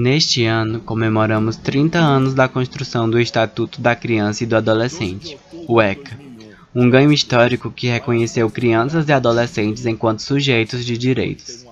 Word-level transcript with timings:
Neste 0.00 0.44
ano, 0.44 0.78
comemoramos 0.78 1.56
30 1.56 1.98
anos 1.98 2.32
da 2.32 2.46
construção 2.46 3.10
do 3.10 3.18
Estatuto 3.18 3.80
da 3.80 3.96
Criança 3.96 4.44
e 4.44 4.46
do 4.46 4.54
Adolescente, 4.54 5.36
o 5.66 5.82
ECA, 5.82 6.16
um 6.72 6.88
ganho 6.88 7.12
histórico 7.12 7.68
que 7.68 7.88
reconheceu 7.88 8.48
crianças 8.48 9.08
e 9.08 9.12
adolescentes 9.12 9.86
enquanto 9.86 10.22
sujeitos 10.22 10.84
de 10.84 10.96
direitos. 10.96 11.66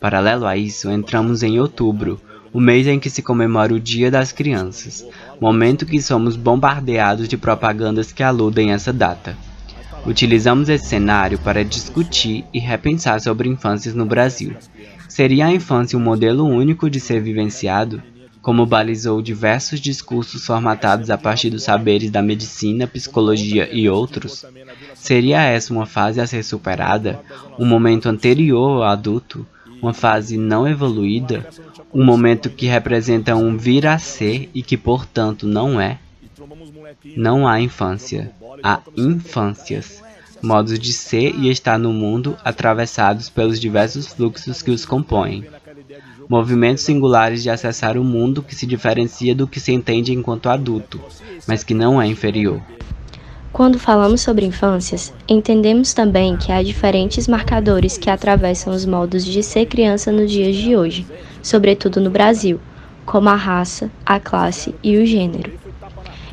Paralelo 0.00 0.44
a 0.44 0.56
isso, 0.56 0.90
entramos 0.90 1.44
em 1.44 1.60
outubro, 1.60 2.20
o 2.52 2.60
mês 2.60 2.88
em 2.88 2.98
que 2.98 3.08
se 3.08 3.22
comemora 3.22 3.72
o 3.72 3.78
Dia 3.78 4.10
das 4.10 4.32
Crianças, 4.32 5.06
momento 5.40 5.86
que 5.86 6.02
somos 6.02 6.34
bombardeados 6.34 7.28
de 7.28 7.36
propagandas 7.36 8.10
que 8.10 8.24
aludem 8.24 8.72
essa 8.72 8.92
data. 8.92 9.36
Utilizamos 10.04 10.68
esse 10.68 10.86
cenário 10.86 11.38
para 11.38 11.64
discutir 11.64 12.44
e 12.52 12.58
repensar 12.58 13.20
sobre 13.20 13.48
infâncias 13.48 13.94
no 13.94 14.04
Brasil. 14.04 14.56
Seria 15.08 15.46
a 15.46 15.52
infância 15.52 15.98
um 15.98 16.02
modelo 16.02 16.44
único 16.44 16.88
de 16.90 17.00
ser 17.00 17.20
vivenciado? 17.20 18.02
Como 18.40 18.64
balizou 18.64 19.20
diversos 19.20 19.80
discursos 19.80 20.46
formatados 20.46 21.10
a 21.10 21.18
partir 21.18 21.50
dos 21.50 21.64
saberes 21.64 22.10
da 22.10 22.22
medicina, 22.22 22.86
psicologia 22.86 23.68
e 23.72 23.88
outros? 23.88 24.44
Seria 24.94 25.42
essa 25.42 25.72
uma 25.72 25.86
fase 25.86 26.20
a 26.20 26.26
ser 26.26 26.42
superada? 26.42 27.20
Um 27.58 27.66
momento 27.66 28.08
anterior 28.08 28.82
ao 28.82 28.90
adulto? 28.90 29.46
Uma 29.82 29.92
fase 29.92 30.36
não 30.36 30.68
evoluída? 30.68 31.46
Um 31.92 32.04
momento 32.04 32.50
que 32.50 32.66
representa 32.66 33.34
um 33.34 33.56
vir 33.56 33.86
a 33.86 33.98
ser 33.98 34.50
e 34.54 34.62
que, 34.62 34.76
portanto, 34.76 35.46
não 35.46 35.80
é? 35.80 35.98
Não 37.16 37.46
há 37.46 37.60
infância, 37.60 38.30
há 38.62 38.80
infâncias, 38.96 40.02
modos 40.42 40.78
de 40.78 40.92
ser 40.92 41.34
e 41.34 41.50
estar 41.50 41.78
no 41.78 41.92
mundo 41.92 42.36
atravessados 42.44 43.28
pelos 43.28 43.60
diversos 43.60 44.06
fluxos 44.06 44.62
que 44.62 44.70
os 44.70 44.84
compõem. 44.84 45.44
Movimentos 46.28 46.84
singulares 46.84 47.42
de 47.42 47.50
acessar 47.50 47.96
o 47.96 48.04
mundo 48.04 48.42
que 48.42 48.54
se 48.54 48.66
diferencia 48.66 49.34
do 49.34 49.46
que 49.46 49.60
se 49.60 49.72
entende 49.72 50.12
enquanto 50.12 50.48
adulto, 50.48 51.00
mas 51.46 51.64
que 51.64 51.74
não 51.74 52.00
é 52.00 52.06
inferior. 52.06 52.60
Quando 53.52 53.78
falamos 53.78 54.20
sobre 54.20 54.44
infâncias, 54.44 55.12
entendemos 55.26 55.94
também 55.94 56.36
que 56.36 56.52
há 56.52 56.62
diferentes 56.62 57.26
marcadores 57.26 57.96
que 57.96 58.10
atravessam 58.10 58.74
os 58.74 58.84
modos 58.84 59.24
de 59.24 59.42
ser 59.42 59.66
criança 59.66 60.12
nos 60.12 60.30
dias 60.30 60.54
de 60.54 60.76
hoje, 60.76 61.06
sobretudo 61.42 62.00
no 62.00 62.10
Brasil, 62.10 62.60
como 63.06 63.30
a 63.30 63.34
raça, 63.34 63.90
a 64.04 64.20
classe 64.20 64.74
e 64.82 64.98
o 64.98 65.06
gênero. 65.06 65.67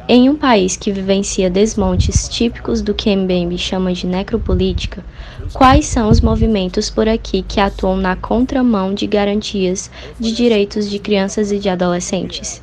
Em 0.07 0.29
um 0.29 0.35
país 0.35 0.77
que 0.77 0.91
vivencia 0.91 1.49
desmontes 1.49 2.29
típicos 2.29 2.79
do 2.79 2.93
que 2.93 3.15
Mbembe 3.15 3.57
chama 3.57 3.91
de 3.91 4.05
necropolítica, 4.05 5.03
quais 5.51 5.87
são 5.87 6.09
os 6.09 6.21
movimentos 6.21 6.91
por 6.91 7.09
aqui 7.09 7.41
que 7.41 7.59
atuam 7.59 7.97
na 7.97 8.15
contramão 8.15 8.93
de 8.93 9.07
garantias 9.07 9.89
de 10.19 10.31
direitos 10.31 10.87
de 10.87 10.99
crianças 10.99 11.51
e 11.51 11.57
de 11.57 11.69
adolescentes? 11.69 12.61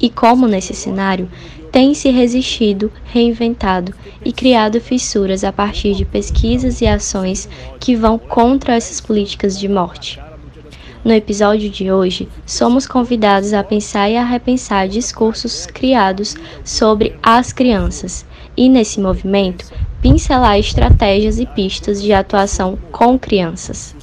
E 0.00 0.10
como, 0.10 0.48
nesse 0.48 0.74
cenário, 0.74 1.30
tem 1.70 1.94
se 1.94 2.10
resistido, 2.10 2.90
reinventado 3.04 3.94
e 4.24 4.32
criado 4.32 4.80
fissuras 4.80 5.44
a 5.44 5.52
partir 5.52 5.94
de 5.94 6.04
pesquisas 6.04 6.80
e 6.80 6.88
ações 6.88 7.48
que 7.78 7.94
vão 7.94 8.18
contra 8.18 8.74
essas 8.74 9.00
políticas 9.00 9.56
de 9.56 9.68
morte? 9.68 10.18
No 11.04 11.12
episódio 11.12 11.68
de 11.68 11.90
hoje, 11.90 12.28
somos 12.46 12.86
convidados 12.86 13.52
a 13.52 13.64
pensar 13.64 14.08
e 14.08 14.16
a 14.16 14.24
repensar 14.24 14.86
discursos 14.86 15.66
criados 15.66 16.36
sobre 16.64 17.18
as 17.20 17.52
crianças 17.52 18.24
e, 18.56 18.68
nesse 18.68 19.00
movimento, 19.00 19.64
pincelar 20.00 20.60
estratégias 20.60 21.40
e 21.40 21.46
pistas 21.46 22.00
de 22.00 22.12
atuação 22.12 22.76
com 22.92 23.18
crianças. 23.18 23.96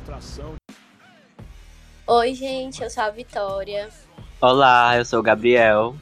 Oi, 2.05 2.33
gente, 2.33 2.83
eu 2.83 2.89
sou 2.89 3.03
a 3.03 3.09
Vitória. 3.09 3.87
Olá, 4.41 4.97
eu 4.97 5.05
sou 5.05 5.19
o 5.19 5.23
Gabriel. 5.23 5.95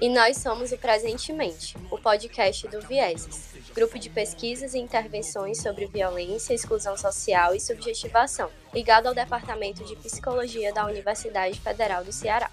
E 0.00 0.08
nós 0.08 0.36
somos 0.36 0.70
o 0.70 0.78
Presentemente, 0.78 1.76
o 1.90 1.98
podcast 1.98 2.68
do 2.68 2.80
Vieses, 2.82 3.56
grupo 3.78 3.96
de 3.96 4.10
pesquisas 4.10 4.74
e 4.74 4.78
intervenções 4.78 5.62
sobre 5.62 5.86
violência, 5.86 6.52
exclusão 6.52 6.96
social 6.96 7.54
e 7.54 7.60
subjetivação, 7.60 8.48
ligado 8.74 9.06
ao 9.06 9.14
Departamento 9.14 9.84
de 9.84 9.94
Psicologia 9.94 10.72
da 10.72 10.84
Universidade 10.84 11.60
Federal 11.60 12.02
do 12.02 12.10
Ceará. 12.10 12.50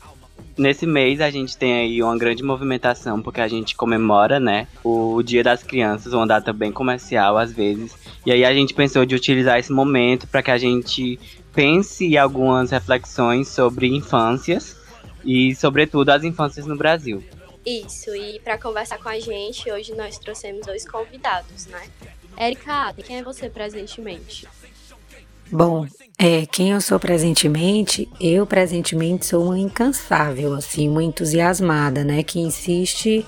Nesse 0.56 0.86
mês 0.86 1.20
a 1.20 1.32
gente 1.32 1.58
tem 1.58 1.74
aí 1.74 2.04
uma 2.04 2.16
grande 2.16 2.44
movimentação 2.44 3.24
porque 3.24 3.42
a 3.42 3.48
gente 3.48 3.76
comemora, 3.76 4.40
né, 4.40 4.68
o 4.84 5.24
Dia 5.24 5.44
das 5.44 5.64
Crianças, 5.64 6.14
uma 6.14 6.28
data 6.28 6.54
bem 6.54 6.72
comercial 6.72 7.40
às 7.40 7.52
vezes. 7.52 7.96
E 8.24 8.32
aí 8.32 8.46
a 8.46 8.54
gente 8.54 8.76
pensou 8.76 9.04
de 9.04 9.16
utilizar 9.16 9.58
esse 9.58 9.72
momento 9.72 10.28
para 10.28 10.44
que 10.44 10.52
a 10.52 10.60
gente 10.60 11.20
pense 11.52 12.06
em 12.06 12.18
algumas 12.18 12.70
reflexões 12.70 13.48
sobre 13.48 13.88
infâncias 13.88 14.78
e, 15.26 15.56
sobretudo, 15.56 16.12
as 16.12 16.24
infâncias 16.24 16.68
no 16.68 16.78
Brasil. 16.78 17.24
Isso, 17.66 18.16
e 18.16 18.40
para 18.42 18.60
conversar 18.60 19.00
com 19.00 19.10
a 19.10 19.20
gente, 19.20 19.72
hoje 19.72 19.96
nós 19.96 20.20
trouxemos 20.20 20.66
dois 20.68 20.88
convidados, 20.88 21.66
né? 21.66 21.90
Érica, 22.38 22.94
quem 22.94 23.18
é 23.18 23.24
você 23.24 23.50
presentemente? 23.50 24.48
Bom, 25.52 25.88
é, 26.18 26.46
quem 26.46 26.72
eu 26.72 26.82
sou 26.82 27.00
presentemente, 27.00 28.08
eu 28.20 28.46
presentemente 28.46 29.26
sou 29.26 29.46
uma 29.46 29.58
incansável, 29.58 30.54
assim, 30.54 30.90
uma 30.90 31.04
entusiasmada, 31.04 32.04
né, 32.04 32.24
que 32.24 32.40
insiste 32.40 33.26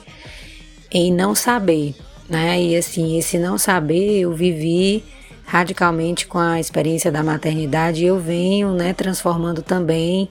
em 0.92 1.12
não 1.12 1.36
saber, 1.36 1.96
né, 2.30 2.62
e 2.62 2.76
assim, 2.76 3.18
esse 3.18 3.38
não 3.38 3.58
saber 3.58 4.20
eu 4.20 4.34
vivi 4.34 5.04
radicalmente 5.46 6.28
com 6.28 6.38
a 6.38 6.60
experiência 6.60 7.12
da 7.12 7.24
maternidade 7.24 8.04
eu 8.04 8.20
venho, 8.20 8.74
né, 8.74 8.94
transformando 8.94 9.62
também 9.62 10.30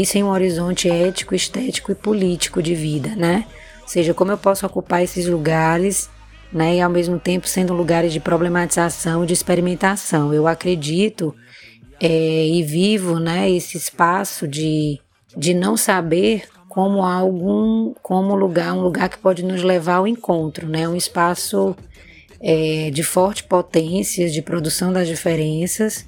isso 0.00 0.18
em 0.18 0.22
um 0.22 0.30
horizonte 0.30 0.88
ético, 0.88 1.34
estético 1.34 1.92
e 1.92 1.94
político 1.94 2.62
de 2.62 2.74
vida, 2.74 3.14
né? 3.16 3.46
Ou 3.82 3.88
seja, 3.88 4.14
como 4.14 4.32
eu 4.32 4.38
posso 4.38 4.66
ocupar 4.66 5.02
esses 5.02 5.26
lugares, 5.26 6.08
né, 6.52 6.76
e 6.76 6.80
ao 6.80 6.90
mesmo 6.90 7.18
tempo 7.18 7.48
sendo 7.48 7.72
lugares 7.72 8.12
de 8.12 8.20
problematização 8.20 9.26
de 9.26 9.32
experimentação. 9.32 10.32
Eu 10.32 10.46
acredito 10.46 11.34
é, 12.00 12.46
e 12.46 12.62
vivo, 12.62 13.18
né, 13.18 13.50
esse 13.50 13.76
espaço 13.76 14.46
de, 14.46 14.98
de 15.36 15.54
não 15.54 15.76
saber 15.76 16.44
como 16.68 17.02
algum, 17.02 17.94
como 18.02 18.34
lugar, 18.34 18.74
um 18.74 18.82
lugar 18.82 19.08
que 19.08 19.18
pode 19.18 19.42
nos 19.42 19.62
levar 19.62 19.96
ao 19.96 20.06
encontro, 20.06 20.68
né, 20.68 20.88
um 20.88 20.96
espaço 20.96 21.76
é, 22.40 22.90
de 22.90 23.02
forte 23.02 23.44
potências, 23.44 24.32
de 24.32 24.42
produção 24.42 24.92
das 24.92 25.08
diferenças 25.08 26.06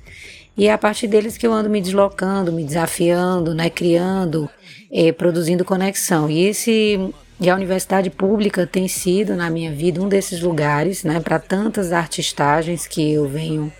e 0.58 0.66
é 0.66 0.72
a 0.72 0.76
partir 0.76 1.06
deles 1.06 1.38
que 1.38 1.46
eu 1.46 1.52
ando 1.52 1.70
me 1.70 1.80
deslocando, 1.80 2.52
me 2.52 2.64
desafiando, 2.64 3.54
né, 3.54 3.70
criando, 3.70 4.50
é, 4.90 5.12
produzindo 5.12 5.64
conexão. 5.64 6.28
E 6.28 6.46
esse 6.46 7.14
e 7.40 7.48
a 7.48 7.54
universidade 7.54 8.10
pública 8.10 8.66
tem 8.66 8.88
sido 8.88 9.36
na 9.36 9.48
minha 9.48 9.70
vida 9.70 10.02
um 10.02 10.08
desses 10.08 10.40
lugares, 10.40 11.04
né, 11.04 11.20
para 11.20 11.38
tantas 11.38 11.92
artistagens 11.92 12.88
que 12.88 13.12
eu 13.12 13.28
venho 13.28 13.72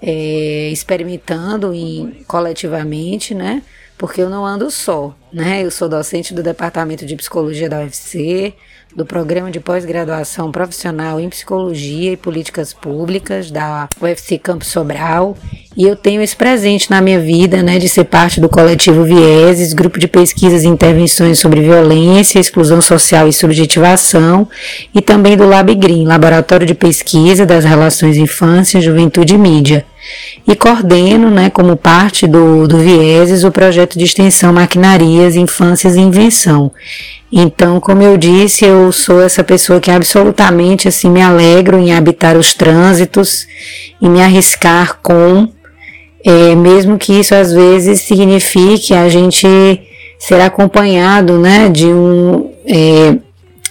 é, 0.00 0.68
experimentando 0.70 1.74
em, 1.74 2.22
coletivamente, 2.28 3.34
né, 3.34 3.60
porque 3.98 4.22
eu 4.22 4.30
não 4.30 4.46
ando 4.46 4.70
só, 4.70 5.12
né. 5.32 5.64
Eu 5.64 5.72
sou 5.72 5.88
docente 5.88 6.32
do 6.32 6.42
departamento 6.44 7.04
de 7.04 7.16
psicologia 7.16 7.68
da 7.68 7.80
UFC, 7.80 8.54
do 8.94 9.04
Programa 9.04 9.50
de 9.50 9.60
Pós-Graduação 9.60 10.50
Profissional 10.50 11.20
em 11.20 11.28
Psicologia 11.28 12.12
e 12.12 12.16
Políticas 12.16 12.72
Públicas 12.72 13.50
da 13.50 13.88
UFC 14.00 14.38
Campo 14.38 14.64
Sobral. 14.64 15.36
E 15.76 15.84
eu 15.84 15.94
tenho 15.94 16.22
esse 16.22 16.34
presente 16.34 16.90
na 16.90 17.02
minha 17.02 17.20
vida, 17.20 17.62
né, 17.62 17.78
de 17.78 17.88
ser 17.88 18.04
parte 18.04 18.40
do 18.40 18.48
coletivo 18.48 19.04
Vieses, 19.04 19.74
grupo 19.74 19.98
de 19.98 20.08
pesquisas 20.08 20.64
e 20.64 20.68
intervenções 20.68 21.38
sobre 21.38 21.60
violência, 21.60 22.38
exclusão 22.38 22.80
social 22.80 23.28
e 23.28 23.32
subjetivação, 23.32 24.48
e 24.94 25.02
também 25.02 25.36
do 25.36 25.46
Lab 25.46 25.74
Green, 25.74 26.06
Laboratório 26.06 26.66
de 26.66 26.74
Pesquisa 26.74 27.44
das 27.44 27.64
Relações 27.64 28.16
Infância, 28.16 28.80
Juventude 28.80 29.34
e 29.34 29.38
Mídia. 29.38 29.84
E 30.46 30.54
coordeno, 30.54 31.30
né, 31.30 31.50
como 31.50 31.76
parte 31.76 32.26
do, 32.26 32.66
do 32.68 32.78
Vieses, 32.78 33.44
o 33.44 33.50
projeto 33.50 33.98
de 33.98 34.04
extensão 34.04 34.52
Maquinarias, 34.52 35.36
Infâncias 35.36 35.96
e 35.96 36.00
Invenção. 36.00 36.70
Então, 37.30 37.80
como 37.80 38.02
eu 38.02 38.16
disse, 38.16 38.64
eu 38.64 38.92
sou 38.92 39.20
essa 39.20 39.42
pessoa 39.42 39.80
que 39.80 39.90
absolutamente 39.90 40.86
assim 40.86 41.10
me 41.10 41.20
alegro 41.20 41.78
em 41.78 41.92
habitar 41.92 42.36
os 42.36 42.54
trânsitos 42.54 43.46
e 44.00 44.08
me 44.08 44.22
arriscar 44.22 44.98
com, 45.02 45.48
é, 46.24 46.54
mesmo 46.54 46.96
que 46.96 47.12
isso 47.12 47.34
às 47.34 47.52
vezes 47.52 48.02
signifique 48.02 48.94
a 48.94 49.08
gente 49.08 49.46
ser 50.18 50.40
acompanhado, 50.40 51.38
né, 51.38 51.68
de 51.68 51.86
um 51.86 52.50
é, 52.64 53.16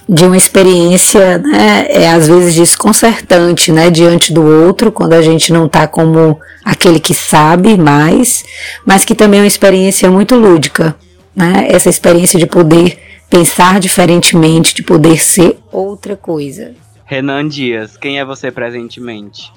de 0.07 0.23
uma 0.23 0.37
experiência, 0.37 1.39
né, 1.39 1.87
é 1.89 2.09
às 2.09 2.27
vezes 2.27 2.53
desconcertante, 2.55 3.71
né, 3.71 3.89
diante 3.89 4.31
do 4.31 4.43
outro, 4.43 4.91
quando 4.91 5.13
a 5.13 5.21
gente 5.21 5.51
não 5.51 5.65
está 5.65 5.87
como 5.87 6.39
aquele 6.63 6.99
que 6.99 7.13
sabe 7.13 7.75
mais, 7.77 8.43
mas 8.85 9.03
que 9.03 9.15
também 9.15 9.39
é 9.39 9.43
uma 9.43 9.47
experiência 9.47 10.09
muito 10.11 10.35
lúdica, 10.35 10.95
né, 11.35 11.67
essa 11.69 11.89
experiência 11.89 12.37
de 12.37 12.45
poder 12.45 12.99
pensar 13.29 13.79
diferentemente, 13.79 14.75
de 14.75 14.83
poder 14.83 15.17
ser 15.17 15.57
outra 15.71 16.15
coisa. 16.15 16.75
Renan 17.05 17.47
Dias, 17.47 17.97
quem 17.97 18.19
é 18.19 18.25
você 18.25 18.51
presentemente? 18.51 19.51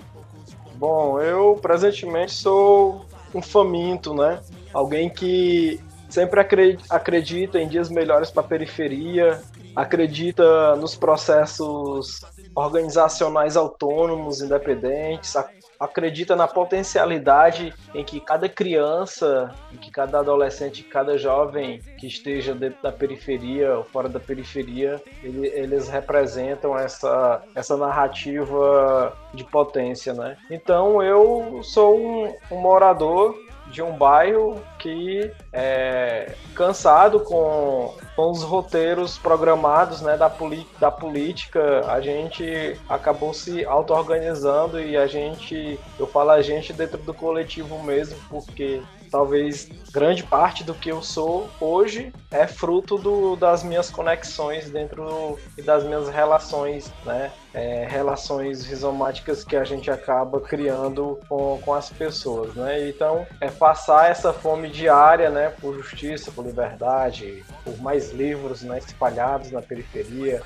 Bom, 0.77 1.21
eu 1.21 1.59
presentemente 1.61 2.33
sou 2.33 3.05
um 3.35 3.43
faminto, 3.43 4.15
né? 4.15 4.39
Alguém 4.73 5.11
que 5.11 5.81
sempre 6.09 6.41
acredita 6.89 7.59
em 7.59 7.69
dias 7.69 7.91
melhores 7.91 8.31
para 8.31 8.43
a 8.43 8.47
periferia, 8.47 9.41
acredita 9.79 10.75
nos 10.75 10.97
processos 10.97 12.21
organizacionais 12.53 13.57
autônomos, 13.57 14.43
independentes, 14.43 15.37
acredita 15.79 16.35
na 16.35 16.49
potencialidade 16.49 17.73
em 17.95 18.03
que 18.03 18.19
cada 18.19 18.49
criança, 18.49 19.55
em 19.73 19.77
que 19.77 19.89
cada 19.89 20.19
adolescente, 20.19 20.83
cada 20.83 21.17
jovem 21.17 21.81
que 21.97 22.09
esteja 22.09 22.57
dentro 22.57 22.83
da 22.83 22.91
periferia 22.91 23.77
ou 23.77 23.85
fora 23.85 24.09
da 24.09 24.19
periferia, 24.19 25.01
ele, 25.23 25.47
eles 25.47 25.89
representam 25.89 26.77
essa, 26.77 27.41
essa 27.55 27.77
narrativa 27.77 29.17
de 29.33 29.45
potência, 29.45 30.13
né? 30.13 30.37
Então 30.51 31.01
eu 31.01 31.61
sou 31.63 31.97
um, 31.97 32.35
um 32.51 32.57
morador 32.57 33.37
de 33.71 33.83
um 33.83 33.93
bairro 33.93 34.63
que 34.79 35.31
é 35.53 36.35
cansado 36.55 37.21
com, 37.21 37.95
com 38.17 38.31
os 38.31 38.43
roteiros 38.43 39.19
programados 39.19 40.01
né, 40.01 40.17
da, 40.17 40.31
da 40.79 40.91
política, 40.91 41.85
a 41.91 42.01
gente 42.01 42.79
acabou 42.89 43.33
se 43.33 43.65
auto-organizando 43.65 44.81
e 44.81 44.97
a 44.97 45.07
gente, 45.07 45.79
eu 45.99 46.07
falo 46.07 46.31
a 46.31 46.43
gente 46.43 46.73
dentro 46.73 46.99
do 46.99 47.15
coletivo 47.15 47.83
mesmo, 47.83 48.17
porque 48.29 48.83
talvez 49.11 49.69
grande 49.93 50.23
parte 50.23 50.63
do 50.63 50.75
que 50.75 50.91
eu 50.91 51.03
sou 51.03 51.49
hoje 51.61 52.13
é 52.31 52.47
fruto 52.47 52.99
do, 52.99 53.37
das 53.37 53.63
minhas 53.63 53.91
conexões 53.91 54.71
dentro 54.71 55.39
e 55.57 55.63
das 55.63 55.85
minhas 55.85 56.09
relações, 56.09 56.93
né? 57.05 57.33
É, 57.55 57.87
relações 57.89 58.65
rizomáticas 58.67 59.43
que 59.43 59.57
a 59.57 59.65
gente 59.65 59.91
acaba 59.91 60.41
criando 60.41 61.19
com, 61.29 61.59
com 61.65 61.75
as 61.75 61.89
pessoas, 61.91 62.55
né? 62.55 62.89
Então, 62.89 63.27
é 63.41 63.51
passar 63.51 64.11
essa 64.11 64.33
fome 64.33 64.69
diária, 64.69 65.31
né? 65.31 65.51
Por 65.61 65.75
justiça, 65.75 66.31
por 66.31 66.45
liberdade, 66.45 67.45
por 67.65 67.77
mais 67.79 68.13
livros 68.13 68.63
né, 68.63 68.79
espalhados 68.79 69.51
na 69.51 69.63
periferia, 69.63 70.43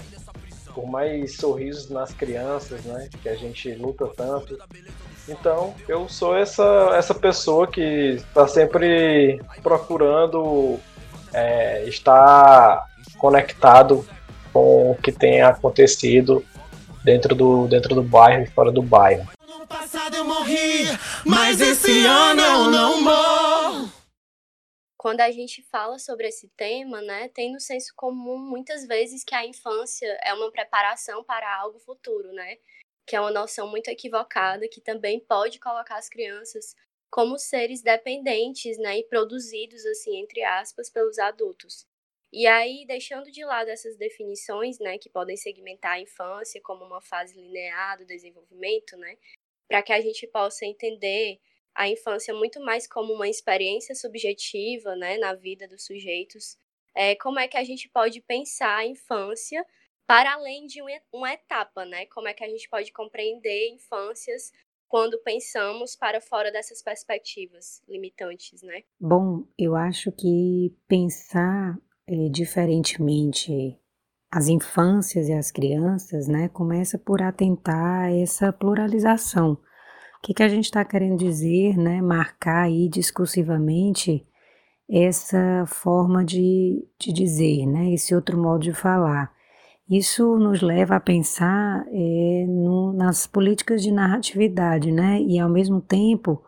por 0.75 0.87
mais 0.87 1.37
sorrisos 1.37 1.91
nas 1.91 2.12
crianças, 2.12 2.82
né? 2.85 3.08
Que 3.23 3.29
a 3.29 3.35
gente 3.35 3.73
luta 3.75 4.08
tanto. 4.17 4.58
Então, 5.29 5.75
eu 5.89 6.09
sou 6.09 6.37
essa, 6.37 6.91
essa 6.95 7.15
pessoa 7.15 7.67
que 7.67 8.17
está 8.17 8.47
sempre 8.49 9.41
procurando 9.63 10.81
é, 11.33 11.85
estar 11.85 12.87
conectado 13.19 14.07
com 14.53 14.91
o 14.91 14.97
que 14.97 15.13
tem 15.13 15.41
acontecido 15.43 16.45
dentro 17.05 17.35
do, 17.35 17.69
dentro 17.69 17.95
do 17.95 18.03
bairro 18.03 18.43
e 18.43 18.51
fora 18.51 18.71
do 18.71 18.83
bairro. 18.83 19.29
No 19.47 19.67
passado 19.67 20.17
eu 20.17 20.25
morri, 20.25 20.87
mas 21.25 21.61
esse 21.61 22.05
ano 22.05 22.41
eu 22.41 22.71
não 22.71 23.01
morro. 23.01 23.93
Quando 24.97 25.21
a 25.21 25.31
gente 25.31 25.63
fala 25.71 25.99
sobre 25.99 26.29
esse 26.29 26.49
tema, 26.57 27.01
né, 27.01 27.29
tem 27.29 27.53
no 27.53 27.59
senso 27.59 27.93
comum 27.97 28.39
muitas 28.39 28.87
vezes 28.87 29.25
que 29.25 29.35
a 29.35 29.45
infância 29.45 30.07
é 30.23 30.33
uma 30.33 30.51
preparação 30.51 31.25
para 31.25 31.57
algo 31.57 31.79
futuro, 31.81 32.33
né? 32.33 32.57
Que 33.12 33.17
é 33.17 33.20
uma 33.20 33.31
noção 33.31 33.69
muito 33.69 33.88
equivocada 33.88 34.67
que 34.67 34.81
também 34.81 35.20
pode 35.20 35.61
colocar 35.61 35.97
as 35.97 36.09
crianças 36.09 36.75
como 37.11 37.38
seres 37.38 37.82
dependentes, 37.82 38.79
né, 38.79 39.00
e 39.00 39.05
produzidos 39.05 39.85
assim 39.85 40.17
entre 40.17 40.43
aspas 40.43 40.88
pelos 40.88 41.19
adultos. 41.19 41.87
E 42.32 42.47
aí, 42.47 42.87
deixando 42.87 43.31
de 43.31 43.44
lado 43.44 43.69
essas 43.69 43.99
definições, 43.99 44.79
né, 44.79 44.97
que 44.97 45.11
podem 45.11 45.37
segmentar 45.37 45.93
a 45.93 46.00
infância 46.00 46.59
como 46.62 46.87
uma 46.87 47.03
fase 47.03 47.38
linear 47.38 47.99
do 47.99 48.06
desenvolvimento, 48.06 48.97
né, 48.97 49.19
para 49.69 49.82
que 49.82 49.93
a 49.93 50.00
gente 50.00 50.26
possa 50.26 50.65
entender 50.65 51.38
a 51.75 51.87
infância 51.87 52.32
muito 52.32 52.61
mais 52.62 52.87
como 52.87 53.12
uma 53.12 53.29
experiência 53.29 53.94
subjetiva, 53.94 54.97
né, 54.97 55.19
na 55.19 55.35
vida 55.35 55.69
dos 55.69 55.85
sujeitos, 55.85 56.56
é, 56.94 57.15
como 57.17 57.38
é 57.38 57.47
que 57.47 57.58
a 57.58 57.65
gente 57.65 57.91
pode 57.91 58.23
pensar 58.23 58.75
a 58.79 58.87
infância 58.87 59.62
para 60.12 60.35
além 60.35 60.67
de 60.67 60.82
uma 61.11 61.32
etapa, 61.32 61.87
né? 61.87 62.05
Como 62.05 62.29
é 62.29 62.35
que 62.35 62.44
a 62.44 62.47
gente 62.47 62.69
pode 62.69 62.93
compreender 62.93 63.70
infâncias 63.70 64.53
quando 64.87 65.17
pensamos 65.25 65.97
para 65.97 66.20
fora 66.20 66.53
dessas 66.53 66.82
perspectivas 66.82 67.82
limitantes, 67.88 68.62
né? 68.62 68.82
Bom, 69.00 69.44
eu 69.59 69.75
acho 69.75 70.12
que 70.12 70.76
pensar 70.87 71.79
é, 72.06 72.29
diferentemente 72.29 73.75
as 74.31 74.49
infâncias 74.49 75.31
e 75.31 75.32
as 75.32 75.50
crianças, 75.50 76.29
né, 76.29 76.47
começa 76.50 76.99
por 76.99 77.23
atentar 77.23 78.05
a 78.05 78.15
essa 78.15 78.53
pluralização. 78.53 79.53
O 79.53 79.58
que, 80.23 80.35
que 80.35 80.43
a 80.43 80.49
gente 80.49 80.67
está 80.67 80.85
querendo 80.85 81.17
dizer, 81.17 81.75
né, 81.79 82.03
marcar 82.03 82.65
aí 82.65 82.87
discursivamente 82.87 84.26
essa 84.91 85.65
forma 85.67 86.23
de, 86.23 86.87
de 87.00 87.15
dizer, 87.15 87.67
né, 87.67 87.94
esse 87.94 88.15
outro 88.15 88.37
modo 88.37 88.62
de 88.62 88.75
falar. 88.75 89.32
Isso 89.93 90.39
nos 90.39 90.62
leva 90.62 90.97
a 90.97 91.00
pensar 91.00 91.85
é, 91.89 92.47
no, 92.49 92.94
nas 92.94 93.27
políticas 93.27 93.83
de 93.83 93.93
narratividade, 93.93 94.91
né? 94.91 95.21
E 95.21 95.39
ao 95.39 95.50
mesmo 95.50 95.83
tempo, 95.83 96.43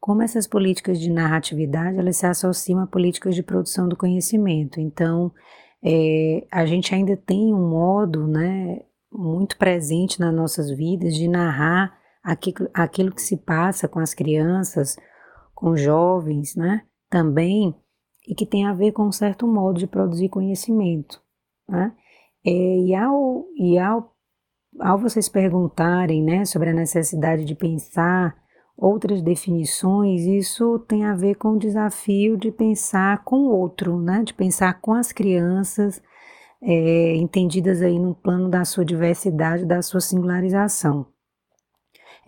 como 0.00 0.22
essas 0.22 0.46
políticas 0.46 0.98
de 0.98 1.10
narratividade 1.10 1.98
elas 1.98 2.16
se 2.16 2.26
associam 2.26 2.80
a 2.80 2.86
políticas 2.86 3.34
de 3.34 3.42
produção 3.42 3.86
do 3.86 3.96
conhecimento. 3.98 4.80
Então, 4.80 5.30
é, 5.84 6.46
a 6.50 6.64
gente 6.64 6.94
ainda 6.94 7.14
tem 7.18 7.52
um 7.52 7.68
modo, 7.68 8.26
né, 8.26 8.80
muito 9.12 9.58
presente 9.58 10.18
nas 10.18 10.34
nossas 10.34 10.70
vidas 10.70 11.14
de 11.14 11.28
narrar 11.28 11.98
aquilo, 12.24 12.70
aquilo 12.72 13.12
que 13.12 13.20
se 13.20 13.36
passa 13.36 13.86
com 13.86 13.98
as 13.98 14.14
crianças, 14.14 14.96
com 15.54 15.76
jovens, 15.76 16.56
né? 16.56 16.80
Também 17.10 17.74
e 18.26 18.34
que 18.34 18.46
tem 18.46 18.66
a 18.66 18.72
ver 18.72 18.92
com 18.92 19.02
um 19.02 19.12
certo 19.12 19.46
modo 19.46 19.78
de 19.78 19.86
produzir 19.86 20.30
conhecimento, 20.30 21.20
né? 21.68 21.92
É, 22.46 22.50
e 22.50 22.94
ao, 22.94 23.44
e 23.56 23.76
ao, 23.76 24.14
ao 24.78 24.98
vocês 24.98 25.28
perguntarem 25.28 26.22
né, 26.22 26.44
sobre 26.44 26.70
a 26.70 26.74
necessidade 26.74 27.44
de 27.44 27.56
pensar 27.56 28.36
outras 28.76 29.20
definições, 29.20 30.22
isso 30.22 30.78
tem 30.80 31.04
a 31.04 31.14
ver 31.14 31.34
com 31.34 31.52
o 31.52 31.58
desafio 31.58 32.36
de 32.36 32.52
pensar 32.52 33.24
com 33.24 33.36
o 33.36 33.50
outro, 33.50 33.98
né, 33.98 34.22
de 34.22 34.32
pensar 34.32 34.80
com 34.80 34.92
as 34.92 35.10
crianças, 35.10 36.00
é, 36.62 37.16
entendidas 37.16 37.82
aí 37.82 37.98
no 37.98 38.14
plano 38.14 38.48
da 38.48 38.64
sua 38.64 38.84
diversidade, 38.84 39.66
da 39.66 39.82
sua 39.82 40.00
singularização. 40.00 41.06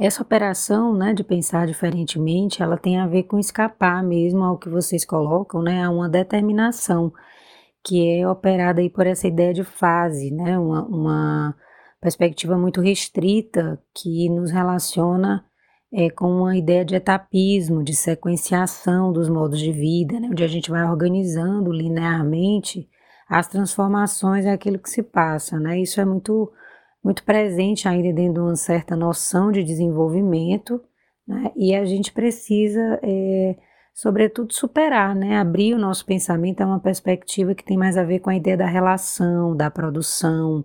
Essa 0.00 0.22
operação, 0.22 0.94
né, 0.94 1.12
de 1.14 1.22
pensar 1.22 1.66
diferentemente, 1.66 2.62
ela 2.62 2.76
tem 2.76 2.98
a 2.98 3.06
ver 3.06 3.24
com 3.24 3.38
escapar 3.38 4.02
mesmo 4.02 4.42
ao 4.42 4.58
que 4.58 4.68
vocês 4.68 5.04
colocam, 5.04 5.62
né, 5.62 5.84
a 5.84 5.90
uma 5.90 6.08
determinação 6.08 7.12
que 7.88 8.20
é 8.20 8.28
operada 8.28 8.82
aí 8.82 8.90
por 8.90 9.06
essa 9.06 9.26
ideia 9.26 9.54
de 9.54 9.64
fase, 9.64 10.30
né? 10.30 10.58
Uma, 10.58 10.86
uma 10.86 11.56
perspectiva 12.00 12.58
muito 12.58 12.82
restrita 12.82 13.82
que 13.94 14.28
nos 14.28 14.50
relaciona 14.50 15.42
é, 15.90 16.10
com 16.10 16.26
uma 16.26 16.54
ideia 16.54 16.84
de 16.84 16.94
etapismo, 16.94 17.82
de 17.82 17.94
sequenciação 17.94 19.10
dos 19.10 19.30
modos 19.30 19.58
de 19.58 19.72
vida, 19.72 20.20
né? 20.20 20.28
onde 20.30 20.44
a 20.44 20.46
gente 20.46 20.70
vai 20.70 20.84
organizando 20.84 21.72
linearmente 21.72 22.86
as 23.26 23.48
transformações 23.48 24.44
e 24.44 24.48
aquilo 24.48 24.78
que 24.78 24.90
se 24.90 25.02
passa. 25.02 25.58
Né? 25.58 25.80
Isso 25.80 25.98
é 25.98 26.04
muito, 26.04 26.52
muito 27.02 27.24
presente 27.24 27.88
ainda 27.88 28.12
dentro 28.12 28.34
de 28.34 28.40
uma 28.40 28.56
certa 28.56 28.94
noção 28.94 29.50
de 29.50 29.64
desenvolvimento, 29.64 30.78
né? 31.26 31.50
e 31.56 31.74
a 31.74 31.86
gente 31.86 32.12
precisa 32.12 33.00
é, 33.02 33.56
sobretudo, 33.98 34.54
superar, 34.54 35.12
né? 35.12 35.40
Abrir 35.40 35.74
o 35.74 35.78
nosso 35.78 36.06
pensamento 36.06 36.60
a 36.60 36.66
uma 36.66 36.78
perspectiva 36.78 37.52
que 37.52 37.64
tem 37.64 37.76
mais 37.76 37.96
a 37.96 38.04
ver 38.04 38.20
com 38.20 38.30
a 38.30 38.36
ideia 38.36 38.56
da 38.56 38.64
relação, 38.64 39.56
da 39.56 39.72
produção, 39.72 40.64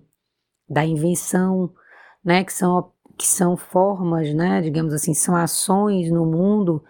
da 0.69 0.85
invenção, 0.85 1.71
né? 2.23 2.43
Que 2.43 2.53
são, 2.53 2.91
que 3.17 3.25
são 3.25 3.57
formas, 3.57 4.31
né? 4.35 4.61
Digamos 4.61 4.93
assim, 4.93 5.15
são 5.15 5.35
ações 5.35 6.11
no 6.11 6.27
mundo 6.27 6.83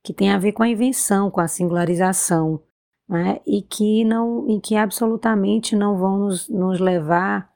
que 0.00 0.12
tem 0.12 0.30
a 0.30 0.38
ver 0.38 0.52
com 0.52 0.62
a 0.62 0.68
invenção, 0.68 1.32
com 1.32 1.40
a 1.40 1.48
singularização, 1.48 2.62
né? 3.08 3.40
E 3.44 3.60
que 3.60 4.04
não, 4.04 4.48
e 4.48 4.60
que 4.60 4.76
absolutamente 4.76 5.74
não 5.74 5.98
vão 5.98 6.16
nos, 6.16 6.48
nos 6.48 6.78
levar 6.78 7.50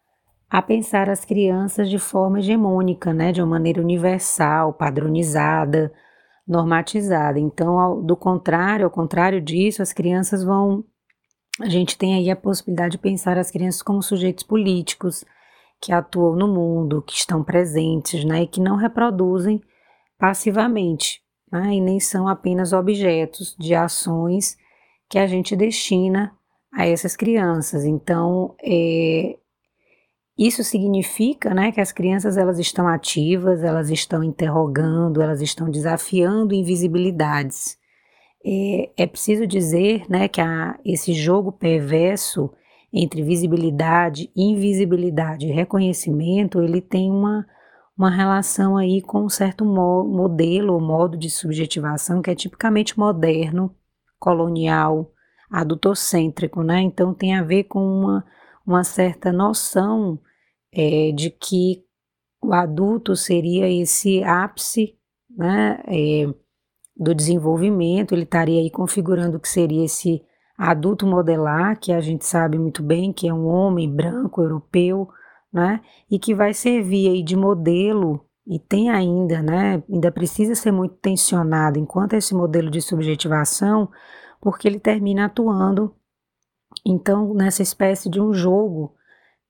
a 0.51 0.61
pensar 0.61 1.09
as 1.09 1.25
crianças 1.25 1.89
de 1.89 1.97
forma 1.97 2.41
hegemônica, 2.41 3.15
né? 3.15 3.31
De 3.31 3.41
uma 3.41 3.51
maneira 3.51 3.81
universal, 3.81 4.73
padronizada, 4.73 5.93
normatizada. 6.47 7.39
Então, 7.39 7.79
ao, 7.79 8.03
do 8.03 8.17
contrário, 8.17 8.85
ao 8.85 8.91
contrário 8.91 9.41
disso, 9.41 9.83
as 9.83 9.93
crianças 9.93 10.43
vão. 10.43 10.85
A 11.61 11.69
gente 11.69 11.99
tem 11.99 12.15
aí 12.15 12.31
a 12.31 12.37
possibilidade 12.37 12.93
de 12.93 12.99
pensar 12.99 13.37
as 13.39 13.51
crianças 13.51 13.83
como 13.83 14.03
sujeitos 14.03 14.43
políticos 14.43 15.25
que 15.81 15.93
atuam 15.93 16.37
no 16.37 16.49
mundo, 16.49 17.03
que 17.03 17.15
estão 17.15 17.43
presentes, 17.43 18.25
né, 18.25 18.43
e 18.43 18.47
que 18.47 18.61
não 18.61 18.77
reproduzem 18.77 19.61
passivamente, 20.19 21.21
né, 21.51 21.75
e 21.75 21.81
nem 21.81 21.99
são 21.99 22.29
apenas 22.29 22.73
objetos 22.73 23.55
de 23.59 23.75
ações 23.75 24.57
que 25.11 25.19
a 25.19 25.27
gente 25.27 25.57
destina 25.57 26.33
a 26.73 26.87
essas 26.87 27.17
crianças. 27.17 27.85
Então, 27.85 28.55
é, 28.63 29.37
isso 30.39 30.65
significa 30.65 31.53
né, 31.53 31.71
que 31.73 31.81
as 31.81 31.93
crianças 31.93 32.37
elas 32.37 32.59
estão 32.59 32.89
ativas, 32.89 33.63
elas 33.63 33.91
estão 33.91 34.23
interrogando, 34.25 35.21
elas 35.21 35.43
estão 35.43 35.71
desafiando 35.71 36.55
invisibilidades. 36.55 37.77
É, 38.45 38.91
é 38.97 39.07
preciso 39.07 39.47
dizer 39.47 40.05
né, 40.09 40.29
que 40.29 40.41
a, 40.41 40.79
esse 40.85 41.13
jogo 41.13 41.53
perverso 41.53 42.51
entre 42.93 43.23
visibilidade, 43.23 44.31
invisibilidade 44.37 45.47
e 45.47 45.53
reconhecimento, 45.53 46.61
ele 46.61 46.81
tem 46.81 47.11
uma, 47.11 47.47
uma 47.97 48.11
relação 48.11 48.77
aí 48.77 49.01
com 49.01 49.25
um 49.25 49.29
certo 49.29 49.65
mo 49.65 50.05
modelo 50.05 50.75
ou 50.75 50.81
modo 50.81 51.17
de 51.17 51.31
subjetivação 51.31 52.21
que 52.21 52.31
é 52.31 52.35
tipicamente 52.35 52.99
moderno, 52.99 53.75
colonial, 54.19 55.11
adultocêntrico, 55.51 56.63
né? 56.63 56.81
Então 56.81 57.15
tem 57.15 57.35
a 57.35 57.43
ver 57.43 57.65
com 57.65 57.81
uma, 57.81 58.25
uma 58.67 58.85
certa 58.85 59.33
noção 59.33 60.19
é, 60.73 61.13
de 61.13 61.31
que 61.31 61.85
o 62.43 62.53
adulto 62.53 63.15
seria 63.15 63.69
esse 63.71 64.23
ápice, 64.25 64.97
né? 65.31 65.83
É, 65.87 66.27
do 66.97 67.15
desenvolvimento, 67.15 68.15
ele 68.15 68.25
estaria 68.25 68.61
aí 68.61 68.71
configurando 68.71 69.37
o 69.37 69.41
que 69.41 69.49
seria 69.49 69.85
esse 69.85 70.23
adulto 70.57 71.07
modelar, 71.07 71.79
que 71.81 71.93
a 71.93 72.01
gente 72.01 72.25
sabe 72.25 72.59
muito 72.59 72.83
bem 72.83 73.13
que 73.13 73.27
é 73.27 73.35
um 73.35 73.47
homem 73.47 73.91
branco, 73.91 74.43
europeu, 74.43 75.09
né? 75.53 75.81
E 76.11 76.19
que 76.19 76.35
vai 76.35 76.55
servir 76.55 77.09
aí 77.09 77.23
de 77.23 77.37
modelo 77.37 78.25
e 78.47 78.59
tem 78.59 78.91
ainda, 78.91 79.43
né? 79.43 79.83
Ainda 79.91 80.11
precisa 80.11 80.55
ser 80.55 80.73
muito 80.73 80.95
tensionado 80.97 81.79
enquanto 81.79 82.15
esse 82.15 82.35
modelo 82.35 82.71
de 82.71 82.81
subjetivação, 82.81 83.89
porque 84.41 84.69
ele 84.69 84.79
termina 84.79 85.27
atuando 85.27 85.95
então 86.85 87.35
nessa 87.35 87.63
espécie 87.63 88.11
de 88.11 88.21
um 88.21 88.33
jogo 88.33 88.95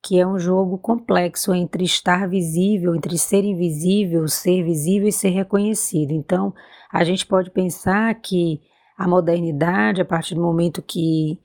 que 0.03 0.19
é 0.19 0.27
um 0.27 0.37
jogo 0.37 0.77
complexo 0.77 1.53
entre 1.53 1.85
estar 1.85 2.27
visível, 2.27 2.93
entre 2.93 3.17
ser 3.17 3.45
invisível, 3.45 4.27
ser 4.27 4.61
visível 4.61 5.07
e 5.07 5.13
ser 5.13 5.29
reconhecido. 5.29 6.11
Então, 6.11 6.53
a 6.91 7.05
gente 7.05 7.25
pode 7.25 7.49
pensar 7.49 8.13
que 8.15 8.59
a 8.97 9.07
modernidade, 9.07 10.01
a 10.01 10.05
partir 10.05 10.35
do 10.35 10.41
momento 10.41 10.81
que 10.81 11.39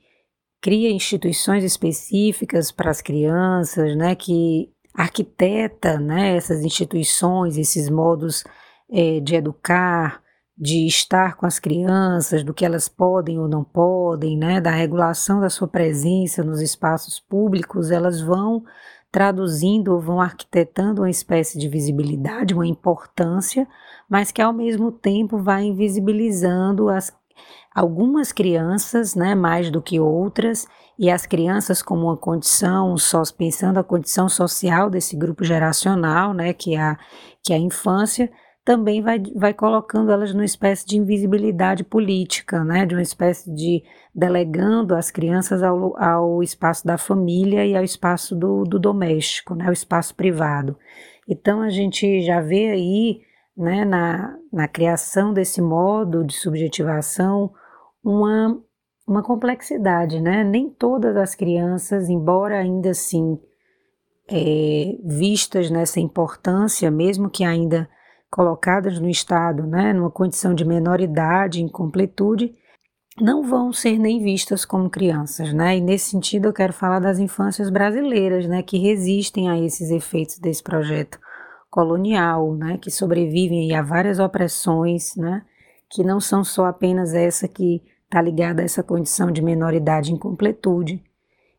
cria 0.61 0.91
instituições 0.91 1.63
específicas 1.63 2.69
para 2.69 2.91
as 2.91 3.01
crianças, 3.01 3.95
né, 3.95 4.13
que 4.13 4.69
arquiteta 4.93 5.97
né, 5.97 6.35
essas 6.35 6.61
instituições, 6.61 7.57
esses 7.57 7.89
modos 7.89 8.43
é, 8.91 9.21
de 9.21 9.35
educar, 9.35 10.21
de 10.59 10.85
estar 10.85 11.37
com 11.37 11.45
as 11.45 11.57
crianças, 11.57 12.43
do 12.43 12.53
que 12.53 12.65
elas 12.65 12.89
podem 12.89 13.39
ou 13.39 13.47
não 13.47 13.63
podem, 13.63 14.37
né, 14.37 14.59
da 14.59 14.71
regulação 14.71 15.39
da 15.39 15.49
sua 15.49 15.69
presença 15.69 16.43
nos 16.43 16.59
espaços 16.59 17.17
públicos, 17.17 17.91
elas 17.91 18.19
vão 18.19 18.65
traduzindo 19.09 19.93
ou 19.93 20.01
vão 20.01 20.19
arquitetando 20.19 21.01
uma 21.01 21.09
espécie 21.09 21.57
de 21.57 21.69
visibilidade, 21.69 22.53
uma 22.53 22.67
importância, 22.67 23.65
mas 24.09 24.31
que 24.31 24.41
ao 24.41 24.51
mesmo 24.51 24.91
tempo 24.91 25.37
vai 25.37 25.63
invisibilizando 25.63 26.89
as, 26.89 27.15
algumas 27.73 28.33
crianças, 28.33 29.15
né, 29.15 29.33
mais 29.33 29.71
do 29.71 29.81
que 29.81 29.97
outras, 29.97 30.67
e 30.97 31.09
as 31.09 31.25
crianças 31.25 31.81
como 31.81 32.07
uma 32.07 32.17
condição, 32.17 32.97
só 32.97 33.23
pensando 33.35 33.79
a 33.79 33.83
condição 33.83 34.27
social 34.27 34.89
desse 34.89 35.15
grupo 35.15 35.45
geracional, 35.45 36.33
né, 36.33 36.51
que 36.51 36.75
é 36.75 36.81
a, 36.81 36.97
que 37.41 37.53
é 37.53 37.55
a 37.55 37.59
infância, 37.59 38.29
também 38.69 39.01
vai, 39.01 39.19
vai 39.35 39.51
colocando 39.51 40.11
elas 40.11 40.31
numa 40.31 40.45
espécie 40.45 40.85
de 40.85 40.95
invisibilidade 40.95 41.83
política, 41.83 42.63
né, 42.63 42.85
de 42.85 42.93
uma 42.93 43.01
espécie 43.01 43.51
de 43.51 43.83
delegando 44.13 44.93
as 44.93 45.09
crianças 45.09 45.63
ao, 45.63 45.99
ao 45.99 46.43
espaço 46.43 46.85
da 46.85 46.95
família 46.95 47.65
e 47.65 47.75
ao 47.75 47.83
espaço 47.83 48.35
do, 48.35 48.63
do 48.65 48.77
doméstico, 48.77 49.55
né, 49.55 49.67
o 49.67 49.73
espaço 49.73 50.13
privado. 50.13 50.77
Então 51.27 51.63
a 51.63 51.69
gente 51.71 52.21
já 52.21 52.41
vê 52.41 52.69
aí, 52.69 53.21
né, 53.57 53.83
na, 53.85 54.37
na 54.53 54.67
criação 54.67 55.33
desse 55.33 55.63
modo 55.63 56.23
de 56.23 56.35
subjetivação, 56.35 57.51
uma, 58.03 58.55
uma 59.07 59.23
complexidade, 59.23 60.21
né? 60.21 60.43
Nem 60.43 60.69
todas 60.69 61.17
as 61.17 61.33
crianças, 61.33 62.07
embora 62.07 62.59
ainda 62.59 62.91
assim 62.91 63.39
é, 64.27 64.95
vistas 65.03 65.71
nessa 65.71 65.99
importância, 65.99 66.91
mesmo 66.91 67.31
que 67.31 67.43
ainda 67.43 67.89
colocadas 68.29 68.99
no 68.99 69.09
Estado, 69.09 69.65
né, 69.65 69.91
numa 69.93 70.11
condição 70.11 70.53
de 70.53 70.63
menoridade, 70.63 71.63
incompletude, 71.63 72.55
não 73.19 73.43
vão 73.43 73.73
ser 73.73 73.97
nem 73.97 74.21
vistas 74.21 74.63
como 74.63 74.89
crianças, 74.89 75.53
né? 75.53 75.77
E 75.77 75.81
nesse 75.81 76.11
sentido 76.11 76.47
eu 76.47 76.53
quero 76.53 76.71
falar 76.71 76.99
das 76.99 77.19
infâncias 77.19 77.69
brasileiras, 77.69 78.47
né, 78.47 78.63
que 78.63 78.77
resistem 78.77 79.49
a 79.49 79.59
esses 79.59 79.89
efeitos 79.89 80.39
desse 80.39 80.63
projeto 80.63 81.19
colonial, 81.69 82.55
né, 82.55 82.77
que 82.77 82.89
sobrevivem 82.89 83.75
a 83.75 83.81
várias 83.81 84.19
opressões, 84.19 85.15
né, 85.15 85.43
que 85.89 86.03
não 86.03 86.19
são 86.19 86.43
só 86.43 86.65
apenas 86.65 87.13
essa 87.13 87.47
que 87.47 87.81
está 88.05 88.21
ligada 88.21 88.61
a 88.61 88.65
essa 88.65 88.81
condição 88.81 89.31
de 89.31 89.41
menoridade 89.41 90.11
e 90.11 90.13
incompletude 90.13 91.03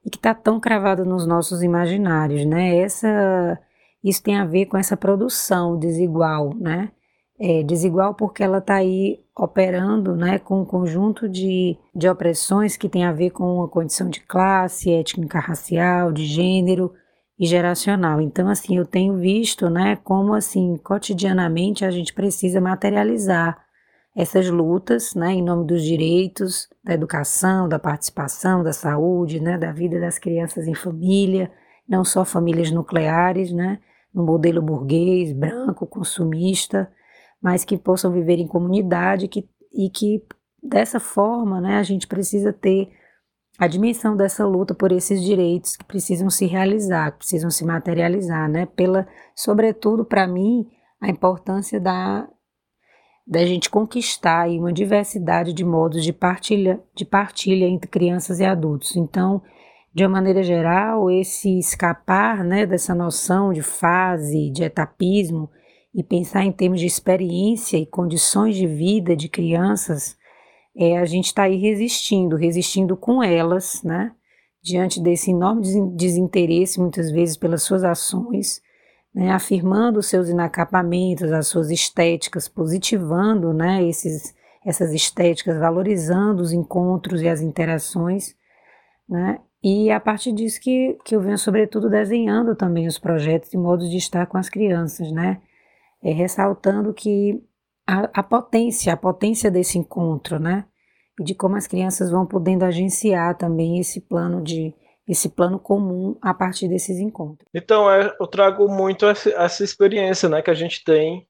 e 0.05 0.11
que 0.11 0.17
está 0.17 0.35
tão 0.35 0.59
cravada 0.59 1.05
nos 1.05 1.27
nossos 1.27 1.63
imaginários, 1.63 2.45
né? 2.45 2.77
Essa 2.77 3.59
isso 4.03 4.23
tem 4.23 4.37
a 4.37 4.45
ver 4.45 4.67
com 4.67 4.77
essa 4.77 4.97
produção 4.97 5.79
desigual, 5.79 6.55
né? 6.55 6.91
É, 7.39 7.63
desigual 7.63 8.15
porque 8.15 8.43
ela 8.43 8.59
está 8.59 8.75
aí 8.75 9.19
operando 9.35 10.15
né, 10.15 10.39
com 10.39 10.61
um 10.61 10.65
conjunto 10.65 11.27
de, 11.27 11.79
de 11.95 12.07
opressões 12.07 12.77
que 12.77 12.87
tem 12.87 13.05
a 13.05 13.13
ver 13.13 13.31
com 13.31 13.63
a 13.63 13.69
condição 13.69 14.11
de 14.11 14.21
classe, 14.21 14.93
étnica 14.93 15.39
racial, 15.39 16.13
de 16.13 16.27
gênero 16.27 16.93
e 17.39 17.47
geracional. 17.47 18.21
Então, 18.21 18.51
assim, 18.51 18.77
eu 18.77 18.85
tenho 18.85 19.17
visto 19.17 19.71
né, 19.71 19.97
como, 20.05 20.35
assim, 20.35 20.77
cotidianamente 20.85 21.83
a 21.83 21.91
gente 21.91 22.13
precisa 22.13 22.61
materializar 22.61 23.59
essas 24.15 24.51
lutas 24.51 25.15
né, 25.15 25.33
em 25.33 25.43
nome 25.43 25.67
dos 25.67 25.83
direitos, 25.83 26.69
da 26.85 26.93
educação, 26.93 27.67
da 27.67 27.79
participação, 27.79 28.63
da 28.63 28.75
saúde, 28.75 29.41
né, 29.41 29.57
da 29.57 29.73
vida 29.73 29.99
das 29.99 30.19
crianças 30.19 30.67
em 30.67 30.75
família, 30.75 31.51
não 31.89 32.05
só 32.05 32.25
famílias 32.25 32.71
nucleares, 32.71 33.51
né, 33.51 33.79
no 34.15 34.25
modelo 34.25 34.61
burguês, 34.61 35.33
branco, 35.33 35.87
consumista, 35.87 36.91
mas 37.41 37.65
que 37.65 37.79
possam 37.79 38.13
viver 38.13 38.39
em 38.39 38.47
comunidade 38.47 39.29
que, 39.29 39.49
e 39.73 39.89
que 39.89 40.23
dessa 40.63 41.01
forma 41.01 41.61
né, 41.61 41.77
a 41.77 41.83
gente 41.83 42.07
precisa 42.07 42.53
ter 42.53 42.91
a 43.59 43.67
dimensão 43.67 44.17
dessa 44.17 44.47
luta 44.47 44.75
por 44.75 44.91
esses 44.91 45.23
direitos 45.23 45.77
que 45.77 45.85
precisam 45.85 46.31
se 46.31 46.47
realizar, 46.47 47.13
que 47.13 47.19
precisam 47.19 47.51
se 47.51 47.65
materializar, 47.65 48.49
né? 48.49 48.65
Pela, 48.65 49.07
sobretudo 49.35 50.03
para 50.03 50.27
mim, 50.27 50.67
a 50.99 51.11
importância 51.11 51.79
da, 51.79 52.27
da 53.27 53.45
gente 53.45 53.69
conquistar 53.69 54.49
uma 54.49 54.73
diversidade 54.73 55.53
de 55.53 55.63
modos 55.63 56.03
de 56.03 56.13
partilha, 56.13 56.83
de 56.95 57.05
partilha 57.05 57.67
entre 57.67 57.91
crianças 57.91 58.41
e 58.41 58.45
adultos. 58.47 58.97
Então, 58.97 59.43
de 59.93 60.05
uma 60.05 60.11
maneira 60.11 60.43
geral, 60.43 61.11
esse 61.11 61.59
escapar 61.59 62.45
né, 62.45 62.65
dessa 62.65 62.95
noção 62.95 63.53
de 63.53 63.63
fase, 63.63 64.51
de 64.51 64.63
etapismo 64.63 65.51
e 65.93 66.03
pensar 66.03 66.45
em 66.45 66.53
termos 66.53 66.81
de 66.81 66.87
experiência 66.87 67.77
e 67.77 67.85
condições 67.85 68.55
de 68.55 68.67
vida 68.67 69.17
de 69.17 69.29
crianças, 69.29 70.17
é, 70.77 70.97
a 70.99 71.05
gente 71.05 71.27
está 71.27 71.45
aí 71.45 71.57
resistindo, 71.57 72.37
resistindo 72.37 72.97
com 72.97 73.23
elas, 73.23 73.83
né, 73.83 74.13
diante 74.63 75.03
desse 75.03 75.33
enorme 75.33 75.63
desinteresse, 75.97 76.79
muitas 76.79 77.11
vezes, 77.11 77.37
pelas 77.37 77.63
suas 77.65 77.83
ações, 77.83 78.63
né, 79.13 79.33
afirmando 79.33 79.99
os 79.99 80.07
seus 80.07 80.29
inacapamentos, 80.29 81.33
as 81.33 81.49
suas 81.49 81.69
estéticas, 81.71 82.47
positivando 82.47 83.53
né, 83.53 83.83
esses, 83.83 84.33
essas 84.65 84.93
estéticas, 84.93 85.59
valorizando 85.59 86.41
os 86.41 86.53
encontros 86.53 87.21
e 87.21 87.29
as 87.29 87.41
interações, 87.41 88.37
né, 89.09 89.41
e 89.63 89.91
a 89.91 90.01
partir 90.01 90.33
disso 90.33 90.61
que, 90.61 90.97
que 91.05 91.15
eu 91.15 91.21
venho, 91.21 91.37
sobretudo, 91.37 91.91
desenhando 91.91 92.57
também 92.57 92.87
os 92.87 92.99
projetos 92.99 93.53
e 93.53 93.59
modos 93.59 93.91
de 93.91 93.97
estar 93.99 94.27
com 94.27 94.39
as 94.39 94.49
crianças, 94.49 95.13
né? 95.13 95.41
É, 96.03 96.13
ressaltando 96.13 96.95
que 96.95 97.43
a, 97.87 98.21
a 98.21 98.23
potência, 98.23 98.93
a 98.93 98.97
potência 98.97 99.51
desse 99.51 99.77
encontro, 99.79 100.39
né? 100.39 100.65
E 101.21 101.25
de 101.25 101.35
como 101.35 101.57
as 101.57 101.67
crianças 101.67 102.11
vão 102.11 102.25
podendo 102.25 102.65
agenciar 102.65 103.37
também 103.37 103.79
esse 103.79 104.01
plano 104.01 104.43
de 104.43 104.75
esse 105.07 105.29
plano 105.29 105.59
comum 105.59 106.17
a 106.23 106.33
partir 106.33 106.69
desses 106.69 106.99
encontros. 106.99 107.49
Então, 107.53 107.91
é, 107.91 108.15
eu 108.21 108.27
trago 108.29 108.69
muito 108.69 109.07
essa 109.07 109.65
experiência 109.65 110.29
né, 110.29 110.41
que 110.41 110.51
a 110.51 110.55
gente 110.55 110.85
tem 110.85 111.27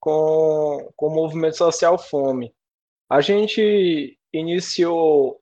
com, 0.00 0.90
com 0.96 1.08
o 1.08 1.14
movimento 1.14 1.58
social 1.58 1.98
Fome. 1.98 2.50
A 3.10 3.20
gente 3.20 4.18
iniciou 4.32 5.38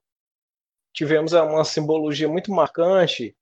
tivemos 0.99 1.33
uma 1.33 1.65
simbologia 1.65 2.29
muito 2.29 2.51
marcante, 2.51 3.37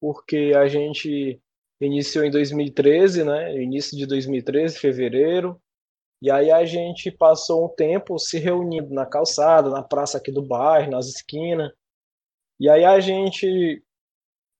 porque 0.00 0.52
a 0.56 0.68
gente 0.68 1.40
iniciou 1.80 2.24
em 2.24 2.30
2013, 2.30 3.24
né? 3.24 3.60
Início 3.60 3.98
de 3.98 4.06
2013, 4.06 4.78
fevereiro. 4.78 5.60
E 6.22 6.30
aí 6.30 6.52
a 6.52 6.64
gente 6.64 7.10
passou 7.10 7.64
um 7.64 7.68
tempo 7.68 8.16
se 8.16 8.38
reunindo 8.38 8.94
na 8.94 9.04
calçada, 9.04 9.70
na 9.70 9.82
praça 9.82 10.18
aqui 10.18 10.30
do 10.30 10.40
bairro, 10.40 10.92
nas 10.92 11.08
esquinas. 11.08 11.72
E 12.60 12.70
aí 12.70 12.84
a 12.84 13.00
gente 13.00 13.82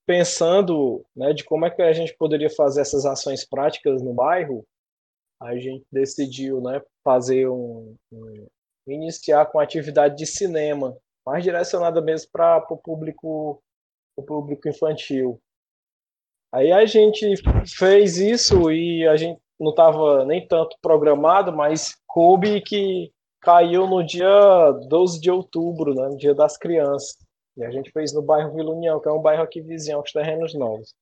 pensando, 0.05 1.07
né, 1.15 1.33
de 1.33 1.45
como 1.45 1.67
é 1.67 1.71
que 1.71 1.83
a 1.83 1.93
gente 1.93 2.17
poderia 2.17 2.51
fazer 2.51 2.81
essas 2.81 3.07
ações 3.07 3.49
práticas 3.49 4.03
no 4.03 4.13
bairro, 4.13 4.67
a 5.41 5.57
gente 5.57 5.87
decidiu, 5.93 6.61
né, 6.61 6.83
fazer 7.05 7.49
um, 7.49 7.95
um 8.11 8.49
iniciar 8.89 9.47
com 9.47 9.61
atividade 9.61 10.17
de 10.17 10.27
cinema, 10.27 10.99
mais 11.25 11.43
direcionada 11.43 12.01
mesmo 12.01 12.31
para 12.33 12.67
o 12.71 12.77
público, 12.77 13.63
o 14.17 14.23
público 14.23 14.69
infantil. 14.69 15.41
Aí 16.53 16.73
a 16.73 16.85
gente 16.85 17.35
fez 17.79 18.19
isso 18.19 18.71
e 18.73 19.07
a 19.07 19.17
gente 19.17 19.41
não 19.59 19.71
estava 19.71 20.25
nem 20.25 20.47
tanto 20.47 20.77
programado, 20.81 21.53
mas 21.53 21.95
coube 22.07 22.61
que 22.61 23.13
caiu 23.41 23.87
no 23.87 24.05
dia 24.05 24.73
12 24.89 25.21
de 25.21 25.31
outubro, 25.31 25.95
né, 25.95 26.09
no 26.09 26.17
dia 26.17 26.35
das 26.35 26.57
crianças. 26.57 27.17
E 27.57 27.65
a 27.65 27.71
gente 27.71 27.91
fez 27.91 28.13
no 28.13 28.23
bairro 28.23 28.55
Vila 28.55 28.73
União, 28.73 29.01
que 29.01 29.09
é 29.09 29.13
um 29.13 29.23
bairro 29.23 29.43
aqui 29.43 29.61
vizinho 29.61 29.99
aos 29.99 30.13
terrenos 30.13 30.55
novos. 30.55 30.95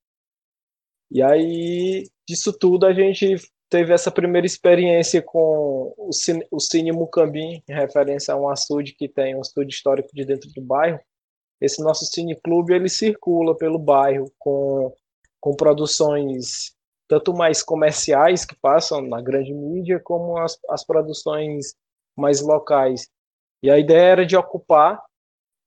E 1.10 1.22
aí, 1.22 2.06
disso 2.28 2.52
tudo, 2.52 2.84
a 2.84 2.92
gente 2.92 3.36
teve 3.68 3.92
essa 3.92 4.10
primeira 4.10 4.46
experiência 4.46 5.22
com 5.22 5.94
o 5.96 6.12
Cine, 6.12 6.46
o 6.50 6.60
Cine 6.60 6.92
Mucambim, 6.92 7.62
em 7.68 7.72
referência 7.74 8.34
a 8.34 8.36
um 8.36 8.48
açude 8.48 8.94
que 8.94 9.08
tem 9.08 9.36
um 9.36 9.40
estúdio 9.40 9.70
histórico 9.70 10.08
de 10.12 10.24
dentro 10.24 10.50
do 10.52 10.62
bairro. 10.62 11.00
Esse 11.60 11.82
nosso 11.82 12.06
Cine 12.06 12.36
Clube, 12.40 12.74
ele 12.74 12.88
circula 12.88 13.56
pelo 13.56 13.78
bairro 13.78 14.32
com, 14.38 14.92
com 15.40 15.54
produções 15.54 16.76
tanto 17.08 17.32
mais 17.32 17.62
comerciais 17.62 18.44
que 18.44 18.54
passam 18.54 19.00
na 19.00 19.20
grande 19.20 19.52
mídia, 19.52 19.98
como 19.98 20.36
as, 20.36 20.58
as 20.68 20.84
produções 20.84 21.74
mais 22.16 22.42
locais. 22.42 23.08
E 23.62 23.70
a 23.70 23.78
ideia 23.78 24.12
era 24.12 24.26
de 24.26 24.36
ocupar, 24.36 25.02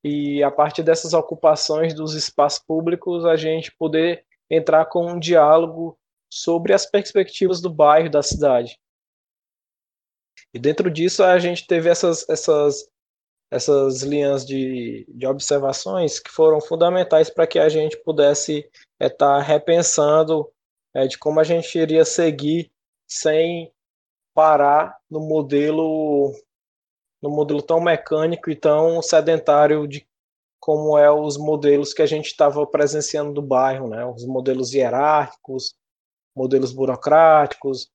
e 0.03 0.43
a 0.43 0.51
partir 0.51 0.83
dessas 0.83 1.13
ocupações 1.13 1.93
dos 1.93 2.13
espaços 2.13 2.63
públicos, 2.65 3.25
a 3.25 3.35
gente 3.35 3.75
poder 3.75 4.23
entrar 4.49 4.85
com 4.85 5.05
um 5.05 5.19
diálogo 5.19 5.97
sobre 6.31 6.73
as 6.73 6.85
perspectivas 6.85 7.59
do 7.59 7.69
bairro, 7.69 8.09
da 8.09 8.23
cidade. 8.23 8.79
E 10.53 10.59
dentro 10.59 10.89
disso 10.89 11.23
a 11.23 11.37
gente 11.37 11.67
teve 11.67 11.89
essas, 11.89 12.27
essas, 12.29 12.89
essas 13.51 14.01
linhas 14.01 14.45
de, 14.45 15.05
de 15.09 15.27
observações 15.27 16.19
que 16.19 16.31
foram 16.31 16.61
fundamentais 16.61 17.29
para 17.29 17.45
que 17.45 17.59
a 17.59 17.67
gente 17.67 17.97
pudesse 17.97 18.59
estar 18.99 18.99
é, 18.99 19.09
tá 19.09 19.39
repensando 19.41 20.49
é, 20.93 21.05
de 21.05 21.17
como 21.17 21.39
a 21.39 21.43
gente 21.43 21.77
iria 21.77 22.05
seguir 22.05 22.71
sem 23.07 23.71
parar 24.33 24.97
no 25.09 25.19
modelo 25.19 26.33
no 27.21 27.29
modelo 27.29 27.61
tão 27.61 27.79
mecânico 27.79 28.49
e 28.49 28.55
tão 28.55 29.01
sedentário 29.01 29.87
de 29.87 30.07
como 30.59 30.97
é 30.97 31.11
os 31.11 31.37
modelos 31.37 31.93
que 31.93 32.01
a 32.01 32.05
gente 32.05 32.27
estava 32.27 32.65
presenciando 32.65 33.33
do 33.33 33.41
bairro, 33.41 33.87
né? 33.87 34.03
Os 34.05 34.25
modelos 34.25 34.73
hierárquicos, 34.73 35.75
modelos 36.35 36.71
burocráticos, 36.73 37.89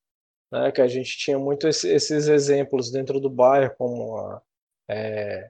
né? 0.51 0.71
Que 0.71 0.81
a 0.81 0.87
gente 0.87 1.17
tinha 1.17 1.37
muito 1.39 1.67
esse, 1.67 1.89
esses 1.89 2.27
exemplos 2.27 2.91
dentro 2.91 3.19
do 3.19 3.29
bairro, 3.29 3.73
como 3.77 4.17
a, 4.17 4.41
é, 4.89 5.49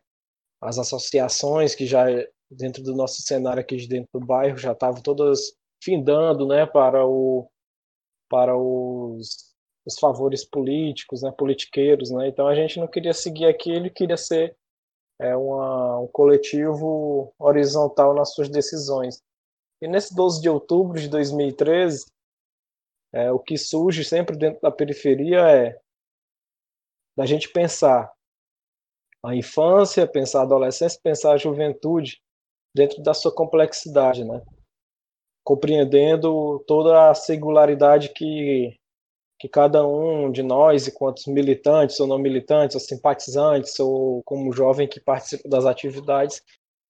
as 0.62 0.78
associações 0.80 1.76
que 1.76 1.86
já 1.86 2.06
dentro 2.50 2.82
do 2.82 2.96
nosso 2.96 3.22
cenário 3.22 3.60
aqui 3.60 3.76
de 3.78 3.88
dentro 3.88 4.10
do 4.14 4.26
bairro 4.26 4.58
já 4.58 4.72
estavam 4.72 5.02
todas 5.02 5.54
findando, 5.84 6.48
né? 6.48 6.66
Para 6.66 7.06
o 7.06 7.50
para 8.30 8.58
os, 8.58 9.56
os 9.86 9.98
favores 10.00 10.44
políticos, 10.44 11.22
né? 11.22 11.32
Politiqueiros, 11.32 12.12
né? 12.12 12.28
Então 12.28 12.48
a 12.48 12.56
gente 12.56 12.80
não 12.80 12.88
queria 12.88 13.14
seguir 13.14 13.46
aquilo, 13.46 13.90
queria 13.90 14.18
ser 14.18 14.56
é 15.20 15.36
uma, 15.36 16.00
um 16.00 16.08
coletivo 16.08 17.34
horizontal 17.40 18.14
nas 18.14 18.34
suas 18.34 18.50
decisões. 18.50 19.22
E 19.82 19.88
nesse 19.88 20.16
12 20.16 20.42
de 20.42 20.50
outubro 20.50 21.00
de 21.00 21.08
2013, 21.08 22.06
é, 23.14 23.32
o 23.32 23.40
que 23.40 23.58
surge 23.58 24.04
sempre 24.04 24.38
dentro 24.38 24.62
da 24.62 24.72
periferia 24.72 25.40
é 25.50 25.80
da 27.16 27.26
gente 27.26 27.50
pensar 27.50 28.12
a 29.24 29.36
infância, 29.36 30.08
pensar 30.08 30.42
a 30.42 30.44
adolescência, 30.44 31.00
pensar 31.02 31.34
a 31.34 31.38
juventude 31.38 32.22
dentro 32.76 33.02
da 33.02 33.14
sua 33.14 33.34
complexidade, 33.34 34.24
né? 34.24 34.42
compreendendo 35.44 36.64
toda 36.68 37.10
a 37.10 37.14
singularidade 37.14 38.10
que 38.10 38.78
que 39.40 39.48
cada 39.48 39.86
um 39.86 40.32
de 40.32 40.42
nós, 40.42 40.88
enquanto 40.88 41.30
militantes 41.30 42.00
ou 42.00 42.08
não 42.08 42.18
militantes, 42.18 42.74
ou 42.74 42.82
simpatizantes, 42.82 43.80
ou 43.80 44.24
como 44.24 44.52
jovem 44.52 44.88
que 44.88 45.00
participa 45.00 45.48
das 45.48 45.64
atividades, 45.64 46.42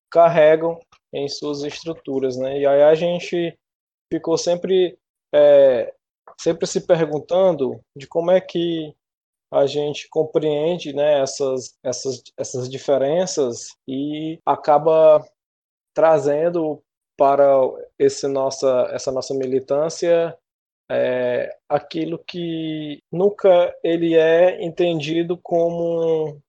carregam 0.10 0.80
em 1.12 1.28
suas 1.28 1.64
estruturas, 1.64 2.38
né? 2.38 2.60
E 2.60 2.66
aí 2.66 2.84
a 2.84 2.96
gente 2.96 3.54
ficou 4.10 4.38
sempre 4.38 4.98
é, 5.36 5.94
sempre 6.40 6.68
se 6.68 6.86
perguntando 6.86 7.80
de 7.96 8.08
como 8.08 8.32
é 8.32 8.40
que 8.40 8.94
a 9.52 9.66
gente 9.66 10.10
compreende 10.10 10.94
né, 10.94 11.22
essas, 11.22 11.78
essas, 11.84 12.22
essas 12.38 12.70
diferenças 12.70 13.70
e 13.88 14.40
acaba 14.46 15.26
trazendo 15.94 16.84
para 17.18 17.46
esse 17.98 18.28
nossa, 18.28 18.90
essa 18.92 19.12
nossa 19.12 19.34
militância 19.34 20.38
é, 20.90 21.54
aquilo 21.68 22.18
que 22.20 23.02
nunca 23.12 23.76
ele 23.84 24.16
é 24.16 24.64
entendido 24.64 25.38
como, 25.38 26.42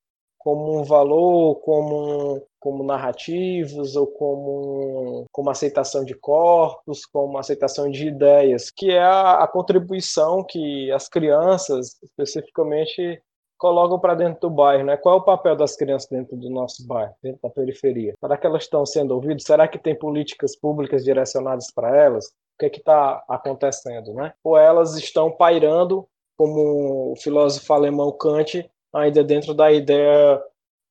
como 0.49 0.81
um 0.81 0.83
valor, 0.83 1.57
como, 1.57 2.43
como 2.59 2.83
narrativos 2.83 3.95
ou 3.97 4.07
como, 4.07 5.27
como 5.31 5.51
aceitação 5.51 6.07
de 6.07 6.15
corpos, 6.15 7.05
como 7.05 7.37
aceitação 7.37 7.91
de 7.91 8.09
ideias, 8.09 8.71
que 8.71 8.91
é 8.91 9.03
a, 9.03 9.45
a 9.45 9.47
contribuição 9.47 10.43
que 10.43 10.91
as 10.91 11.07
crianças, 11.07 11.99
especificamente, 12.03 13.23
colocam 13.59 13.99
para 13.99 14.15
dentro 14.15 14.49
do 14.49 14.51
bairro, 14.51 14.85
né? 14.85 14.97
Qual 14.97 15.17
é 15.17 15.19
o 15.19 15.25
papel 15.25 15.55
das 15.55 15.77
crianças 15.77 16.09
dentro 16.09 16.35
do 16.35 16.49
nosso 16.49 16.87
bairro, 16.87 17.13
dentro 17.23 17.41
da 17.43 17.51
periferia? 17.51 18.15
Será 18.19 18.39
que 18.39 18.47
elas 18.47 18.63
estão 18.63 18.87
sendo 18.87 19.15
ouvidas? 19.15 19.43
Será 19.43 19.69
que 19.69 19.79
tem 19.79 19.95
políticas 19.95 20.57
públicas 20.57 21.05
direcionadas 21.05 21.71
para 21.71 21.95
elas? 21.95 22.25
o 22.27 22.59
que 22.59 22.65
é 22.65 22.69
está 22.71 23.23
acontecendo, 23.29 24.15
né? 24.15 24.33
Ou 24.43 24.57
elas 24.57 24.97
estão 24.97 25.31
pairando, 25.31 26.09
como 26.39 27.13
o 27.13 27.17
filósofo 27.17 27.71
alemão 27.71 28.11
Kant, 28.11 28.69
ainda 28.95 29.23
dentro 29.23 29.55
da 29.55 29.71
ideia 29.73 30.43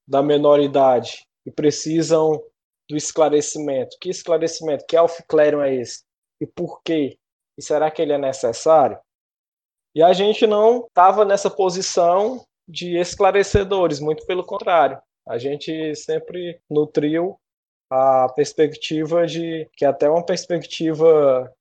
da 0.07 0.23
menoridade 0.23 1.25
e 1.45 1.51
precisam 1.51 2.41
do 2.89 2.95
esclarecimento. 2.95 3.97
Que 3.99 4.10
esclarecimento? 4.10 4.86
Que 4.88 4.95
Aufklärung 4.95 5.62
é 5.62 5.75
esse? 5.75 6.03
E 6.39 6.45
por 6.45 6.81
quê? 6.83 7.17
E 7.57 7.62
será 7.62 7.91
que 7.91 8.01
ele 8.01 8.13
é 8.13 8.17
necessário? 8.17 8.97
E 9.95 10.01
a 10.01 10.13
gente 10.13 10.45
não 10.45 10.86
estava 10.86 11.25
nessa 11.25 11.49
posição 11.49 12.45
de 12.67 12.97
esclarecedores, 12.97 13.99
muito 13.99 14.25
pelo 14.25 14.45
contrário. 14.45 15.01
A 15.27 15.38
gente 15.38 15.95
sempre 15.95 16.62
nutriu 16.69 17.39
a 17.89 18.29
perspectiva 18.33 19.25
de 19.25 19.67
que 19.73 19.86
até 19.86 20.10
uma 20.10 20.25
perspectiva 20.25 21.51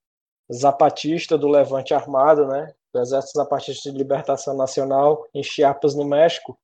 zapatista 0.52 1.38
do 1.38 1.48
Levante 1.48 1.94
Armado, 1.94 2.46
né, 2.46 2.74
do 2.96 3.02
Exército 3.02 3.38
Zapatista 3.38 3.90
de 3.90 3.96
Libertação 3.96 4.56
Nacional 4.56 5.26
em 5.34 5.42
Chiapas, 5.42 5.94
no 5.94 6.04
México, 6.04 6.58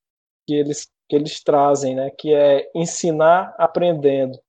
que 0.47 0.55
eles 0.55 0.91
que 1.09 1.17
eles 1.17 1.43
trazem, 1.43 1.95
né, 1.95 2.11
que 2.11 2.33
é 2.33 2.71
ensinar 2.75 3.55
aprendendo, 3.59 4.41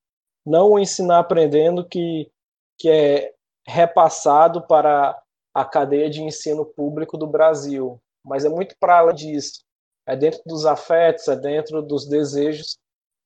não 0.45 0.71
o 0.71 0.79
ensinar 0.79 1.19
aprendendo 1.19 1.85
que 1.85 2.31
que 2.79 2.89
é 2.89 3.33
repassado 3.67 4.65
para 4.65 5.21
a 5.53 5.65
cadeia 5.65 6.09
de 6.09 6.21
ensino 6.21 6.65
público 6.65 7.17
do 7.17 7.27
Brasil, 7.27 8.01
mas 8.25 8.45
é 8.45 8.49
muito 8.49 8.75
para 8.79 8.99
além 8.99 9.15
disso. 9.15 9.63
É 10.05 10.15
dentro 10.15 10.41
dos 10.45 10.65
afetos, 10.65 11.27
é 11.27 11.35
dentro 11.35 11.81
dos 11.81 12.07
desejos 12.07 12.77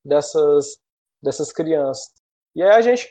dessas 0.06 0.78
dessas 1.22 1.52
crianças. 1.52 2.12
E 2.56 2.62
aí 2.62 2.72
a 2.72 2.82
gente 2.82 3.10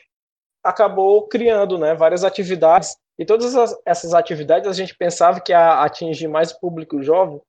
acabou 0.63 1.27
criando 1.27 1.77
né, 1.77 1.93
várias 1.95 2.23
atividades. 2.23 2.95
E 3.17 3.25
todas 3.25 3.53
essas 3.85 4.13
atividades 4.13 4.69
a 4.69 4.73
gente 4.73 4.95
pensava 4.95 5.41
que 5.41 5.51
ia 5.51 5.81
atingir 5.81 6.27
mais 6.27 6.51
o 6.51 6.59
público 6.59 7.01
jovem, 7.01 7.41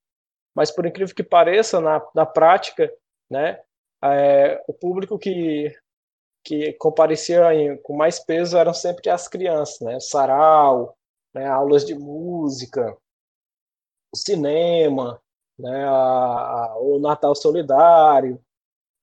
mas 0.54 0.70
por 0.70 0.86
incrível 0.86 1.14
que 1.14 1.22
pareça, 1.22 1.80
na, 1.80 2.04
na 2.14 2.24
prática, 2.24 2.90
né, 3.30 3.60
é, 4.02 4.62
o 4.66 4.72
público 4.72 5.18
que, 5.18 5.74
que 6.42 6.72
comparecia 6.74 7.54
em, 7.54 7.76
com 7.82 7.94
mais 7.94 8.18
peso 8.18 8.56
eram 8.56 8.72
sempre 8.72 9.10
as 9.10 9.28
crianças, 9.28 9.80
né, 9.80 10.00
sarau, 10.00 10.96
né, 11.34 11.46
aulas 11.46 11.84
de 11.84 11.94
música, 11.94 12.96
o 14.12 14.16
cinema, 14.16 15.20
né, 15.58 15.84
a, 15.84 15.90
a, 15.90 16.78
o 16.78 16.98
Natal 16.98 17.34
Solidário, 17.34 18.40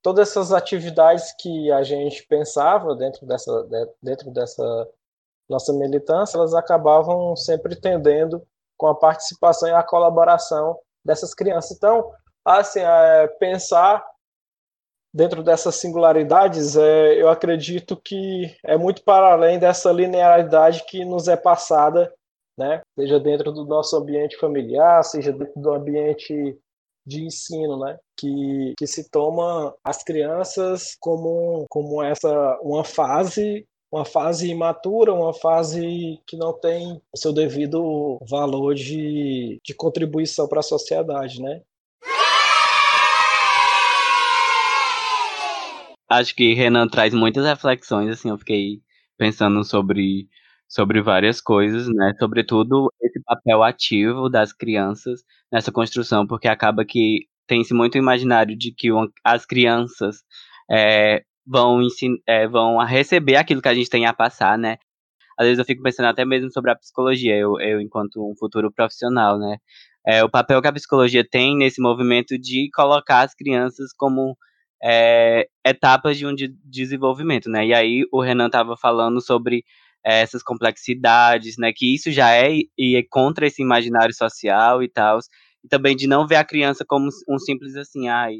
todas 0.02 0.30
essas 0.30 0.52
atividades 0.52 1.32
que 1.38 1.70
a 1.70 1.82
gente 1.82 2.26
pensava 2.26 2.94
dentro 2.94 3.26
dessa, 3.26 3.68
dentro 4.02 4.30
dessa 4.30 4.88
nossa 5.48 5.72
militância, 5.72 6.36
elas 6.36 6.54
acabavam 6.54 7.36
sempre 7.36 7.76
tendendo 7.76 8.42
com 8.76 8.86
a 8.88 8.94
participação 8.94 9.68
e 9.68 9.72
a 9.72 9.82
colaboração 9.82 10.78
dessas 11.04 11.34
crianças. 11.34 11.76
Então, 11.76 12.10
assim, 12.44 12.80
é, 12.80 13.26
pensar 13.38 14.04
dentro 15.14 15.42
dessas 15.42 15.76
singularidades, 15.76 16.76
é, 16.76 17.14
eu 17.20 17.30
acredito 17.30 17.96
que 17.96 18.54
é 18.62 18.76
muito 18.76 19.02
para 19.02 19.32
além 19.32 19.58
dessa 19.58 19.90
linearidade 19.90 20.84
que 20.86 21.04
nos 21.04 21.26
é 21.26 21.36
passada, 21.36 22.12
né? 22.58 22.82
seja 22.98 23.18
dentro 23.18 23.50
do 23.50 23.64
nosso 23.64 23.96
ambiente 23.96 24.36
familiar, 24.36 25.02
seja 25.02 25.32
dentro 25.32 25.58
do 25.58 25.72
ambiente 25.72 26.58
de 27.06 27.24
ensino, 27.24 27.78
né? 27.78 27.96
que, 28.18 28.74
que 28.76 28.86
se 28.86 29.08
toma 29.08 29.74
as 29.82 30.02
crianças 30.02 30.96
como, 31.00 31.64
como 31.70 32.02
essa 32.02 32.58
uma 32.60 32.84
fase 32.84 33.66
uma 33.96 34.04
fase 34.04 34.50
imatura, 34.50 35.12
uma 35.14 35.32
fase 35.32 36.20
que 36.26 36.36
não 36.36 36.52
tem 36.52 37.00
o 37.12 37.16
seu 37.16 37.32
devido 37.32 38.18
valor 38.28 38.74
de, 38.74 39.58
de 39.64 39.74
contribuição 39.74 40.46
para 40.46 40.60
a 40.60 40.62
sociedade, 40.62 41.40
né? 41.40 41.62
Acho 46.08 46.36
que 46.36 46.54
Renan 46.54 46.86
traz 46.86 47.14
muitas 47.14 47.44
reflexões, 47.44 48.10
assim, 48.10 48.28
eu 48.28 48.38
fiquei 48.38 48.82
pensando 49.16 49.64
sobre, 49.64 50.28
sobre 50.68 51.00
várias 51.00 51.40
coisas, 51.40 51.88
né? 51.88 52.12
Sobretudo 52.18 52.92
esse 53.00 53.20
papel 53.24 53.62
ativo 53.62 54.28
das 54.28 54.52
crianças 54.52 55.24
nessa 55.50 55.72
construção, 55.72 56.26
porque 56.26 56.46
acaba 56.46 56.84
que 56.84 57.26
tem-se 57.46 57.72
muito 57.72 57.96
imaginário 57.96 58.56
de 58.56 58.72
que 58.72 58.88
as 59.24 59.46
crianças 59.46 60.22
é, 60.70 61.24
vão, 61.46 61.80
é, 62.26 62.48
vão 62.48 62.78
receber 62.84 63.36
aquilo 63.36 63.62
que 63.62 63.68
a 63.68 63.74
gente 63.74 63.90
tem 63.90 64.06
a 64.06 64.12
passar, 64.12 64.58
né? 64.58 64.78
Às 65.38 65.46
vezes 65.46 65.58
eu 65.58 65.64
fico 65.64 65.82
pensando 65.82 66.06
até 66.06 66.24
mesmo 66.24 66.50
sobre 66.50 66.70
a 66.70 66.76
psicologia, 66.76 67.36
eu, 67.36 67.60
eu 67.60 67.80
enquanto 67.80 68.16
um 68.28 68.34
futuro 68.36 68.72
profissional, 68.72 69.38
né? 69.38 69.58
É, 70.06 70.24
o 70.24 70.30
papel 70.30 70.62
que 70.62 70.68
a 70.68 70.72
psicologia 70.72 71.26
tem 71.28 71.56
nesse 71.56 71.80
movimento 71.80 72.38
de 72.38 72.70
colocar 72.74 73.22
as 73.22 73.34
crianças 73.34 73.92
como 73.96 74.36
é, 74.82 75.48
etapas 75.64 76.16
de 76.18 76.26
um 76.26 76.34
de 76.34 76.48
desenvolvimento, 76.64 77.50
né? 77.50 77.66
E 77.66 77.74
aí 77.74 78.04
o 78.12 78.20
Renan 78.22 78.46
estava 78.46 78.76
falando 78.76 79.20
sobre 79.20 79.64
é, 80.04 80.20
essas 80.22 80.42
complexidades, 80.42 81.56
né? 81.58 81.72
Que 81.74 81.94
isso 81.94 82.10
já 82.12 82.32
é 82.34 82.50
e 82.78 82.96
é 82.96 83.02
contra 83.10 83.46
esse 83.46 83.62
imaginário 83.62 84.14
social 84.14 84.82
e 84.82 84.88
tal, 84.88 85.18
e 85.64 85.68
também 85.68 85.96
de 85.96 86.06
não 86.06 86.26
ver 86.26 86.36
a 86.36 86.44
criança 86.44 86.84
como 86.86 87.08
um 87.28 87.38
simples 87.38 87.76
assim, 87.76 88.08
ai, 88.08 88.36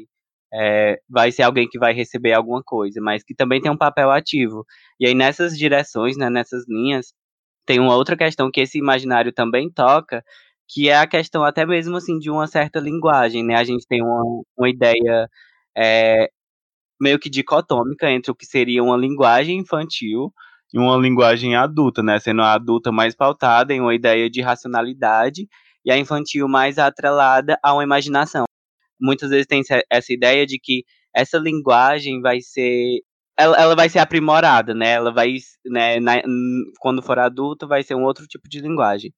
é, 0.53 0.99
vai 1.09 1.31
ser 1.31 1.43
alguém 1.43 1.67
que 1.69 1.79
vai 1.79 1.93
receber 1.93 2.33
alguma 2.33 2.63
coisa, 2.63 3.01
mas 3.01 3.23
que 3.23 3.35
também 3.35 3.61
tem 3.61 3.71
um 3.71 3.77
papel 3.77 4.11
ativo. 4.11 4.65
E 4.99 5.07
aí 5.07 5.13
nessas 5.15 5.57
direções, 5.57 6.17
né? 6.17 6.29
Nessas 6.29 6.65
linhas, 6.67 7.13
tem 7.65 7.79
uma 7.79 7.95
outra 7.95 8.17
questão 8.17 8.51
que 8.51 8.61
esse 8.61 8.77
imaginário 8.79 9.33
também 9.33 9.71
toca, 9.71 10.23
que 10.69 10.89
é 10.89 10.97
a 10.97 11.07
questão 11.07 11.43
até 11.43 11.65
mesmo 11.65 11.97
assim 11.97 12.19
de 12.19 12.29
uma 12.31 12.47
certa 12.47 12.79
linguagem, 12.79 13.43
né? 13.45 13.55
A 13.55 13.63
gente 13.63 13.85
tem 13.87 14.01
uma, 14.03 14.23
uma 14.57 14.69
ideia 14.69 15.29
é, 15.77 16.29
meio 17.01 17.19
que 17.19 17.29
dicotômica 17.29 18.09
entre 18.11 18.31
o 18.31 18.35
que 18.35 18.45
seria 18.45 18.83
uma 18.83 18.97
linguagem 18.97 19.59
infantil 19.59 20.33
e 20.73 20.79
uma 20.79 20.97
linguagem 20.97 21.55
adulta, 21.55 22.03
né? 22.03 22.19
Sendo 22.19 22.41
a 22.41 22.53
adulta 22.53 22.91
mais 22.91 23.15
pautada 23.15 23.73
em 23.73 23.81
uma 23.81 23.95
ideia 23.95 24.29
de 24.29 24.41
racionalidade 24.41 25.47
e 25.85 25.91
a 25.91 25.97
infantil 25.97 26.47
mais 26.49 26.77
atrelada 26.79 27.59
a 27.63 27.73
uma 27.73 27.83
imaginação. 27.83 28.46
Muitas 28.99 29.29
vezes 29.29 29.47
tem 29.47 29.61
essa 29.89 30.13
ideia 30.13 30.45
de 30.45 30.59
que 30.59 30.83
essa 31.15 31.37
linguagem 31.37 32.21
vai 32.21 32.41
ser 32.41 33.01
ela, 33.37 33.55
ela 33.57 33.75
vai 33.75 33.87
ser 33.89 33.99
aprimorada, 33.99 34.73
né? 34.73 34.93
Ela 34.93 35.13
vai, 35.13 35.35
né, 35.65 35.99
na, 35.99 36.21
quando 36.79 37.03
for 37.03 37.19
adulta, 37.19 37.67
vai 37.67 37.83
ser 37.83 37.95
um 37.95 38.03
outro 38.03 38.25
tipo 38.27 38.49
de 38.49 38.59
linguagem. 38.59 39.13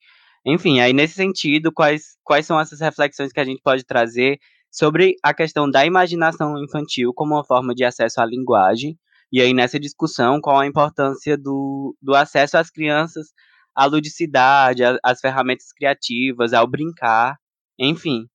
Enfim, 0.46 0.80
aí 0.82 0.94
nesse 0.94 1.16
sentido, 1.16 1.72
quais, 1.72 2.18
quais 2.24 2.46
são 2.46 2.60
essas 2.60 2.82
reflexões 2.82 3.32
que 3.32 3.40
a 3.40 3.46
gente 3.46 3.62
pode 3.64 3.86
trazer 3.86 4.40
sobre 4.72 5.16
a 5.24 5.34
questão 5.34 5.70
da 5.70 5.86
imaginação 5.86 6.62
infantil 6.64 7.14
como 7.14 7.36
uma 7.36 7.46
forma 7.46 7.74
de 7.74 7.84
acesso 7.84 8.22
à 8.22 8.26
linguagem. 8.26 8.98
E 9.32 9.42
aí, 9.42 9.54
nessa 9.54 9.80
discussão, 9.80 10.42
qual 10.42 10.60
a 10.60 10.68
importância 10.68 11.38
do, 11.38 11.96
do 12.02 12.16
acesso 12.16 12.58
às 12.58 12.70
crianças 12.70 13.28
à 13.76 13.86
ludicidade, 13.86 14.84
às 15.04 15.22
ferramentas 15.22 15.72
criativas, 15.72 16.54
ao 16.54 16.68
brincar, 16.68 17.38
enfim. 17.80 18.28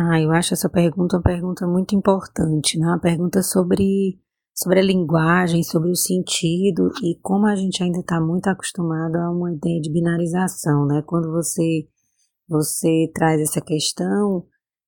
Ah, 0.00 0.20
eu 0.20 0.30
acho 0.30 0.54
essa 0.54 0.68
pergunta 0.68 1.16
uma 1.16 1.22
pergunta 1.24 1.66
muito 1.66 1.92
importante, 1.92 2.78
né? 2.78 2.86
Uma 2.86 3.00
pergunta 3.00 3.42
sobre, 3.42 4.16
sobre 4.54 4.78
a 4.78 4.82
linguagem, 4.82 5.64
sobre 5.64 5.90
o 5.90 5.96
sentido 5.96 6.88
e 7.02 7.18
como 7.20 7.46
a 7.46 7.56
gente 7.56 7.82
ainda 7.82 7.98
está 7.98 8.20
muito 8.20 8.46
acostumado 8.46 9.16
a 9.16 9.28
uma 9.28 9.52
ideia 9.52 9.80
de 9.80 9.92
binarização, 9.92 10.86
né? 10.86 11.02
Quando 11.04 11.32
você, 11.32 11.88
você 12.48 13.10
traz 13.12 13.40
essa 13.40 13.60
questão, 13.60 14.46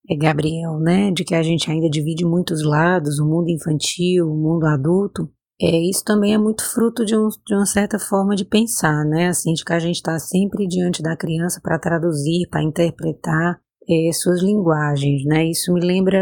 é 0.08 0.14
Gabriel, 0.16 0.78
né, 0.78 1.10
de 1.10 1.24
que 1.24 1.34
a 1.34 1.42
gente 1.42 1.68
ainda 1.68 1.90
divide 1.90 2.24
muitos 2.24 2.64
lados, 2.64 3.18
o 3.18 3.26
mundo 3.26 3.48
infantil, 3.48 4.28
o 4.30 4.36
mundo 4.36 4.64
adulto, 4.64 5.28
é, 5.60 5.76
isso 5.90 6.04
também 6.04 6.34
é 6.34 6.38
muito 6.38 6.64
fruto 6.64 7.04
de, 7.04 7.16
um, 7.16 7.28
de 7.28 7.54
uma 7.54 7.66
certa 7.66 7.98
forma 7.98 8.36
de 8.36 8.44
pensar, 8.44 9.04
né, 9.04 9.26
assim, 9.26 9.54
de 9.54 9.64
que 9.64 9.72
a 9.72 9.80
gente 9.80 9.96
está 9.96 10.16
sempre 10.20 10.68
diante 10.68 11.02
da 11.02 11.16
criança 11.16 11.60
para 11.60 11.80
traduzir, 11.80 12.48
para 12.48 12.62
interpretar 12.62 13.60
é, 13.90 14.12
suas 14.12 14.42
linguagens, 14.42 15.24
né, 15.24 15.44
isso 15.46 15.72
me 15.72 15.80
lembra, 15.80 16.18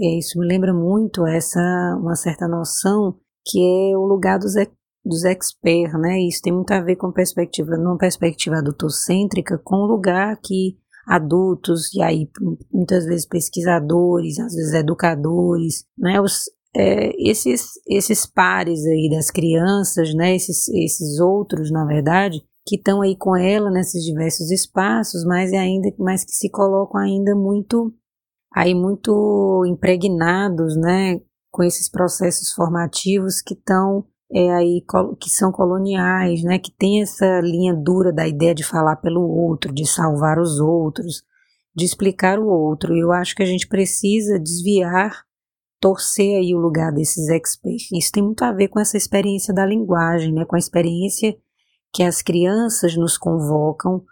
é, 0.00 0.18
isso 0.18 0.38
me 0.38 0.46
lembra 0.46 0.72
muito 0.72 1.26
essa, 1.26 1.60
uma 2.00 2.14
certa 2.14 2.48
noção 2.48 3.16
que 3.44 3.58
é 3.58 3.96
o 3.96 4.06
lugar 4.06 4.38
dos, 4.38 4.54
dos 5.04 5.24
experts, 5.24 5.92
né, 6.00 6.20
isso 6.20 6.40
tem 6.42 6.52
muito 6.52 6.72
a 6.72 6.80
ver 6.80 6.96
com 6.96 7.12
perspectiva, 7.12 7.76
numa 7.76 7.98
perspectiva 7.98 8.56
adultocêntrica, 8.56 9.60
com 9.62 9.76
o 9.76 9.86
lugar 9.86 10.38
que 10.42 10.76
adultos, 11.06 11.92
e 11.94 12.02
aí 12.02 12.28
muitas 12.72 13.04
vezes 13.04 13.26
pesquisadores, 13.26 14.38
às 14.38 14.54
vezes 14.54 14.74
educadores, 14.74 15.84
né, 15.98 16.20
os, 16.20 16.44
é, 16.74 17.10
esses, 17.18 17.70
esses 17.88 18.26
pares 18.26 18.84
aí 18.86 19.08
das 19.10 19.30
crianças, 19.30 20.14
né, 20.14 20.34
esses, 20.36 20.68
esses 20.68 21.18
outros, 21.18 21.70
na 21.70 21.84
verdade, 21.84 22.42
que 22.70 22.76
estão 22.76 23.02
aí 23.02 23.16
com 23.16 23.36
ela 23.36 23.68
nesses 23.68 24.04
diversos 24.04 24.48
espaços, 24.48 25.24
mas 25.24 25.52
ainda, 25.52 25.92
mas 25.98 26.24
que 26.24 26.30
se 26.30 26.48
colocam 26.48 27.00
ainda 27.00 27.34
muito 27.34 27.92
aí 28.54 28.76
muito 28.76 29.64
impregnados, 29.66 30.76
né, 30.76 31.20
com 31.50 31.64
esses 31.64 31.90
processos 31.90 32.52
formativos 32.52 33.42
que 33.42 33.54
estão 33.54 34.04
é, 34.32 34.52
aí, 34.52 34.84
que 35.20 35.28
são 35.28 35.50
coloniais, 35.50 36.44
né, 36.44 36.60
que 36.60 36.70
tem 36.70 37.02
essa 37.02 37.40
linha 37.40 37.74
dura 37.74 38.12
da 38.12 38.28
ideia 38.28 38.54
de 38.54 38.62
falar 38.62 38.96
pelo 38.96 39.20
outro, 39.20 39.74
de 39.74 39.84
salvar 39.84 40.38
os 40.38 40.60
outros, 40.60 41.24
de 41.74 41.84
explicar 41.84 42.38
o 42.38 42.46
outro. 42.46 42.96
Eu 42.96 43.10
acho 43.10 43.34
que 43.34 43.42
a 43.42 43.46
gente 43.46 43.66
precisa 43.66 44.38
desviar, 44.38 45.24
torcer 45.80 46.38
aí 46.38 46.54
o 46.54 46.60
lugar 46.60 46.92
desses 46.92 47.28
experts. 47.28 47.90
Isso 47.92 48.12
tem 48.12 48.22
muito 48.22 48.44
a 48.44 48.52
ver 48.52 48.68
com 48.68 48.78
essa 48.78 48.96
experiência 48.96 49.52
da 49.52 49.66
linguagem, 49.66 50.32
né, 50.32 50.44
com 50.44 50.54
a 50.54 50.60
experiência 50.60 51.36
que 51.92 52.02
as 52.02 52.22
crianças 52.22 52.96
nos 52.96 53.18
convocam 53.18 54.02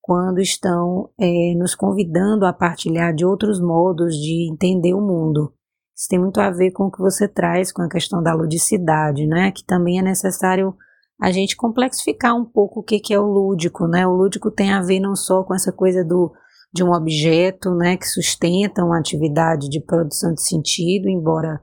quando 0.00 0.40
estão 0.40 1.10
é, 1.20 1.54
nos 1.56 1.74
convidando 1.74 2.46
a 2.46 2.52
partilhar 2.52 3.14
de 3.14 3.24
outros 3.24 3.60
modos 3.60 4.14
de 4.14 4.50
entender 4.50 4.94
o 4.94 5.00
mundo. 5.00 5.52
Isso 5.94 6.08
tem 6.08 6.18
muito 6.18 6.40
a 6.40 6.50
ver 6.50 6.70
com 6.70 6.84
o 6.84 6.90
que 6.90 7.00
você 7.00 7.28
traz 7.28 7.72
com 7.72 7.82
a 7.82 7.88
questão 7.88 8.22
da 8.22 8.32
ludicidade, 8.32 9.26
né? 9.26 9.50
Que 9.50 9.64
também 9.64 9.98
é 9.98 10.02
necessário 10.02 10.74
a 11.20 11.32
gente 11.32 11.56
complexificar 11.56 12.34
um 12.36 12.44
pouco 12.44 12.80
o 12.80 12.82
que, 12.82 13.00
que 13.00 13.12
é 13.12 13.18
o 13.18 13.26
lúdico, 13.26 13.86
né? 13.86 14.06
O 14.06 14.12
lúdico 14.12 14.50
tem 14.50 14.72
a 14.72 14.80
ver 14.80 15.00
não 15.00 15.16
só 15.16 15.42
com 15.42 15.54
essa 15.54 15.72
coisa 15.72 16.04
do 16.04 16.32
de 16.72 16.84
um 16.84 16.92
objeto, 16.92 17.74
né, 17.74 17.96
que 17.96 18.06
sustenta 18.06 18.84
uma 18.84 18.98
atividade 18.98 19.70
de 19.70 19.80
produção 19.80 20.34
de 20.34 20.42
sentido, 20.42 21.08
embora 21.08 21.62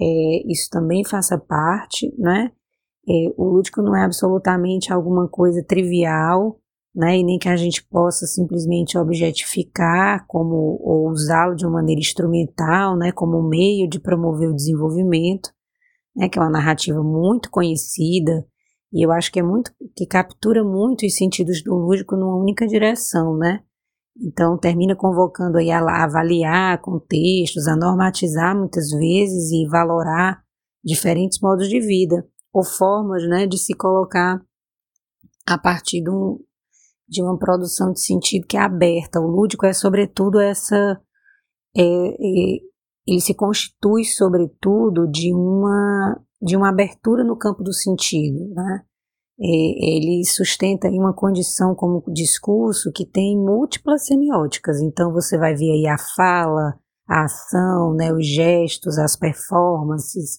é, 0.00 0.50
isso 0.50 0.68
também 0.70 1.04
faça 1.04 1.36
parte, 1.36 2.12
né? 2.18 2.50
É, 3.08 3.32
o 3.36 3.44
lúdico 3.44 3.82
não 3.82 3.96
é 3.96 4.04
absolutamente 4.04 4.92
alguma 4.92 5.28
coisa 5.28 5.64
trivial, 5.66 6.58
né, 6.94 7.18
e 7.18 7.24
nem 7.24 7.38
que 7.38 7.48
a 7.48 7.56
gente 7.56 7.86
possa 7.86 8.26
simplesmente 8.26 8.98
objetificar 8.98 10.24
como 10.26 10.78
ou 10.82 11.08
usá-lo 11.08 11.54
de 11.54 11.64
uma 11.64 11.74
maneira 11.74 12.00
instrumental, 12.00 12.96
né, 12.96 13.12
como 13.12 13.42
meio 13.42 13.88
de 13.88 14.00
promover 14.00 14.48
o 14.48 14.54
desenvolvimento, 14.54 15.50
né, 16.16 16.28
que 16.28 16.38
é 16.38 16.42
uma 16.42 16.50
narrativa 16.50 17.02
muito 17.02 17.50
conhecida 17.50 18.44
e 18.92 19.04
eu 19.04 19.12
acho 19.12 19.30
que 19.30 19.38
é 19.38 19.42
muito 19.42 19.72
que 19.96 20.04
captura 20.06 20.64
muito 20.64 21.06
os 21.06 21.14
sentidos 21.14 21.62
do 21.62 21.74
lúdico 21.74 22.16
numa 22.16 22.36
única 22.36 22.66
direção, 22.66 23.36
né? 23.36 23.62
Então 24.20 24.58
termina 24.58 24.96
convocando 24.96 25.58
aí 25.58 25.70
a, 25.70 25.78
a 25.80 26.04
avaliar 26.04 26.80
contextos, 26.80 27.68
a 27.68 27.76
normatizar 27.76 28.56
muitas 28.56 28.90
vezes 28.90 29.52
e 29.52 29.68
valorar 29.68 30.42
diferentes 30.84 31.38
modos 31.40 31.68
de 31.68 31.78
vida 31.78 32.26
ou 32.52 32.64
formas, 32.64 33.26
né, 33.28 33.46
de 33.46 33.58
se 33.58 33.74
colocar 33.74 34.40
a 35.46 35.58
partir 35.58 36.02
de 36.02 36.10
um, 36.10 36.38
de 37.08 37.22
uma 37.22 37.38
produção 37.38 37.92
de 37.92 38.00
sentido 38.00 38.46
que 38.46 38.56
é 38.56 38.60
aberta. 38.60 39.20
O 39.20 39.26
lúdico 39.26 39.66
é, 39.66 39.72
sobretudo, 39.72 40.40
essa. 40.40 41.00
É, 41.76 41.82
é, 41.82 42.70
ele 43.06 43.20
se 43.20 43.34
constitui, 43.34 44.04
sobretudo, 44.04 45.08
de 45.10 45.34
uma, 45.34 46.20
de 46.40 46.56
uma 46.56 46.68
abertura 46.68 47.24
no 47.24 47.36
campo 47.36 47.62
do 47.62 47.72
sentido. 47.72 48.48
Né? 48.54 48.84
É, 49.40 49.96
ele 49.96 50.24
sustenta 50.24 50.88
uma 50.88 51.12
condição 51.12 51.74
como 51.74 52.04
discurso 52.12 52.92
que 52.92 53.04
tem 53.04 53.36
múltiplas 53.36 54.06
semióticas. 54.06 54.80
Então, 54.80 55.12
você 55.12 55.36
vai 55.36 55.54
ver 55.54 55.70
aí 55.72 55.86
a 55.88 55.96
fala, 56.14 56.78
a 57.08 57.24
ação, 57.24 57.94
né, 57.94 58.12
os 58.12 58.24
gestos, 58.24 58.98
as 58.98 59.16
performances, 59.16 60.38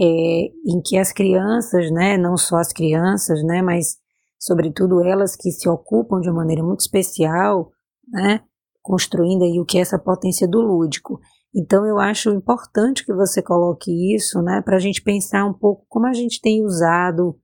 é, 0.00 0.04
em 0.04 0.80
que 0.84 0.96
as 0.96 1.12
crianças, 1.12 1.90
né, 1.90 2.16
não 2.16 2.36
só 2.36 2.56
as 2.56 2.72
crianças, 2.72 3.42
né, 3.42 3.60
mas 3.60 3.96
sobretudo 4.38 5.02
elas 5.02 5.34
que 5.34 5.50
se 5.50 5.68
ocupam 5.68 6.20
de 6.20 6.28
uma 6.28 6.36
maneira 6.36 6.62
muito 6.62 6.80
especial, 6.80 7.70
né, 8.08 8.40
construindo 8.80 9.42
aí 9.42 9.58
o 9.58 9.64
que 9.64 9.78
é 9.78 9.80
essa 9.80 9.98
potência 9.98 10.46
do 10.46 10.60
lúdico. 10.60 11.18
Então 11.54 11.84
eu 11.84 11.98
acho 11.98 12.30
importante 12.30 13.04
que 13.04 13.12
você 13.12 13.42
coloque 13.42 14.14
isso, 14.14 14.40
né, 14.40 14.62
para 14.62 14.76
a 14.76 14.80
gente 14.80 15.02
pensar 15.02 15.44
um 15.44 15.54
pouco 15.54 15.84
como 15.88 16.06
a 16.06 16.12
gente 16.12 16.40
tem 16.40 16.64
usado 16.64 17.36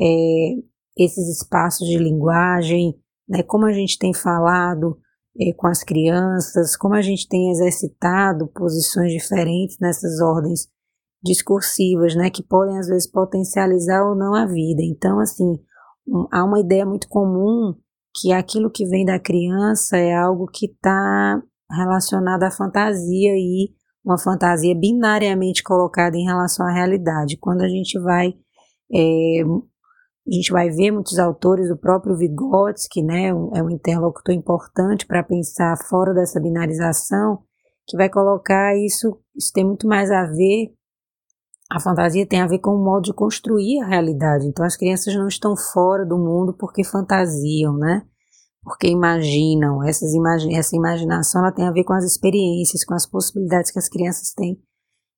é, 0.00 0.54
esses 0.98 1.28
espaços 1.28 1.86
de 1.86 1.98
linguagem, 1.98 2.94
né, 3.28 3.44
como 3.44 3.64
a 3.64 3.72
gente 3.72 3.96
tem 3.96 4.12
falado 4.12 4.98
é, 5.40 5.52
com 5.54 5.68
as 5.68 5.84
crianças, 5.84 6.76
como 6.76 6.94
a 6.94 7.00
gente 7.00 7.28
tem 7.28 7.52
exercitado 7.52 8.48
posições 8.48 9.12
diferentes 9.12 9.78
nessas 9.80 10.20
ordens 10.20 10.66
discursivas, 11.22 12.14
né, 12.14 12.30
que 12.30 12.42
podem 12.42 12.78
às 12.78 12.88
vezes 12.88 13.10
potencializar 13.10 14.04
ou 14.04 14.14
não 14.14 14.34
a 14.34 14.46
vida. 14.46 14.82
Então, 14.82 15.20
assim, 15.20 15.58
um, 16.06 16.26
há 16.30 16.44
uma 16.44 16.60
ideia 16.60 16.84
muito 16.84 17.08
comum 17.08 17.74
que 18.14 18.32
aquilo 18.32 18.70
que 18.70 18.86
vem 18.86 19.04
da 19.04 19.18
criança 19.18 19.96
é 19.96 20.14
algo 20.14 20.46
que 20.46 20.66
está 20.66 21.40
relacionado 21.70 22.42
à 22.42 22.50
fantasia 22.50 23.32
e 23.34 23.70
uma 24.04 24.18
fantasia 24.18 24.74
binariamente 24.74 25.62
colocada 25.62 26.16
em 26.16 26.24
relação 26.24 26.66
à 26.66 26.72
realidade. 26.72 27.38
Quando 27.38 27.62
a 27.62 27.68
gente 27.68 27.98
vai 28.00 28.34
é, 28.92 29.42
a 30.28 30.32
gente 30.32 30.52
vai 30.52 30.70
ver 30.70 30.92
muitos 30.92 31.18
autores, 31.18 31.70
o 31.70 31.76
próprio 31.76 32.16
Vygotsky, 32.16 33.02
né, 33.02 33.28
é 33.28 33.62
um 33.62 33.70
interlocutor 33.70 34.34
importante 34.34 35.04
para 35.04 35.22
pensar 35.22 35.76
fora 35.88 36.14
dessa 36.14 36.40
binarização, 36.40 37.42
que 37.86 37.96
vai 37.96 38.08
colocar 38.08 38.76
isso, 38.76 39.18
isso 39.34 39.50
tem 39.52 39.64
muito 39.64 39.88
mais 39.88 40.10
a 40.12 40.24
ver, 40.26 40.72
a 41.74 41.80
fantasia 41.80 42.26
tem 42.26 42.42
a 42.42 42.46
ver 42.46 42.58
com 42.58 42.72
o 42.72 42.84
modo 42.84 43.04
de 43.04 43.14
construir 43.14 43.80
a 43.80 43.86
realidade. 43.86 44.46
Então 44.46 44.62
as 44.64 44.76
crianças 44.76 45.14
não 45.14 45.26
estão 45.26 45.56
fora 45.56 46.04
do 46.04 46.18
mundo 46.18 46.54
porque 46.58 46.84
fantasiam, 46.84 47.74
né? 47.78 48.02
Porque 48.62 48.88
imaginam. 48.88 49.82
Essas 49.82 50.12
imagi 50.12 50.54
essa 50.54 50.76
imaginação 50.76 51.40
ela 51.40 51.50
tem 51.50 51.66
a 51.66 51.72
ver 51.72 51.84
com 51.84 51.94
as 51.94 52.04
experiências, 52.04 52.84
com 52.84 52.92
as 52.92 53.06
possibilidades 53.06 53.70
que 53.70 53.78
as 53.78 53.88
crianças 53.88 54.34
têm 54.34 54.60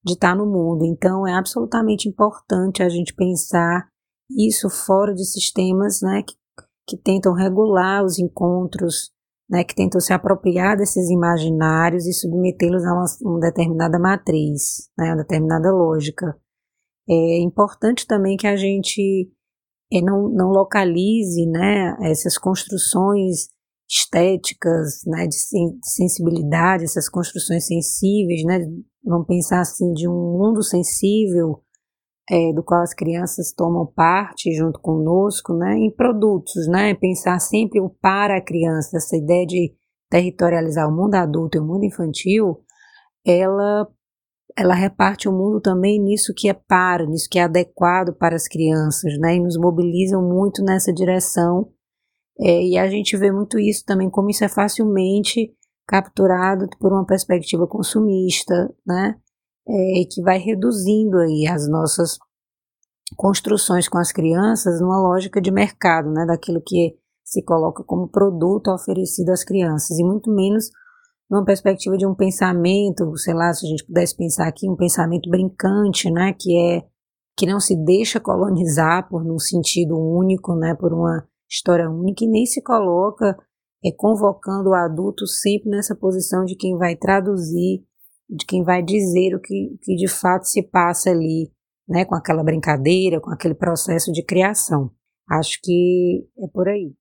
de 0.05 0.13
estar 0.13 0.37
no 0.37 0.47
mundo. 0.47 0.85
Então 0.85 1.27
é 1.27 1.35
absolutamente 1.35 2.09
importante 2.09 2.85
a 2.85 2.89
gente 2.89 3.13
pensar 3.15 3.89
isso 4.31 4.71
fora 4.71 5.13
de 5.13 5.25
sistemas 5.25 6.01
né, 6.03 6.23
que, 6.23 6.35
que 6.87 6.97
tentam 6.97 7.33
regular 7.35 8.05
os 8.05 8.19
encontros, 8.19 9.11
né, 9.51 9.65
que 9.65 9.75
tentam 9.75 10.01
se 10.01 10.13
apropriar 10.13 10.77
desses 10.77 11.11
imaginários 11.11 12.07
e 12.07 12.13
submetê-los 12.13 12.85
a 12.85 12.93
uma, 12.93 13.05
uma, 13.23 13.41
determinada 13.41 13.99
matriz, 13.99 14.89
né, 14.97 15.09
uma 15.09 15.17
determinada 15.17 15.73
lógica. 15.73 16.39
É 17.09 17.39
importante 17.41 18.07
também 18.07 18.37
que 18.37 18.47
a 18.47 18.57
gente 18.57 19.31
é, 19.93 20.01
não, 20.01 20.29
não 20.29 20.49
localize 20.49 21.47
né, 21.47 21.97
essas 22.03 22.39
construções 22.39 23.49
estéticas, 23.89 25.03
né, 25.07 25.27
de, 25.27 25.37
de 25.37 25.91
sensibilidade, 25.91 26.85
essas 26.85 27.09
construções 27.09 27.67
sensíveis, 27.67 28.43
né, 28.45 28.61
vamos 29.05 29.27
pensar 29.27 29.61
assim 29.61 29.93
de 29.93 30.09
um 30.09 30.39
mundo 30.39 30.63
sensível 30.63 31.63
é, 32.31 32.53
do 32.55 32.65
qual 32.65 32.81
as 32.81 32.95
crianças 32.95 33.53
tomam 33.53 33.87
parte 33.87 34.51
junto 34.55 34.81
conosco, 34.81 35.53
né, 35.53 35.77
em 35.77 35.95
produtos, 35.95 36.67
né, 36.67 36.95
pensar 36.95 37.39
sempre 37.39 37.81
o 37.81 37.91
para 37.91 38.39
a 38.39 38.45
criança, 38.45 38.97
essa 38.97 39.17
ideia 39.17 39.47
de 39.47 39.75
territorializar 40.11 40.89
o 40.89 40.97
mundo 40.97 41.15
adulto 41.17 41.59
e 41.59 41.61
o 41.61 41.65
mundo 41.65 41.85
infantil, 41.85 42.59
ela 43.27 43.87
ela 44.57 44.75
reparte 44.75 45.29
o 45.29 45.33
mundo 45.33 45.61
também 45.61 46.01
nisso 46.01 46.33
que 46.35 46.49
é 46.49 46.55
para, 46.55 47.05
nisso 47.07 47.29
que 47.29 47.39
é 47.39 47.43
adequado 47.43 48.15
para 48.15 48.37
as 48.37 48.47
crianças, 48.47 49.19
né, 49.19 49.37
e 49.37 49.41
nos 49.41 49.57
mobilizam 49.57 50.23
muito 50.23 50.63
nessa 50.63 50.93
direção, 50.93 51.69
é, 52.39 52.63
e 52.63 52.79
a 52.79 52.89
gente 52.89 53.17
vê 53.17 53.31
muito 53.33 53.59
isso 53.59 53.85
também, 53.85 54.09
como 54.09 54.31
isso 54.31 54.45
é 54.45 54.49
facilmente 54.49 55.53
capturado 55.87 56.69
por 56.79 56.93
uma 56.93 57.05
perspectiva 57.05 57.67
consumista, 57.67 58.73
né, 58.87 59.17
é, 59.67 60.05
que 60.11 60.23
vai 60.23 60.39
reduzindo 60.39 61.19
aí 61.19 61.47
as 61.47 61.69
nossas 61.69 62.19
construções 63.17 63.89
com 63.89 63.99
as 63.99 64.13
crianças 64.13 64.81
numa 64.81 65.01
lógica 65.01 65.41
de 65.41 65.51
mercado, 65.51 66.11
né, 66.13 66.25
daquilo 66.27 66.63
que 66.65 66.97
se 67.25 67.43
coloca 67.43 67.83
como 67.83 68.09
produto 68.09 68.69
oferecido 68.69 69.31
às 69.31 69.43
crianças, 69.43 69.99
e 69.99 70.05
muito 70.05 70.31
menos 70.31 70.71
numa 71.31 71.45
perspectiva 71.45 71.97
de 71.97 72.07
um 72.07 72.15
pensamento, 72.15 73.17
sei 73.17 73.35
lá, 73.35 73.53
se 73.53 73.67
a 73.67 73.69
gente 73.69 73.85
pudesse 73.85 74.17
pensar 74.17 74.47
aqui, 74.47 74.69
um 74.69 74.77
pensamento 74.77 75.29
brincante, 75.29 76.11
né, 76.11 76.35
que 76.39 76.57
é 76.57 76.83
que 77.37 77.47
não 77.47 77.59
se 77.59 77.75
deixa 77.85 78.21
colonizar 78.21 79.09
por 79.09 79.23
um 79.23 79.39
sentido 79.39 79.99
único, 79.99 80.55
né, 80.55 80.75
por 80.75 80.93
uma 80.93 81.27
história 81.51 81.91
única 81.91 82.25
e 82.25 82.29
nem 82.29 82.47
se 82.47 82.63
coloca 82.63 83.37
é, 83.85 83.91
convocando 83.91 84.71
o 84.71 84.75
adulto 84.75 85.27
sempre 85.27 85.69
nessa 85.69 85.97
posição 85.97 86.45
de 86.45 86.55
quem 86.55 86.77
vai 86.79 86.95
traduzir 86.95 87.83
de 88.29 88.45
quem 88.47 88.63
vai 88.63 88.83
dizer 88.83 89.35
o 89.35 89.41
que, 89.41 89.77
que 89.83 89.95
de 89.95 90.09
fato 90.09 90.45
se 90.45 90.63
passa 90.63 91.11
ali, 91.11 91.51
né, 91.89 92.05
com 92.05 92.15
aquela 92.15 92.43
brincadeira, 92.43 93.21
com 93.21 93.31
aquele 93.31 93.55
processo 93.55 94.13
de 94.13 94.25
criação. 94.25 94.91
Acho 95.31 95.59
que 95.63 96.27
é 96.39 96.47
por 96.53 96.69
aí. 96.69 96.93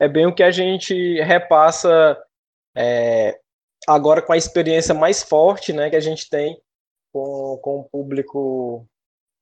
É 0.00 0.08
bem 0.08 0.26
o 0.26 0.34
que 0.34 0.42
a 0.42 0.50
gente 0.50 0.94
repassa 1.22 2.18
é, 2.76 3.38
agora 3.86 4.22
com 4.22 4.32
a 4.32 4.36
experiência 4.36 4.94
mais 4.94 5.22
forte 5.22 5.72
né, 5.72 5.90
que 5.90 5.96
a 5.96 6.00
gente 6.00 6.28
tem 6.28 6.60
com, 7.12 7.58
com 7.62 7.80
o 7.80 7.84
público 7.84 8.86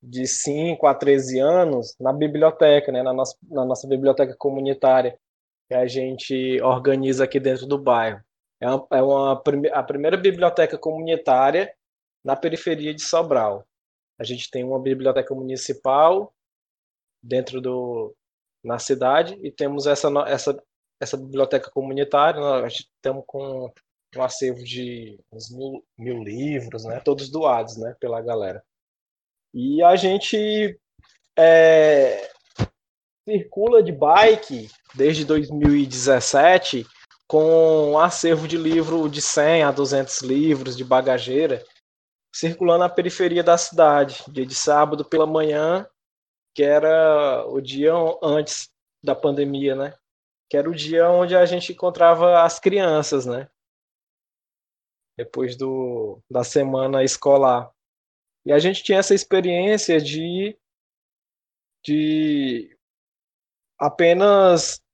de 0.02 0.26
5 0.26 0.86
a 0.86 0.94
13 0.94 1.38
anos 1.38 1.94
na 1.98 2.12
biblioteca, 2.12 2.90
né, 2.90 3.02
na, 3.02 3.12
nossa, 3.12 3.36
na 3.48 3.64
nossa 3.64 3.86
biblioteca 3.86 4.34
comunitária 4.36 5.16
que 5.68 5.74
a 5.74 5.86
gente 5.86 6.60
organiza 6.60 7.24
aqui 7.24 7.38
dentro 7.38 7.66
do 7.66 7.78
bairro. 7.78 8.20
É, 8.60 8.68
uma, 8.68 8.86
é 8.90 9.02
uma, 9.02 9.42
a 9.72 9.82
primeira 9.82 10.16
biblioteca 10.16 10.76
comunitária 10.76 11.72
na 12.24 12.36
periferia 12.36 12.92
de 12.92 13.02
Sobral. 13.02 13.66
A 14.18 14.24
gente 14.24 14.50
tem 14.50 14.64
uma 14.64 14.78
biblioteca 14.78 15.34
municipal 15.34 16.32
dentro 17.22 17.60
do 17.60 18.14
na 18.62 18.78
cidade 18.78 19.36
e 19.42 19.50
temos 19.50 19.88
essa 19.88 20.08
essa 20.28 20.62
essa 21.02 21.16
biblioteca 21.16 21.68
comunitária. 21.70 22.40
Nós 22.40 22.74
estamos 22.74 23.24
com 23.26 23.72
um 24.16 24.22
acervo 24.22 24.62
de 24.62 25.18
uns 25.32 25.50
mil, 25.50 25.84
mil 25.98 26.22
livros, 26.22 26.84
né? 26.84 27.00
Todos 27.00 27.28
doados, 27.28 27.76
né? 27.76 27.96
Pela 27.98 28.22
galera. 28.22 28.62
E 29.52 29.82
a 29.82 29.96
gente 29.96 30.78
é, 31.36 32.30
circula 33.28 33.82
de 33.82 33.90
bike 33.90 34.70
desde 34.94 35.24
2017 35.24 36.86
com 37.26 37.92
um 37.92 37.98
acervo 37.98 38.46
de 38.46 38.56
livro 38.56 39.08
de 39.08 39.20
100 39.20 39.64
a 39.64 39.72
200 39.72 40.20
livros 40.20 40.76
de 40.76 40.84
bagageira, 40.84 41.64
circulando 42.32 42.80
na 42.80 42.88
periferia 42.88 43.42
da 43.42 43.56
cidade, 43.56 44.22
dia 44.28 44.46
de 44.46 44.54
sábado 44.54 45.04
pela 45.04 45.26
manhã, 45.26 45.86
que 46.54 46.62
era 46.62 47.44
o 47.48 47.60
dia 47.60 47.92
antes 48.22 48.68
da 49.02 49.14
pandemia, 49.14 49.74
né? 49.74 49.94
Que 50.52 50.58
era 50.58 50.68
o 50.68 50.74
dia 50.74 51.10
onde 51.10 51.34
a 51.34 51.46
gente 51.46 51.72
encontrava 51.72 52.42
as 52.42 52.60
crianças, 52.60 53.24
né? 53.24 53.48
Depois 55.16 55.56
do, 55.56 56.22
da 56.30 56.44
semana 56.44 57.02
escolar. 57.02 57.72
E 58.44 58.52
a 58.52 58.58
gente 58.58 58.82
tinha 58.82 58.98
essa 58.98 59.14
experiência 59.14 59.98
de, 59.98 60.54
de 61.82 62.76
apenas 63.78 64.84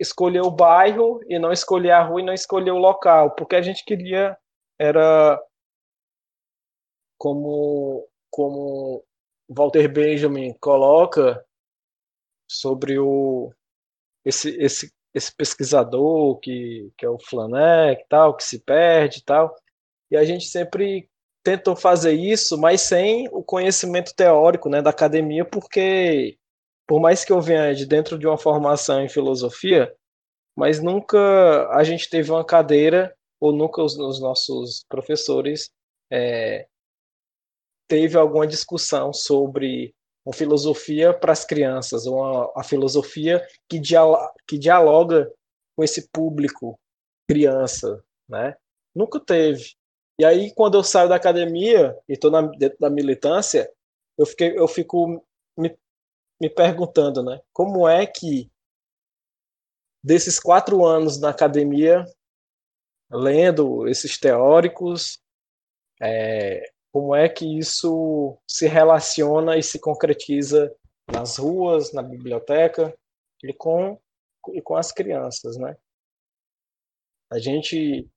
escolher 0.00 0.40
o 0.40 0.50
bairro 0.50 1.20
e 1.28 1.38
não 1.38 1.52
escolher 1.52 1.90
a 1.90 2.02
rua 2.02 2.22
e 2.22 2.24
não 2.24 2.32
escolher 2.32 2.70
o 2.70 2.78
local, 2.78 3.34
porque 3.34 3.56
a 3.56 3.60
gente 3.60 3.84
queria 3.84 4.38
era 4.80 5.38
como 7.18 8.08
como 8.30 9.04
Walter 9.50 9.86
Benjamin 9.86 10.54
coloca 10.54 11.46
sobre 12.50 12.98
o 12.98 13.52
esse 14.24 14.56
esse 14.56 14.93
esse 15.14 15.34
pesquisador 15.34 16.38
que, 16.40 16.90
que 16.98 17.06
é 17.06 17.08
o 17.08 17.18
Flanek 17.18 18.04
tal, 18.08 18.36
que 18.36 18.42
se 18.42 18.58
perde 18.58 19.20
e 19.20 19.22
tal. 19.22 19.54
E 20.10 20.16
a 20.16 20.24
gente 20.24 20.46
sempre 20.46 21.08
tentou 21.42 21.76
fazer 21.76 22.12
isso, 22.12 22.58
mas 22.58 22.80
sem 22.80 23.28
o 23.30 23.42
conhecimento 23.42 24.14
teórico 24.14 24.68
né, 24.68 24.82
da 24.82 24.90
academia, 24.90 25.44
porque 25.44 26.38
por 26.86 27.00
mais 27.00 27.24
que 27.24 27.32
eu 27.32 27.40
venha 27.40 27.74
de 27.74 27.86
dentro 27.86 28.18
de 28.18 28.26
uma 28.26 28.38
formação 28.38 29.02
em 29.02 29.08
filosofia, 29.08 29.94
mas 30.56 30.82
nunca 30.82 31.68
a 31.70 31.84
gente 31.84 32.08
teve 32.08 32.30
uma 32.30 32.44
cadeira 32.44 33.14
ou 33.40 33.52
nunca 33.52 33.82
os, 33.82 33.96
os 33.96 34.20
nossos 34.20 34.84
professores 34.88 35.70
é, 36.10 36.66
teve 37.88 38.16
alguma 38.16 38.46
discussão 38.46 39.12
sobre 39.12 39.94
uma 40.24 40.32
filosofia 40.32 41.12
para 41.12 41.32
as 41.32 41.44
crianças, 41.44 42.06
uma 42.06 42.50
a 42.56 42.62
filosofia 42.62 43.46
que, 43.68 43.78
dialoga, 43.78 44.32
que 44.46 44.58
dialoga 44.58 45.32
com 45.76 45.84
esse 45.84 46.08
público 46.10 46.78
criança, 47.28 48.02
né? 48.28 48.56
Nunca 48.94 49.20
teve. 49.20 49.74
E 50.18 50.24
aí, 50.24 50.54
quando 50.54 50.78
eu 50.78 50.84
saio 50.84 51.08
da 51.08 51.16
academia 51.16 51.96
e 52.08 52.12
estou 52.14 52.30
dentro 52.56 52.78
da 52.78 52.88
militância, 52.88 53.70
eu, 54.16 54.24
fiquei, 54.24 54.56
eu 54.56 54.68
fico 54.68 55.24
me 55.58 55.76
me 56.40 56.50
perguntando, 56.50 57.22
né? 57.22 57.40
Como 57.52 57.88
é 57.88 58.06
que 58.06 58.50
desses 60.02 60.38
quatro 60.38 60.84
anos 60.84 61.18
na 61.18 61.30
academia, 61.30 62.04
lendo 63.10 63.88
esses 63.88 64.18
teóricos, 64.18 65.18
é, 66.02 66.70
como 66.94 67.12
é 67.12 67.28
que 67.28 67.58
isso 67.58 68.38
se 68.48 68.68
relaciona 68.68 69.56
e 69.56 69.64
se 69.64 69.80
concretiza 69.80 70.72
nas 71.10 71.38
ruas, 71.38 71.92
na 71.92 72.00
biblioteca 72.00 72.96
e 73.42 73.52
com, 73.52 74.00
e 74.52 74.62
com 74.62 74.76
as 74.76 74.92
crianças, 74.92 75.56
né? 75.56 75.76
A 77.32 77.40
gente, 77.40 78.08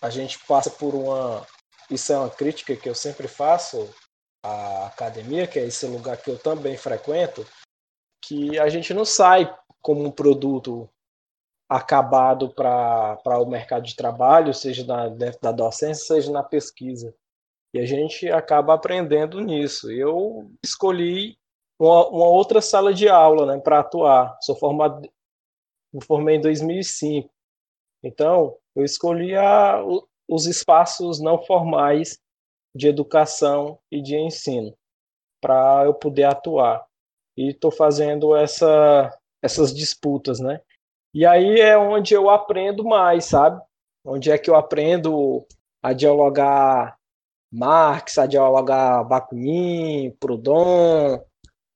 a 0.00 0.08
gente 0.08 0.38
passa 0.46 0.70
por 0.70 0.94
uma... 0.94 1.46
Isso 1.90 2.10
é 2.10 2.16
uma 2.16 2.30
crítica 2.30 2.74
que 2.74 2.88
eu 2.88 2.94
sempre 2.94 3.28
faço 3.28 3.94
à 4.42 4.86
academia, 4.86 5.46
que 5.46 5.58
é 5.58 5.66
esse 5.66 5.86
lugar 5.86 6.16
que 6.16 6.30
eu 6.30 6.38
também 6.38 6.78
frequento, 6.78 7.46
que 8.24 8.58
a 8.58 8.70
gente 8.70 8.94
não 8.94 9.04
sai 9.04 9.54
como 9.82 10.02
um 10.02 10.10
produto 10.10 10.88
acabado 11.68 12.48
para 12.54 13.38
o 13.42 13.44
mercado 13.44 13.84
de 13.84 13.94
trabalho, 13.94 14.54
seja 14.54 14.86
na, 14.86 15.10
dentro 15.10 15.38
da 15.42 15.52
docência, 15.52 16.06
seja 16.06 16.32
na 16.32 16.42
pesquisa. 16.42 17.14
E 17.74 17.80
a 17.80 17.84
gente 17.84 18.30
acaba 18.30 18.72
aprendendo 18.72 19.40
nisso. 19.40 19.90
Eu 19.90 20.48
escolhi 20.64 21.36
uma, 21.76 22.08
uma 22.08 22.26
outra 22.26 22.60
sala 22.60 22.94
de 22.94 23.08
aula 23.08 23.46
né, 23.46 23.60
para 23.60 23.80
atuar. 23.80 24.38
Sou 24.40 24.54
formado, 24.54 25.10
me 25.92 26.04
formei 26.04 26.36
em 26.36 26.40
2005. 26.40 27.28
Então, 28.00 28.56
eu 28.76 28.84
escolhi 28.84 29.34
a, 29.34 29.82
os 30.28 30.46
espaços 30.46 31.20
não 31.20 31.42
formais 31.42 32.16
de 32.76 32.86
educação 32.86 33.76
e 33.90 34.00
de 34.00 34.16
ensino 34.16 34.72
para 35.42 35.84
eu 35.84 35.94
poder 35.94 36.24
atuar. 36.24 36.86
E 37.36 37.50
estou 37.50 37.72
fazendo 37.72 38.36
essa, 38.36 39.10
essas 39.42 39.74
disputas, 39.74 40.38
né? 40.38 40.60
E 41.12 41.26
aí 41.26 41.58
é 41.60 41.76
onde 41.76 42.14
eu 42.14 42.30
aprendo 42.30 42.84
mais, 42.84 43.24
sabe? 43.24 43.60
Onde 44.06 44.30
é 44.30 44.38
que 44.38 44.48
eu 44.48 44.54
aprendo 44.54 45.44
a 45.82 45.92
dialogar 45.92 46.96
Marx, 47.54 48.18
a 48.18 48.26
dialogar 48.26 49.04
Bakunin, 49.04 50.10
Proudhon, 50.18 51.24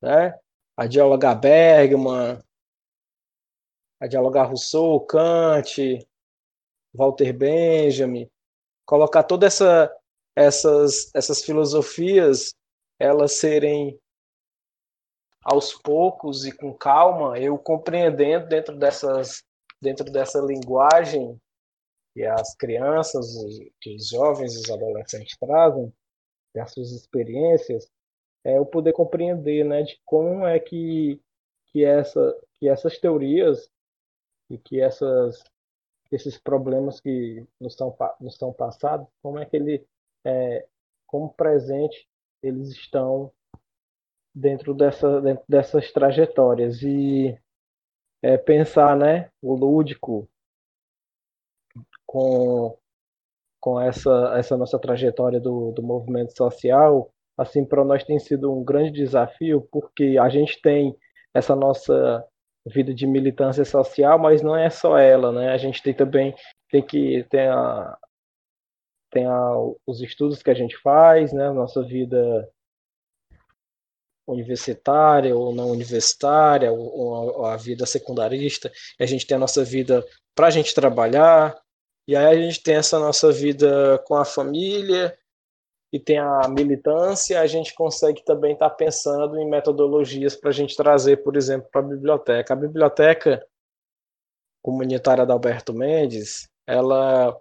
né? 0.03 0.37
a 0.77 0.87
dialogar 0.87 1.37
Bergman, 1.37 2.43
a 4.01 4.07
dialogar 4.09 4.45
Rousseau, 4.45 5.01
Kant, 5.07 6.05
Walter 6.93 7.33
Benjamin, 7.33 8.29
colocar 8.85 9.23
todas 9.23 9.55
essa, 9.55 9.97
essas, 10.37 11.14
essas 11.14 11.43
filosofias 11.45 12.55
elas 12.99 13.38
serem 13.38 13.97
aos 15.45 15.73
poucos 15.73 16.45
e 16.45 16.51
com 16.51 16.75
calma, 16.75 17.38
eu 17.38 17.57
compreendendo 17.57 18.49
dentro 18.49 18.77
dessas 18.77 19.45
dentro 19.81 20.05
dessa 20.11 20.41
linguagem 20.41 21.41
que 22.19 22.27
as 22.27 22.53
crianças, 22.57 23.27
que 23.81 23.95
os 23.95 24.09
jovens 24.09 24.57
os 24.57 24.69
adolescentes 24.69 25.37
trazem, 25.39 25.93
das 26.53 26.73
suas 26.73 26.91
experiências, 26.91 27.89
é 28.45 28.59
eu 28.59 28.67
poder 28.67 28.93
compreender, 28.93 29.65
né, 29.65 29.83
de 29.85 30.01
como 30.05 30.45
é 30.45 30.59
que 30.59 31.21
que 31.71 31.85
essa 31.85 32.37
que 32.59 32.69
essas 32.69 32.99
teorias 32.99 33.71
e 34.51 34.59
que 34.59 34.81
essas 34.81 35.45
esses 36.11 36.37
problemas 36.39 36.99
que 36.99 37.47
nos 37.61 37.75
estão 37.75 37.97
nos 38.21 38.33
estão 38.33 38.53
passados, 38.53 39.07
como 39.23 39.39
é 39.39 39.47
que 39.47 39.57
ele 39.57 39.87
é, 40.25 40.67
como 41.07 41.33
presente 41.35 42.09
eles 42.43 42.71
estão 42.71 43.33
dentro, 44.35 44.75
dessa, 44.75 45.21
dentro 45.21 45.45
dessas 45.49 45.93
trajetórias. 45.93 46.83
E 46.83 47.39
é, 48.23 48.37
pensar 48.37 48.97
né, 48.97 49.31
o 49.41 49.55
lúdico 49.55 50.29
com, 52.09 52.75
com 53.61 53.79
essa, 53.79 54.35
essa 54.37 54.57
nossa 54.57 54.79
trajetória 54.79 55.38
do, 55.38 55.73
do 55.73 55.83
movimento 55.83 56.35
social, 56.35 57.12
assim, 57.37 57.64
para 57.64 57.85
nós 57.85 58.03
tem 58.03 58.18
sido 58.18 58.51
um 58.51 58.64
grande 58.64 58.92
desafio, 58.92 59.68
porque 59.71 60.16
a 60.18 60.29
gente 60.31 60.61
tem 60.62 60.97
essa 61.35 61.55
nossa 61.55 62.25
vida 62.66 62.94
de 62.94 63.07
militância 63.07 63.64
social, 63.64 64.18
mas 64.18 64.42
não 64.42 64.57
é 64.57 64.71
só 64.71 64.99
ela, 64.99 65.31
né? 65.31 65.51
A 65.51 65.59
gente 65.59 65.83
tem 65.83 65.94
também 65.94 66.35
tem 66.71 66.83
que 66.83 67.25
ter 67.31 67.49
a, 67.51 67.97
tem 69.11 69.27
a, 69.27 69.53
os 69.87 70.01
estudos 70.01 70.42
que 70.42 70.51
a 70.51 70.55
gente 70.55 70.77
faz, 70.79 71.33
né? 71.33 71.51
Nossa 71.51 71.83
vida 71.83 72.49
universitária 74.27 75.37
ou 75.37 75.55
não 75.55 75.71
universitária, 75.71 76.73
ou, 76.73 77.38
ou 77.38 77.47
a 77.47 77.57
vida 77.57 77.87
secundarista, 77.87 78.71
a 78.99 79.07
gente 79.07 79.27
tem 79.27 79.37
a 79.37 79.40
nossa 79.40 79.64
vida 79.64 80.05
para 80.35 80.49
a 80.49 80.51
gente 80.51 80.75
trabalhar, 80.75 81.59
e 82.09 82.16
aí 82.16 82.27
a 82.27 82.42
gente 82.42 82.62
tem 82.62 82.75
essa 82.75 82.99
nossa 82.99 83.31
vida 83.31 84.03
com 84.07 84.16
a 84.16 84.25
família, 84.25 85.16
e 85.92 85.99
tem 85.99 86.18
a 86.18 86.47
militância, 86.49 87.40
a 87.40 87.47
gente 87.47 87.75
consegue 87.75 88.23
também 88.23 88.53
estar 88.53 88.68
tá 88.68 88.75
pensando 88.75 89.38
em 89.38 89.49
metodologias 89.49 90.37
para 90.37 90.51
a 90.51 90.53
gente 90.53 90.77
trazer, 90.77 91.23
por 91.23 91.37
exemplo, 91.37 91.68
para 91.71 91.81
a 91.81 91.85
biblioteca. 91.85 92.53
A 92.53 92.57
biblioteca 92.57 93.47
comunitária 94.62 95.25
da 95.25 95.33
Alberto 95.33 95.73
Mendes, 95.73 96.49
ela 96.66 97.38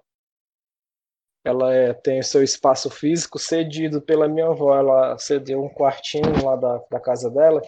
ela 1.44 1.74
é, 1.74 1.94
tem 1.94 2.22
seu 2.22 2.44
espaço 2.44 2.90
físico 2.90 3.40
cedido 3.40 4.02
pela 4.02 4.28
minha 4.28 4.48
avó. 4.48 4.78
Ela 4.78 5.18
cedeu 5.18 5.64
um 5.64 5.70
quartinho 5.70 6.44
lá 6.44 6.58
da, 6.58 6.78
da 6.92 7.00
casa 7.00 7.30
dela, 7.30 7.62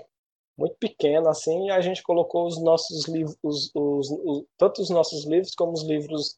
muito 0.58 0.76
pequeno 0.78 1.30
assim, 1.30 1.68
e 1.68 1.72
a 1.72 1.80
gente 1.80 2.04
colocou 2.04 2.46
os 2.46 2.62
nossos 2.62 3.08
livros, 3.08 3.38
os, 3.42 3.72
os, 3.74 4.12
os, 4.12 4.46
tanto 4.58 4.82
os 4.82 4.90
nossos 4.90 5.26
livros 5.26 5.56
como 5.56 5.72
os 5.72 5.84
livros 5.84 6.38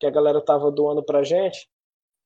que 0.00 0.06
a 0.06 0.10
galera 0.10 0.38
estava 0.38 0.70
doando 0.70 1.04
para 1.04 1.22
gente. 1.22 1.68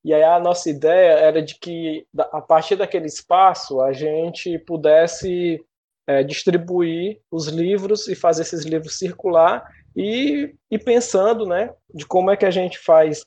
E 0.04 0.14
aí 0.14 0.22
a 0.22 0.38
nossa 0.38 0.70
ideia 0.70 1.12
era 1.12 1.42
de 1.42 1.58
que 1.58 2.06
a 2.18 2.40
partir 2.40 2.76
daquele 2.76 3.06
espaço 3.06 3.80
a 3.80 3.92
gente 3.92 4.58
pudesse 4.60 5.64
é, 6.06 6.22
distribuir 6.22 7.20
os 7.30 7.48
livros 7.48 8.06
e 8.06 8.14
fazer 8.14 8.42
esses 8.42 8.64
livros 8.64 8.98
circular 8.98 9.66
e, 9.96 10.54
e 10.70 10.78
pensando, 10.78 11.46
né, 11.46 11.74
de 11.92 12.06
como 12.06 12.30
é 12.30 12.36
que 12.36 12.44
a 12.44 12.50
gente 12.50 12.78
faz 12.78 13.24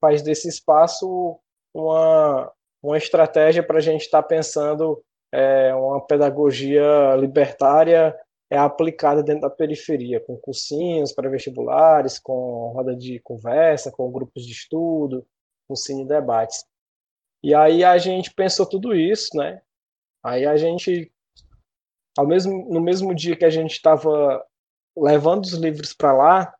faz 0.00 0.22
desse 0.22 0.48
espaço 0.48 1.38
uma, 1.74 2.52
uma 2.82 2.96
estratégia 2.96 3.62
para 3.62 3.78
a 3.78 3.80
gente 3.80 4.02
estar 4.02 4.22
tá 4.22 4.28
pensando 4.28 5.02
é, 5.32 5.74
uma 5.74 6.04
pedagogia 6.04 7.16
libertária 7.16 8.16
é 8.50 8.56
aplicada 8.56 9.22
dentro 9.22 9.42
da 9.42 9.50
periferia, 9.50 10.20
com 10.20 10.36
cursinhos 10.36 11.12
para 11.12 11.28
vestibulares, 11.28 12.18
com 12.18 12.72
roda 12.74 12.96
de 12.96 13.20
conversa, 13.20 13.92
com 13.92 14.10
grupos 14.10 14.46
de 14.46 14.52
estudo, 14.52 15.26
com 15.66 15.76
cine 15.76 16.06
debates. 16.06 16.64
E 17.42 17.54
aí 17.54 17.84
a 17.84 17.98
gente 17.98 18.32
pensou 18.32 18.66
tudo 18.66 18.94
isso, 18.94 19.36
né? 19.36 19.60
Aí 20.24 20.46
a 20.46 20.56
gente, 20.56 21.12
ao 22.16 22.26
mesmo, 22.26 22.68
no 22.72 22.80
mesmo 22.80 23.14
dia 23.14 23.36
que 23.36 23.44
a 23.44 23.50
gente 23.50 23.72
estava 23.72 24.44
levando 24.96 25.44
os 25.44 25.52
livros 25.52 25.92
para 25.92 26.12
lá, 26.12 26.54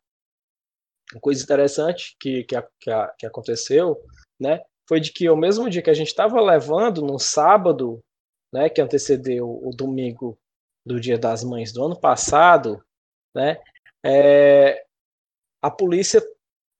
uma 1.13 1.21
coisa 1.21 1.43
interessante 1.43 2.15
que, 2.19 2.43
que, 2.43 2.61
que, 2.79 2.91
que 3.17 3.25
aconteceu, 3.25 3.99
né, 4.39 4.61
foi 4.87 4.99
de 4.99 5.11
que 5.11 5.27
ao 5.27 5.35
mesmo 5.35 5.69
dia 5.69 5.81
que 5.81 5.89
a 5.89 5.93
gente 5.93 6.07
estava 6.07 6.39
levando, 6.39 7.01
no 7.01 7.19
sábado, 7.19 7.99
né, 8.53 8.69
que 8.69 8.79
antecedeu 8.79 9.59
o 9.63 9.71
domingo 9.75 10.39
do 10.89 10.99
Dia 10.99 11.19
das 11.19 11.43
Mães 11.43 11.71
do 11.71 11.85
ano 11.85 11.95
passado, 11.95 12.83
né, 13.35 13.61
é, 14.03 14.83
a 15.61 15.69
polícia 15.69 16.19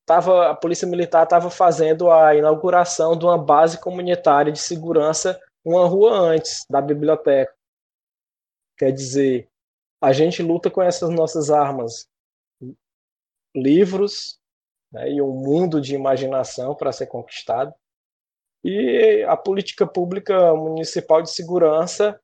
tava, 0.03 0.49
a 0.49 0.55
polícia 0.55 0.87
militar 0.87 1.23
estava 1.23 1.51
fazendo 1.51 2.09
a 2.09 2.35
inauguração 2.35 3.15
de 3.15 3.23
uma 3.23 3.37
base 3.37 3.79
comunitária 3.79 4.51
de 4.51 4.57
segurança 4.59 5.39
uma 5.63 5.85
rua 5.85 6.17
antes 6.17 6.65
da 6.67 6.81
biblioteca. 6.81 7.53
Quer 8.75 8.91
dizer, 8.91 9.47
a 10.01 10.11
gente 10.11 10.41
luta 10.41 10.71
com 10.71 10.81
essas 10.81 11.11
nossas 11.11 11.51
armas 11.51 12.09
livros 13.55 14.39
né, 14.91 15.11
e 15.11 15.21
um 15.21 15.33
mundo 15.33 15.79
de 15.79 15.93
imaginação 15.93 16.73
para 16.73 16.91
ser 16.91 17.05
conquistado. 17.05 17.71
E 18.63 19.23
a 19.27 19.37
política 19.37 19.85
pública 19.85 20.55
municipal 20.55 21.21
de 21.21 21.29
segurança 21.29 22.19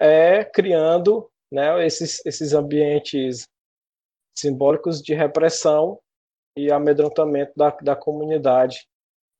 é 0.00 0.44
criando 0.44 1.30
né, 1.50 1.84
esses, 1.84 2.24
esses 2.24 2.52
ambientes 2.52 3.46
simbólicos 4.36 5.02
de 5.02 5.14
repressão 5.14 5.98
e 6.56 6.70
amedrontamento 6.70 7.52
da, 7.56 7.70
da 7.70 7.96
comunidade. 7.96 8.86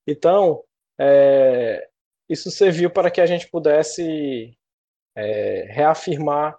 Então, 0.06 0.62
é, 0.98 1.88
isso 2.28 2.50
serviu 2.50 2.90
para 2.90 3.10
que 3.10 3.20
a 3.20 3.26
gente 3.26 3.48
pudesse 3.50 4.56
é, 5.16 5.62
reafirmar 5.70 6.58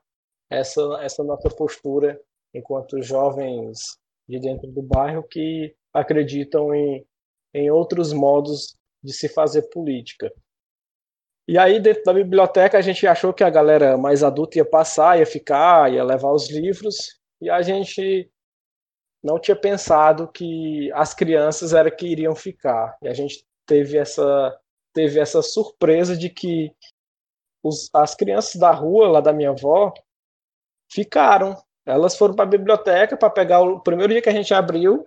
essa, 0.49 0.81
essa 1.01 1.23
nossa 1.23 1.49
postura 1.49 2.19
enquanto 2.53 3.01
jovens 3.01 3.97
de 4.27 4.39
dentro 4.39 4.71
do 4.71 4.81
bairro 4.81 5.23
que 5.23 5.75
acreditam 5.93 6.73
em, 6.73 7.05
em 7.53 7.69
outros 7.71 8.13
modos 8.13 8.75
de 9.03 9.13
se 9.13 9.27
fazer 9.29 9.63
política. 9.69 10.31
E 11.49 11.57
aí, 11.57 11.79
dentro 11.79 12.03
da 12.03 12.13
biblioteca, 12.13 12.77
a 12.77 12.81
gente 12.81 13.07
achou 13.07 13.33
que 13.33 13.43
a 13.43 13.49
galera 13.49 13.97
mais 13.97 14.21
adulta 14.23 14.59
ia 14.59 14.65
passar, 14.65 15.17
ia 15.17 15.25
ficar, 15.25 15.91
ia 15.91 16.03
levar 16.03 16.31
os 16.31 16.47
livros, 16.47 17.19
e 17.41 17.49
a 17.49 17.59
gente 17.63 18.31
não 19.23 19.39
tinha 19.39 19.55
pensado 19.55 20.27
que 20.27 20.91
as 20.93 21.11
crianças 21.15 21.73
era 21.73 21.89
que 21.89 22.05
iriam 22.05 22.35
ficar. 22.35 22.95
E 23.01 23.07
a 23.07 23.15
gente 23.15 23.43
teve 23.65 23.97
essa, 23.97 24.55
teve 24.93 25.19
essa 25.19 25.41
surpresa 25.41 26.15
de 26.15 26.29
que 26.29 26.71
os, 27.63 27.89
as 27.95 28.13
crianças 28.13 28.57
da 28.57 28.69
rua, 28.69 29.07
lá 29.09 29.19
da 29.19 29.33
minha 29.33 29.49
avó, 29.49 29.91
ficaram. 30.87 31.57
Elas 31.83 32.15
foram 32.15 32.35
para 32.35 32.45
a 32.45 32.47
biblioteca 32.47 33.17
para 33.17 33.27
pegar 33.27 33.61
o, 33.61 33.77
o 33.77 33.81
primeiro 33.81 34.13
dia 34.13 34.21
que 34.21 34.29
a 34.29 34.33
gente 34.33 34.53
abriu, 34.53 35.03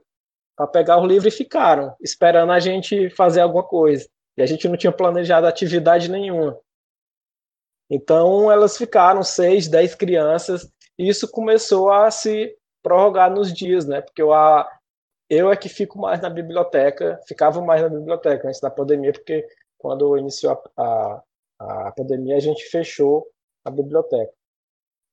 para 0.57 0.67
pegar 0.67 0.99
o 0.99 1.07
livro 1.07 1.29
e 1.29 1.31
ficaram, 1.31 1.95
esperando 2.01 2.51
a 2.51 2.59
gente 2.59 3.11
fazer 3.11 3.43
alguma 3.43 3.63
coisa. 3.63 4.11
E 4.37 4.43
a 4.43 4.47
gente 4.47 4.69
não 4.69 4.77
tinha 4.77 4.93
planejado 4.93 5.47
atividade 5.47 6.11
nenhuma. 6.11 6.59
Então 7.91 8.51
elas 8.51 8.77
ficaram 8.77 9.23
seis, 9.23 9.69
dez 9.69 9.95
crianças, 9.95 10.71
e 10.99 11.09
isso 11.09 11.31
começou 11.31 11.91
a 11.91 12.11
se 12.11 12.57
prorrogar 12.83 13.31
nos 13.31 13.53
dias, 13.53 13.87
né? 13.87 14.01
Porque 14.01 14.23
eu, 14.23 14.33
a, 14.33 14.69
eu 15.29 15.51
é 15.51 15.57
que 15.57 15.69
fico 15.69 15.99
mais 15.99 16.21
na 16.21 16.31
biblioteca, 16.31 17.21
ficava 17.27 17.61
mais 17.61 17.83
na 17.83 17.89
biblioteca 17.89 18.49
antes 18.49 18.61
da 18.61 18.71
pandemia, 18.71 19.13
porque 19.13 19.47
quando 19.79 20.17
iniciou 20.17 20.63
a, 20.77 21.23
a, 21.61 21.89
a 21.89 21.93
pandemia 21.93 22.37
a 22.37 22.41
gente 22.41 22.65
fechou 22.65 23.27
a 23.65 23.71
biblioteca. 23.71 24.33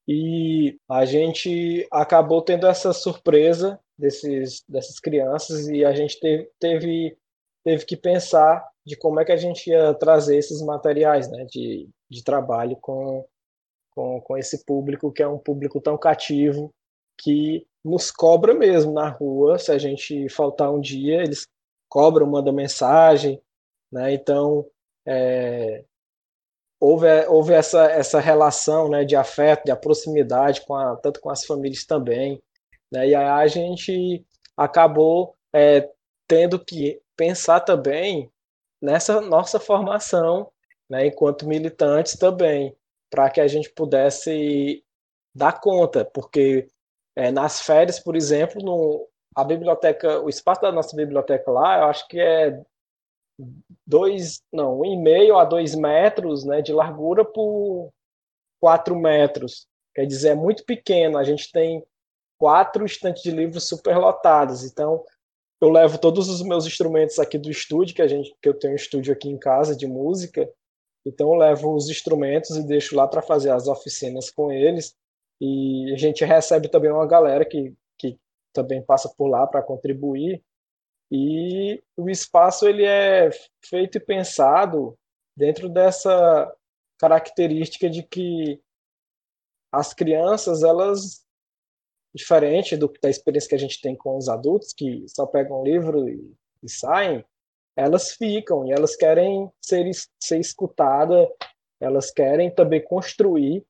E 0.08 0.80
a 0.90 1.06
gente 1.06 1.88
acabou 1.92 2.42
tendo 2.42 2.66
essa 2.66 2.94
surpresa 2.94 3.80
desses, 3.98 4.64
dessas 4.68 5.00
crianças 5.00 5.68
e 5.68 5.86
a 5.86 5.94
gente 5.94 6.20
teve, 6.20 6.50
teve, 6.60 7.18
teve 7.64 7.86
que 7.86 7.96
pensar 7.96 8.68
de 8.90 8.96
como 8.96 9.20
é 9.20 9.26
que 9.26 9.32
a 9.32 9.38
gente 9.38 9.70
ia 9.70 9.94
trazer 9.94 10.36
esses 10.36 10.64
materiais 10.64 11.30
né, 11.30 11.46
de, 11.46 11.88
de 12.10 12.24
trabalho 12.24 12.76
com, 12.82 13.24
com, 13.92 14.20
com 14.20 14.36
esse 14.36 14.66
público 14.66 15.12
que 15.12 15.22
é 15.22 15.28
um 15.28 15.38
público 15.38 15.80
tão 15.80 15.96
cativo 15.96 16.74
que 17.22 17.68
nos 17.86 18.10
cobra 18.10 18.52
mesmo 18.56 18.92
na 18.92 19.08
rua. 19.08 19.60
Se 19.60 19.72
a 19.72 19.78
gente 19.78 20.28
faltar 20.30 20.74
um 20.74 20.82
dia, 20.82 21.22
eles 21.22 21.46
cobram, 21.88 22.26
mandam 22.26 22.52
mensagem. 22.52 23.40
Né? 23.92 24.12
Então, 24.16 24.66
é, 25.06 25.86
houve, 26.80 27.06
houve 27.28 27.54
essa, 27.54 27.92
essa 27.92 28.20
relação 28.20 28.90
né, 28.90 29.06
de 29.06 29.16
afeto, 29.16 29.66
de 29.66 29.76
proximidade, 29.76 30.66
com 30.66 30.74
a, 30.74 30.96
tanto 30.96 31.22
com 31.22 31.30
as 31.30 31.46
famílias 31.46 31.86
também. 31.86 32.42
Né? 32.92 33.10
E 33.10 33.16
aí 33.16 33.24
a 33.24 33.46
gente 33.46 34.26
acabou 34.58 35.36
é, 35.54 35.88
tendo 36.28 36.58
que 36.58 37.00
pensar 37.16 37.60
também 37.60 38.32
nessa 38.82 39.22
nossa 39.22 39.60
formação, 39.60 40.52
né, 40.90 41.08
enquanto 41.08 41.48
militantes 41.48 42.18
também, 42.18 42.76
para 43.10 43.30
que 43.30 43.42
a 43.42 43.48
gente 43.48 43.70
pudesse 43.72 44.84
dar 45.36 45.60
conta, 45.60 46.06
porque 46.06 46.68
é, 47.16 47.32
nas 47.32 47.62
férias, 47.62 48.00
por 48.00 48.16
exemplo, 48.16 48.62
no, 48.64 49.08
a 49.36 49.44
biblioteca, 49.44 50.20
o 50.22 50.30
espaço 50.30 50.62
da 50.62 50.72
nossa 50.72 50.96
biblioteca 50.96 51.52
lá, 51.52 51.80
eu 51.80 51.84
acho 51.86 52.08
que 52.08 52.20
é 52.20 52.62
dois, 53.86 54.42
não, 54.52 54.82
um 54.82 54.86
e 54.86 54.98
meio 54.98 55.38
a 55.38 55.46
dois 55.46 55.76
metros, 55.76 56.44
né, 56.44 56.62
de 56.62 56.74
largura 56.74 57.24
por 57.24 57.92
quatro 58.60 58.96
metros. 58.96 59.68
Quer 59.96 60.06
dizer, 60.06 60.30
é 60.30 60.36
muito 60.36 60.64
pequeno. 60.66 61.18
A 61.18 61.24
gente 61.24 61.52
tem 61.52 61.84
quatro 62.38 62.86
estantes 62.86 63.24
de 63.24 63.32
livros 63.32 63.68
superlotados. 63.68 64.64
Então, 64.64 65.04
eu 65.62 65.70
levo 65.70 65.97
todos 65.97 66.30
os 66.30 66.41
meus 66.41 66.66
instrumentos 66.66 67.20
aqui 67.20 67.38
do 67.38 67.49
estúdio, 67.49 67.95
que 67.95 68.01
a 68.01 68.07
gente 68.07 68.34
que 68.41 68.47
eu 68.47 68.53
tenho 68.53 68.74
um 68.74 68.76
estúdio 68.76 69.14
aqui 69.14 69.30
em 69.30 69.38
casa 69.38 69.76
de 69.76 69.86
música. 69.86 70.49
Então 71.05 71.34
eu 71.34 71.36
levo 71.36 71.76
os 71.76 71.89
instrumentos 71.89 72.51
e 72.51 72.66
deixo 72.66 72.95
lá 72.95 73.07
para 73.07 73.22
fazer 73.22 73.51
as 73.51 73.68
oficinas 73.68 74.30
com 74.30 74.51
eles. 74.51 74.95
E 75.41 75.91
a 75.93 75.97
gente 75.97 76.24
recebe 76.24 76.70
também 76.70 76.91
uma 76.91 77.07
galera 77.07 77.45
que, 77.45 77.74
que 77.97 78.18
também 78.53 78.82
passa 78.82 79.10
por 79.18 79.28
lá 79.28 79.47
para 79.47 79.64
contribuir. 79.64 80.43
E 81.12 81.82
o 81.97 82.10
espaço 82.10 82.68
ele 82.68 82.86
é 82.86 83.30
feito 83.66 83.97
e 83.97 84.01
pensado 84.01 84.97
dentro 85.36 85.68
dessa 85.68 86.53
característica 86.99 87.89
de 87.89 88.03
que 88.03 88.62
as 89.72 89.93
crianças 89.93 90.64
elas 90.64 91.26
diferente 92.14 92.76
do, 92.76 92.91
da 93.01 93.10
experiência 93.10 93.49
que 93.49 93.55
a 93.55 93.60
gente 93.60 93.82
tem 93.82 93.95
com 93.95 94.18
os 94.18 94.28
adultos, 94.28 94.74
que 94.74 95.05
só 95.07 95.26
pegam 95.26 95.62
um 95.62 95.64
livro 95.64 96.07
e, 96.07 96.34
e 96.64 96.70
saem, 96.70 97.24
elas 97.76 98.12
ficam 98.12 98.68
e 98.68 98.72
elas 98.72 98.95
querem 98.95 99.49
ser, 99.62 99.89
ser 100.22 100.39
escutadas, 100.39 101.28
elas 101.80 102.12
querem 102.12 102.53
também 102.53 102.84
construir 102.84 103.66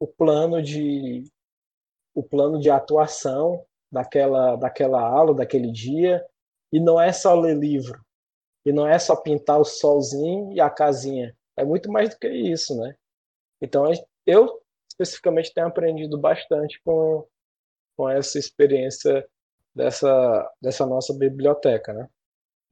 o 0.00 0.06
plano 0.06 0.60
de 0.60 1.24
o 2.14 2.22
plano 2.22 2.60
de 2.60 2.68
atuação 2.68 3.64
daquela 3.90 4.56
daquela 4.56 5.00
aula, 5.00 5.34
daquele 5.34 5.70
dia, 5.70 6.24
e 6.72 6.80
não 6.80 7.00
é 7.00 7.12
só 7.12 7.34
ler 7.34 7.56
livro, 7.56 8.04
e 8.66 8.72
não 8.72 8.86
é 8.86 8.98
só 8.98 9.14
pintar 9.14 9.60
o 9.60 9.64
solzinho 9.64 10.52
e 10.52 10.60
a 10.60 10.68
casinha, 10.68 11.36
é 11.56 11.64
muito 11.64 11.90
mais 11.90 12.10
do 12.10 12.18
que 12.18 12.28
isso, 12.28 12.76
né? 12.76 12.96
Então 13.60 13.84
eu 14.26 14.60
especificamente 14.90 15.54
tenho 15.54 15.68
aprendido 15.68 16.18
bastante 16.18 16.80
com 16.84 17.26
com 17.96 18.08
essa 18.08 18.38
experiência 18.38 19.24
dessa, 19.74 20.50
dessa 20.60 20.86
nossa 20.86 21.16
biblioteca, 21.16 21.92
né? 21.92 22.08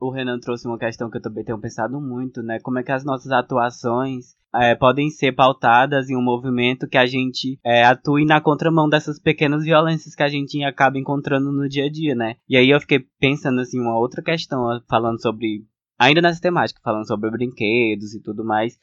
O 0.00 0.10
Renan 0.10 0.38
trouxe 0.40 0.66
uma 0.66 0.78
questão 0.78 1.10
que 1.10 1.18
eu 1.18 1.22
também 1.22 1.44
tenho 1.44 1.60
pensado 1.60 2.00
muito, 2.00 2.42
né? 2.42 2.58
Como 2.62 2.78
é 2.78 2.82
que 2.82 2.90
as 2.90 3.04
nossas 3.04 3.30
atuações 3.30 4.34
é, 4.54 4.74
podem 4.74 5.10
ser 5.10 5.32
pautadas 5.32 6.08
em 6.08 6.16
um 6.16 6.22
movimento 6.22 6.88
que 6.88 6.96
a 6.96 7.04
gente 7.04 7.60
é, 7.62 7.84
atue 7.84 8.24
na 8.24 8.40
contramão 8.40 8.88
dessas 8.88 9.18
pequenas 9.20 9.62
violências 9.62 10.14
que 10.14 10.22
a 10.22 10.28
gente 10.28 10.62
acaba 10.64 10.98
encontrando 10.98 11.52
no 11.52 11.68
dia 11.68 11.84
a 11.84 11.90
dia, 11.90 12.14
né? 12.14 12.36
E 12.48 12.56
aí 12.56 12.70
eu 12.70 12.80
fiquei 12.80 13.04
pensando, 13.20 13.60
assim, 13.60 13.78
uma 13.78 13.98
outra 13.98 14.22
questão, 14.22 14.80
falando 14.88 15.20
sobre... 15.20 15.66
Ainda 15.98 16.22
nessa 16.22 16.40
temática, 16.40 16.80
falando 16.82 17.06
sobre 17.06 17.30
brinquedos 17.30 18.14
e 18.14 18.22
tudo 18.22 18.42
mais, 18.42 18.78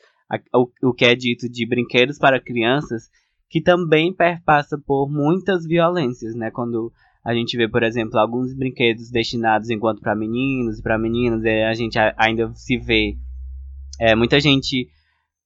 o, 0.54 0.70
o 0.84 0.94
que 0.94 1.04
é 1.04 1.16
dito 1.16 1.50
de 1.50 1.68
brinquedos 1.68 2.20
para 2.20 2.40
crianças 2.40 3.10
que 3.50 3.62
também 3.62 4.14
perpassa 4.14 4.78
por 4.78 5.10
muitas 5.10 5.66
violências, 5.66 6.36
né? 6.36 6.52
Quando 6.52 6.92
a 7.24 7.34
gente 7.34 7.58
vê, 7.58 7.68
por 7.68 7.84
exemplo, 7.84 8.18
alguns 8.20 8.54
brinquedos 8.54 9.10
destinados 9.10 9.70
enquanto 9.70 10.02
para 10.02 10.16
meninos 10.16 10.80
e 10.80 10.84
para 10.84 10.98
meninas, 10.98 11.44
é, 11.44 11.66
a 11.66 11.74
gente 11.74 11.98
ainda 12.18 12.52
se 12.54 12.78
vê 12.78 13.18
é, 14.00 14.16
muita 14.16 14.40
gente 14.40 14.88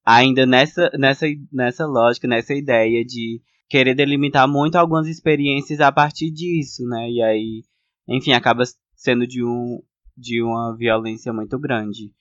ainda 0.06 0.45
nessa, 0.45 0.89
nessa, 0.97 1.26
nessa 1.52 1.86
lógica, 1.86 2.28
nessa 2.28 2.54
ideia 2.54 3.04
de 3.06 3.41
querer 3.70 3.95
delimitar 3.95 4.47
muito 4.47 4.76
algumas 4.76 5.08
experiências 5.08 5.80
a 5.80 5.91
partir 5.91 6.30
disso, 6.30 6.84
né? 6.86 7.10
E 7.10 7.22
aí, 7.22 7.64
enfim, 8.08 8.34
acaba 8.34 8.64
sendo 8.95 9.26
de, 9.26 9.43
um, 9.43 9.82
de 10.18 10.41
uma 10.41 10.76
violência 10.76 11.32
muito 11.32 11.58
grande. 11.58 12.12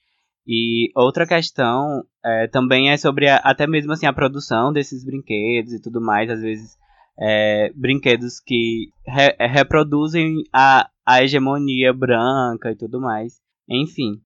E 0.45 0.91
outra 0.95 1.27
questão 1.27 2.03
é, 2.23 2.47
também 2.47 2.89
é 2.91 2.97
sobre 2.97 3.29
a, 3.29 3.37
até 3.37 3.67
mesmo 3.67 3.91
assim 3.91 4.05
a 4.05 4.13
produção 4.13 4.73
desses 4.73 5.05
brinquedos 5.05 5.73
e 5.73 5.81
tudo 5.81 6.01
mais, 6.01 6.29
às 6.29 6.41
vezes 6.41 6.77
é, 7.19 7.71
brinquedos 7.75 8.39
que 8.39 8.91
re, 9.05 9.35
é, 9.37 9.45
reproduzem 9.45 10.43
a, 10.51 10.89
a 11.05 11.23
hegemonia 11.23 11.93
branca 11.93 12.71
e 12.71 12.75
tudo 12.75 12.99
mais. 12.99 13.39
Enfim. 13.69 14.21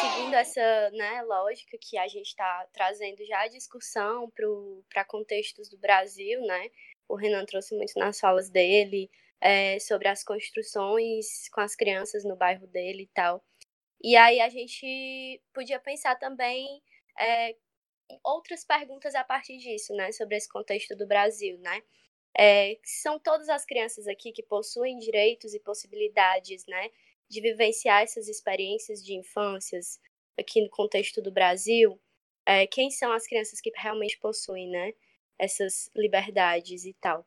Seguindo 0.00 0.34
essa 0.34 0.90
né, 0.92 1.22
lógica 1.22 1.78
que 1.80 1.96
a 1.96 2.08
gente 2.08 2.26
está 2.26 2.66
trazendo 2.72 3.24
já 3.24 3.42
a 3.42 3.48
discussão 3.48 4.30
para 4.92 5.04
contextos 5.04 5.68
do 5.68 5.78
Brasil, 5.78 6.40
né? 6.42 6.68
O 7.08 7.14
Renan 7.14 7.44
trouxe 7.44 7.76
muito 7.76 7.92
nas 7.96 8.18
falas 8.18 8.50
dele, 8.50 9.08
é, 9.40 9.78
sobre 9.80 10.08
as 10.08 10.24
construções 10.24 11.48
com 11.50 11.60
as 11.60 11.74
crianças 11.74 12.24
no 12.24 12.36
bairro 12.36 12.66
dele 12.66 13.04
e 13.04 13.10
tal. 13.14 13.44
E 14.02 14.16
aí 14.16 14.40
a 14.40 14.48
gente 14.48 15.42
podia 15.54 15.80
pensar 15.80 16.16
também 16.16 16.82
é, 17.20 17.56
outras 18.24 18.64
perguntas 18.64 19.14
a 19.14 19.24
partir 19.24 19.58
disso, 19.58 19.94
né, 19.94 20.12
sobre 20.12 20.36
esse 20.36 20.48
contexto 20.48 20.96
do 20.96 21.06
Brasil, 21.06 21.58
né? 21.58 21.82
É, 22.38 22.78
são 22.84 23.18
todas 23.18 23.48
as 23.48 23.64
crianças 23.64 24.06
aqui 24.06 24.32
que 24.32 24.42
possuem 24.42 24.98
direitos 24.98 25.54
e 25.54 25.60
possibilidades, 25.60 26.66
né, 26.66 26.90
de 27.28 27.40
vivenciar 27.40 28.02
essas 28.02 28.28
experiências 28.28 29.02
de 29.04 29.14
infâncias 29.14 29.98
aqui 30.38 30.62
no 30.62 30.70
contexto 30.70 31.22
do 31.22 31.32
Brasil. 31.32 32.00
É, 32.46 32.66
quem 32.66 32.90
são 32.90 33.12
as 33.12 33.26
crianças 33.26 33.60
que 33.60 33.72
realmente 33.76 34.18
possuem, 34.18 34.68
né, 34.68 34.92
essas 35.38 35.90
liberdades 35.96 36.84
e 36.84 36.94
tal? 36.94 37.26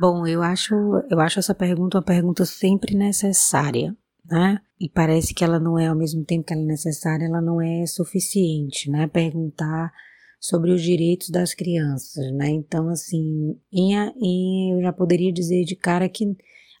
Bom, 0.00 0.26
eu 0.26 0.42
acho, 0.42 0.74
eu 1.08 1.20
acho 1.20 1.38
essa 1.38 1.54
pergunta 1.54 1.98
uma 1.98 2.04
pergunta 2.04 2.44
sempre 2.44 2.96
necessária, 2.96 3.96
né? 4.24 4.58
E 4.80 4.88
parece 4.88 5.32
que 5.32 5.44
ela 5.44 5.60
não 5.60 5.78
é, 5.78 5.86
ao 5.86 5.96
mesmo 5.96 6.24
tempo 6.24 6.44
que 6.44 6.52
ela 6.52 6.62
é 6.62 6.66
necessária, 6.66 7.26
ela 7.26 7.40
não 7.40 7.60
é 7.60 7.86
suficiente, 7.86 8.90
né? 8.90 9.06
Perguntar 9.06 9.92
sobre 10.40 10.72
os 10.72 10.82
direitos 10.82 11.30
das 11.30 11.54
crianças, 11.54 12.30
né? 12.32 12.48
Então, 12.50 12.88
assim, 12.88 13.56
em, 13.72 13.94
em, 14.20 14.72
eu 14.74 14.82
já 14.82 14.92
poderia 14.92 15.32
dizer 15.32 15.64
de 15.64 15.76
cara 15.76 16.08
que, 16.08 16.24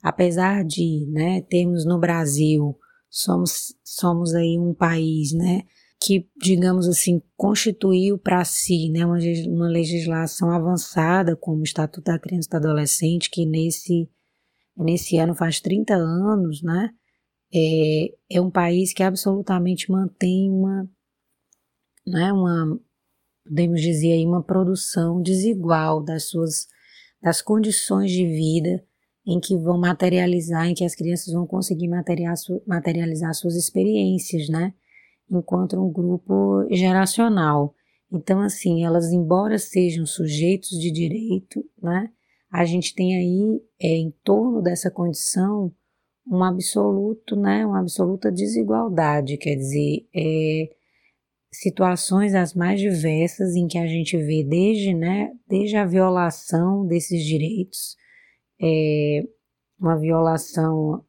apesar 0.02 0.64
de, 0.64 1.06
né, 1.10 1.40
termos 1.42 1.86
no 1.86 1.98
Brasil, 1.98 2.76
somos, 3.08 3.74
somos 3.82 4.34
aí 4.34 4.58
um 4.58 4.74
país, 4.74 5.32
né, 5.32 5.62
que, 6.04 6.28
digamos 6.36 6.88
assim, 6.88 7.22
constituiu 7.36 8.18
para 8.18 8.44
si 8.44 8.90
né, 8.90 9.06
uma, 9.06 9.18
uma 9.48 9.68
legislação 9.68 10.50
avançada, 10.50 11.36
como 11.36 11.60
o 11.60 11.64
Estatuto 11.64 12.10
da 12.10 12.18
Criança 12.18 12.48
e 12.48 12.50
do 12.50 12.56
Adolescente, 12.56 13.30
que 13.30 13.46
nesse, 13.46 14.08
nesse 14.76 15.16
ano 15.16 15.34
faz 15.34 15.60
30 15.60 15.94
anos, 15.94 16.62
né? 16.62 16.90
é, 17.54 18.14
é 18.28 18.40
um 18.40 18.50
país 18.50 18.92
que 18.92 19.02
absolutamente 19.02 19.90
mantém 19.90 20.50
uma, 20.50 20.88
né, 22.04 22.32
uma, 22.32 22.80
podemos 23.46 23.80
dizer 23.80 24.12
aí, 24.12 24.26
uma 24.26 24.42
produção 24.42 25.22
desigual 25.22 26.02
das 26.02 26.24
suas, 26.24 26.66
das 27.22 27.40
condições 27.40 28.10
de 28.10 28.26
vida 28.26 28.84
em 29.24 29.38
que 29.38 29.56
vão 29.56 29.78
materializar, 29.78 30.66
em 30.66 30.74
que 30.74 30.84
as 30.84 30.94
crianças 30.94 31.32
vão 31.32 31.46
conseguir 31.46 31.88
materializar 32.66 33.32
suas 33.34 33.54
experiências, 33.54 34.48
né, 34.48 34.74
enquanto 35.30 35.80
um 35.80 35.92
grupo 35.92 36.66
geracional. 36.70 37.74
Então, 38.12 38.40
assim, 38.40 38.84
elas, 38.84 39.12
embora 39.12 39.58
sejam 39.58 40.06
sujeitos 40.06 40.70
de 40.70 40.90
direito, 40.90 41.64
né, 41.82 42.10
a 42.50 42.64
gente 42.64 42.94
tem 42.94 43.16
aí, 43.16 43.60
é, 43.80 43.96
em 43.96 44.12
torno 44.22 44.62
dessa 44.62 44.90
condição, 44.90 45.74
um 46.26 46.42
absoluto, 46.42 47.36
né, 47.36 47.66
uma 47.66 47.80
absoluta 47.80 48.30
desigualdade, 48.30 49.36
quer 49.36 49.56
dizer, 49.56 50.06
é, 50.14 50.68
situações 51.52 52.34
as 52.34 52.54
mais 52.54 52.80
diversas 52.80 53.54
em 53.54 53.66
que 53.66 53.78
a 53.78 53.86
gente 53.86 54.16
vê 54.16 54.44
desde, 54.44 54.94
né, 54.94 55.32
desde 55.48 55.76
a 55.76 55.84
violação 55.84 56.86
desses 56.86 57.24
direitos, 57.24 57.96
é, 58.62 59.22
uma 59.78 59.98
violação 59.98 61.04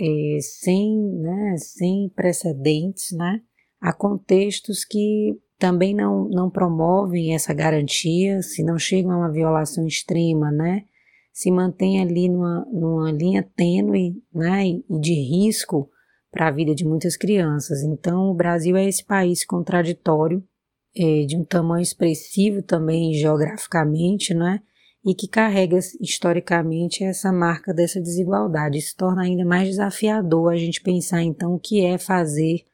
é, 0.00 0.38
sem, 0.40 0.96
né, 1.20 1.56
sem 1.58 2.08
precedentes, 2.14 3.12
né, 3.12 3.42
a 3.80 3.92
contextos 3.92 4.84
que 4.84 5.38
também 5.58 5.94
não, 5.94 6.28
não 6.28 6.48
promovem 6.48 7.34
essa 7.34 7.52
garantia, 7.52 8.40
se 8.42 8.62
não 8.62 8.78
chegam 8.78 9.10
a 9.12 9.18
uma 9.18 9.32
violação 9.32 9.86
extrema, 9.86 10.50
né, 10.50 10.84
se 11.32 11.50
mantém 11.50 12.00
ali 12.00 12.28
numa, 12.28 12.64
numa 12.72 13.12
linha 13.12 13.48
tênue 13.56 14.22
né, 14.32 14.66
e 14.66 14.84
de 15.00 15.14
risco 15.14 15.90
para 16.30 16.48
a 16.48 16.50
vida 16.50 16.74
de 16.74 16.84
muitas 16.84 17.16
crianças. 17.16 17.82
Então, 17.82 18.30
o 18.30 18.34
Brasil 18.34 18.76
é 18.76 18.86
esse 18.86 19.04
país 19.04 19.44
contraditório, 19.44 20.42
é, 20.96 21.24
de 21.24 21.36
um 21.36 21.44
tamanho 21.44 21.82
expressivo 21.82 22.62
também 22.62 23.12
geograficamente, 23.14 24.34
né, 24.34 24.60
e 25.04 25.14
que 25.14 25.28
carrega 25.28 25.78
historicamente 26.00 27.02
essa 27.04 27.32
marca 27.32 27.72
dessa 27.72 28.00
desigualdade. 28.00 28.78
Isso 28.78 28.94
torna 28.96 29.22
ainda 29.22 29.44
mais 29.44 29.68
desafiador 29.68 30.52
a 30.52 30.56
gente 30.56 30.82
pensar 30.82 31.22
então 31.22 31.54
o 31.54 31.58
que 31.58 31.84
é 31.84 31.98
fazer 31.98 32.64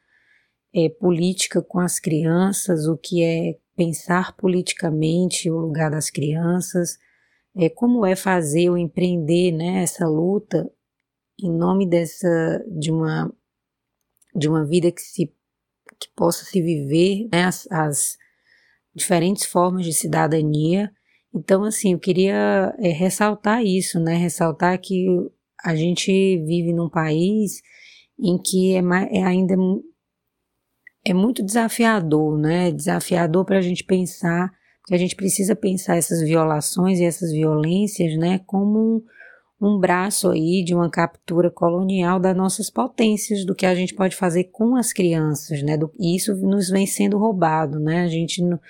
é, 0.75 0.89
política 0.89 1.63
com 1.63 1.79
as 1.79 2.01
crianças, 2.01 2.87
o 2.87 2.97
que 2.97 3.23
é 3.23 3.57
pensar 3.77 4.37
politicamente 4.37 5.51
o 5.51 5.59
lugar 5.59 5.91
das 5.91 6.11
crianças, 6.11 6.99
é, 7.57 7.69
como 7.69 8.05
é 8.05 8.17
fazer 8.17 8.71
ou 8.71 8.77
empreender 8.77 9.53
né, 9.53 9.83
essa 9.83 10.07
luta 10.07 10.69
em 11.41 11.51
nome 11.51 11.89
dessa 11.89 12.65
de 12.69 12.91
uma 12.91 13.33
de 14.35 14.49
uma 14.49 14.65
vida 14.67 14.91
que 14.91 15.01
se 15.01 15.33
que 16.01 16.09
possa 16.17 16.45
se 16.45 16.61
viver 16.61 17.29
né, 17.33 17.45
as, 17.45 17.69
as 17.71 18.19
diferentes 18.95 19.45
formas 19.45 19.85
de 19.85 19.93
cidadania. 19.93 20.91
Então, 21.33 21.65
assim, 21.65 21.93
eu 21.93 21.99
queria 21.99 22.75
é, 22.79 22.89
ressaltar 22.89 23.65
isso, 23.65 24.01
né? 24.01 24.17
Ressaltar 24.17 24.81
que 24.81 25.07
a 25.65 25.75
gente 25.75 26.11
vive 26.45 26.73
num 26.73 26.89
país 26.89 27.61
em 28.19 28.39
que 28.39 28.75
é, 28.75 28.83
é 29.11 29.23
ainda 29.23 29.57
é 31.05 31.13
muito 31.13 31.45
desafiador, 31.45 32.39
né? 32.39 32.71
Desafiador 32.71 33.45
para 33.45 33.59
a 33.59 33.63
gente 33.63 33.85
pensar 33.85 34.51
que 34.87 34.95
a 34.95 34.99
gente 34.99 35.17
precisa 35.17 35.57
pensar 35.57 35.97
essas 35.97 36.21
violações 36.21 36.99
e 36.99 37.05
essas 37.05 37.33
violências, 37.33 38.17
né, 38.19 38.41
como 38.47 38.79
um, 39.61 39.67
um 39.67 39.79
braço 39.81 40.31
aí 40.31 40.63
de 40.63 40.75
uma 40.75 40.91
captura 40.91 41.51
colonial 41.51 42.21
das 42.21 42.37
nossas 42.37 42.69
potências, 42.69 43.45
do 43.47 43.55
que 43.55 43.65
a 43.65 43.75
gente 43.75 43.95
pode 43.95 44.15
fazer 44.15 44.45
com 44.45 44.77
as 44.77 44.93
crianças, 44.93 45.63
né, 45.63 45.77
do, 45.77 45.91
e 45.99 46.15
isso 46.15 46.37
nos 46.37 46.69
vem 46.69 46.87
sendo 46.87 47.17
roubado, 47.17 47.81
né, 47.81 48.03
a 48.03 48.09
gente, 48.09 48.43
o 48.43 48.61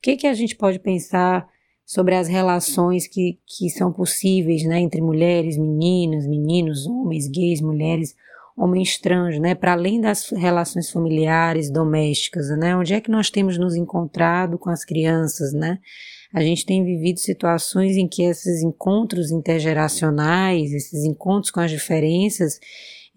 que 0.00 0.16
que 0.16 0.28
a 0.28 0.34
gente 0.34 0.54
pode 0.54 0.78
pensar 0.78 1.48
sobre 1.84 2.14
as 2.14 2.28
relações 2.28 3.08
que, 3.08 3.38
que 3.44 3.68
são 3.68 3.92
possíveis, 3.92 4.64
né, 4.64 4.78
entre 4.78 5.00
mulheres, 5.00 5.58
meninas, 5.58 6.24
meninos, 6.24 6.86
homens, 6.86 7.26
gays, 7.26 7.60
mulheres, 7.60 8.14
homens 8.56 8.98
trans, 8.98 9.38
né, 9.38 9.54
para 9.54 9.72
além 9.72 10.00
das 10.00 10.28
relações 10.30 10.90
familiares, 10.90 11.70
domésticas, 11.70 12.48
né, 12.56 12.76
onde 12.76 12.94
é 12.94 13.00
que 13.00 13.10
nós 13.10 13.28
temos 13.30 13.58
nos 13.58 13.74
encontrado 13.74 14.58
com 14.58 14.70
as 14.70 14.84
crianças, 14.84 15.52
né? 15.52 15.78
A 16.32 16.40
gente 16.42 16.64
tem 16.66 16.84
vivido 16.84 17.20
situações 17.20 17.96
em 17.96 18.08
que 18.08 18.22
esses 18.22 18.62
encontros 18.62 19.30
intergeracionais, 19.30 20.72
esses 20.72 21.04
encontros 21.04 21.50
com 21.50 21.60
as 21.60 21.70
diferenças, 21.70 22.58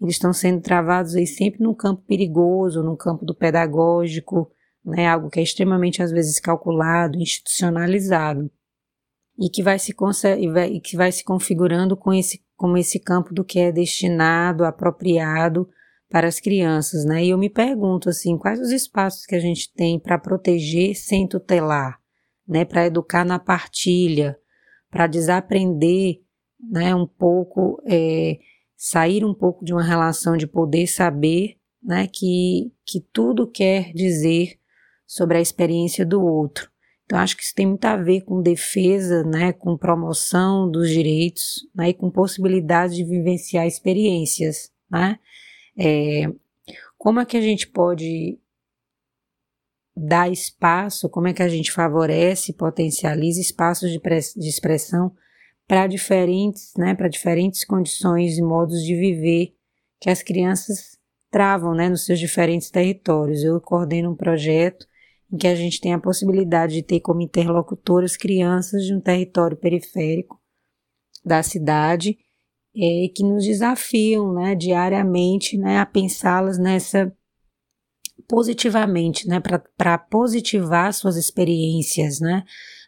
eles 0.00 0.14
estão 0.14 0.32
sendo 0.32 0.60
travados 0.60 1.14
aí 1.16 1.26
sempre 1.26 1.62
num 1.62 1.74
campo 1.74 2.02
perigoso, 2.06 2.82
num 2.82 2.96
campo 2.96 3.24
do 3.24 3.34
pedagógico, 3.34 4.50
né, 4.84 5.06
algo 5.08 5.30
que 5.30 5.40
é 5.40 5.42
extremamente 5.42 6.02
às 6.02 6.12
vezes 6.12 6.38
calculado, 6.38 7.18
institucionalizado 7.18 8.50
e 9.38 9.48
que 9.48 9.62
vai 9.62 9.78
se 9.78 9.94
e, 10.38 10.48
vai, 10.50 10.68
e 10.72 10.80
que 10.80 10.96
vai 10.96 11.12
se 11.12 11.22
configurando 11.22 11.96
com 11.96 12.12
esse 12.12 12.42
como 12.56 12.76
esse 12.76 12.98
campo 12.98 13.32
do 13.32 13.44
que 13.44 13.60
é 13.60 13.70
destinado, 13.70 14.64
apropriado 14.64 15.68
para 16.10 16.26
as 16.26 16.40
crianças, 16.40 17.04
né? 17.04 17.24
E 17.24 17.30
eu 17.30 17.38
me 17.38 17.48
pergunto 17.48 18.08
assim, 18.08 18.36
quais 18.36 18.58
os 18.58 18.72
espaços 18.72 19.24
que 19.24 19.36
a 19.36 19.38
gente 19.38 19.72
tem 19.72 19.96
para 19.96 20.18
proteger 20.18 20.96
sem 20.96 21.28
tutelar, 21.28 22.00
né? 22.46 22.64
Para 22.64 22.86
educar 22.86 23.24
na 23.24 23.38
partilha, 23.38 24.36
para 24.90 25.06
desaprender, 25.06 26.20
né? 26.58 26.92
Um 26.96 27.06
pouco, 27.06 27.80
é, 27.86 28.38
sair 28.76 29.24
um 29.24 29.34
pouco 29.34 29.64
de 29.64 29.72
uma 29.72 29.84
relação 29.84 30.36
de 30.36 30.48
poder 30.48 30.88
saber, 30.88 31.58
né? 31.80 32.08
Que 32.08 32.72
que 32.84 33.00
tudo 33.12 33.46
quer 33.46 33.92
dizer 33.92 34.58
sobre 35.06 35.38
a 35.38 35.40
experiência 35.40 36.04
do 36.04 36.20
outro. 36.20 36.68
Então, 37.08 37.18
acho 37.20 37.38
que 37.38 37.42
isso 37.42 37.54
tem 37.54 37.64
muito 37.64 37.86
a 37.86 37.96
ver 37.96 38.20
com 38.20 38.42
defesa, 38.42 39.24
né, 39.24 39.50
com 39.50 39.78
promoção 39.78 40.70
dos 40.70 40.90
direitos, 40.90 41.66
né, 41.74 41.88
e 41.88 41.94
com 41.94 42.10
possibilidade 42.10 42.96
de 42.96 43.04
vivenciar 43.04 43.66
experiências, 43.66 44.70
né. 44.90 45.18
É, 45.74 46.30
como 46.98 47.18
é 47.18 47.24
que 47.24 47.38
a 47.38 47.40
gente 47.40 47.66
pode 47.66 48.38
dar 49.96 50.30
espaço, 50.30 51.08
como 51.08 51.28
é 51.28 51.32
que 51.32 51.42
a 51.42 51.48
gente 51.48 51.72
favorece, 51.72 52.52
potencializa 52.52 53.40
espaços 53.40 53.90
de, 53.90 53.98
de 53.98 54.48
expressão 54.48 55.10
para 55.66 55.86
diferentes, 55.86 56.74
né, 56.76 56.94
para 56.94 57.08
diferentes 57.08 57.64
condições 57.64 58.36
e 58.36 58.42
modos 58.42 58.82
de 58.82 58.94
viver 58.94 59.54
que 59.98 60.10
as 60.10 60.22
crianças 60.22 60.98
travam, 61.30 61.74
né, 61.74 61.88
nos 61.88 62.04
seus 62.04 62.18
diferentes 62.18 62.70
territórios. 62.70 63.42
Eu 63.42 63.58
coordeno 63.62 64.10
um 64.10 64.14
projeto 64.14 64.86
em 65.32 65.36
que 65.36 65.46
a 65.46 65.54
gente 65.54 65.80
tem 65.80 65.92
a 65.92 66.00
possibilidade 66.00 66.74
de 66.74 66.82
ter 66.82 67.00
como 67.00 67.20
interlocutoras 67.20 68.16
crianças 68.16 68.84
de 68.84 68.94
um 68.94 69.00
território 69.00 69.56
periférico 69.56 70.40
da 71.24 71.42
cidade 71.42 72.16
é, 72.76 73.08
que 73.14 73.22
nos 73.22 73.44
desafiam 73.44 74.32
né, 74.32 74.54
diariamente 74.54 75.58
né, 75.58 75.78
a 75.78 75.86
pensá-las 75.86 76.58
nessa 76.58 77.12
positivamente, 78.28 79.26
né, 79.26 79.40
para 79.76 79.96
positivar 79.96 80.92
suas 80.92 81.16
experiências, 81.16 82.20
né, 82.20 82.44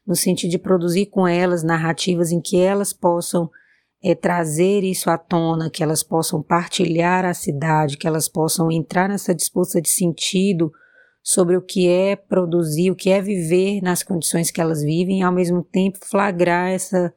no 0.07 0.15
sentido 0.15 0.51
de 0.51 0.59
produzir 0.59 1.07
com 1.07 1.27
elas 1.27 1.63
narrativas 1.63 2.31
em 2.31 2.41
que 2.41 2.59
elas 2.59 2.93
possam 2.93 3.49
é, 4.03 4.15
trazer 4.15 4.83
isso 4.83 5.09
à 5.11 5.17
tona, 5.17 5.71
que 5.71 5.83
elas 5.83 6.03
possam 6.03 6.43
partilhar 6.43 7.25
a 7.25 7.35
cidade, 7.35 7.97
que 7.97 8.07
elas 8.07 8.29
possam 8.29 8.71
entrar 8.71 9.09
nessa 9.09 9.35
disputa 9.35 9.81
de 9.81 9.89
sentido 9.89 10.73
sobre 11.23 11.57
o 11.57 11.63
que 11.63 11.89
é 11.89 12.17
produzir, 12.17 12.91
o 12.91 12.97
que 12.97 13.11
é 13.11 13.21
viver 13.21 13.81
nas 13.83 14.03
condições 14.03 14.51
que 14.51 14.61
elas 14.61 14.83
vivem, 14.83 15.21
e 15.21 15.23
ao 15.23 15.33
mesmo 15.33 15.63
tempo 15.63 15.99
flagrar 16.03 16.71
essa, 16.71 17.13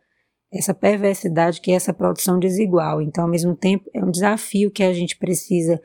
essa 0.51 0.73
perversidade 0.73 1.61
que 1.61 1.71
é 1.71 1.75
essa 1.75 1.93
produção 1.93 2.37
desigual. 2.37 3.01
Então, 3.01 3.23
ao 3.23 3.29
mesmo 3.29 3.55
tempo, 3.55 3.89
é 3.93 4.03
um 4.03 4.11
desafio 4.11 4.71
que 4.71 4.83
a 4.83 4.93
gente 4.93 5.17
precisa 5.17 5.81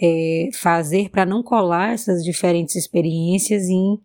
é, 0.00 0.50
fazer 0.52 1.10
para 1.10 1.24
não 1.24 1.42
colar 1.42 1.92
essas 1.92 2.22
diferentes 2.22 2.76
experiências 2.76 3.68
em, 3.68 3.98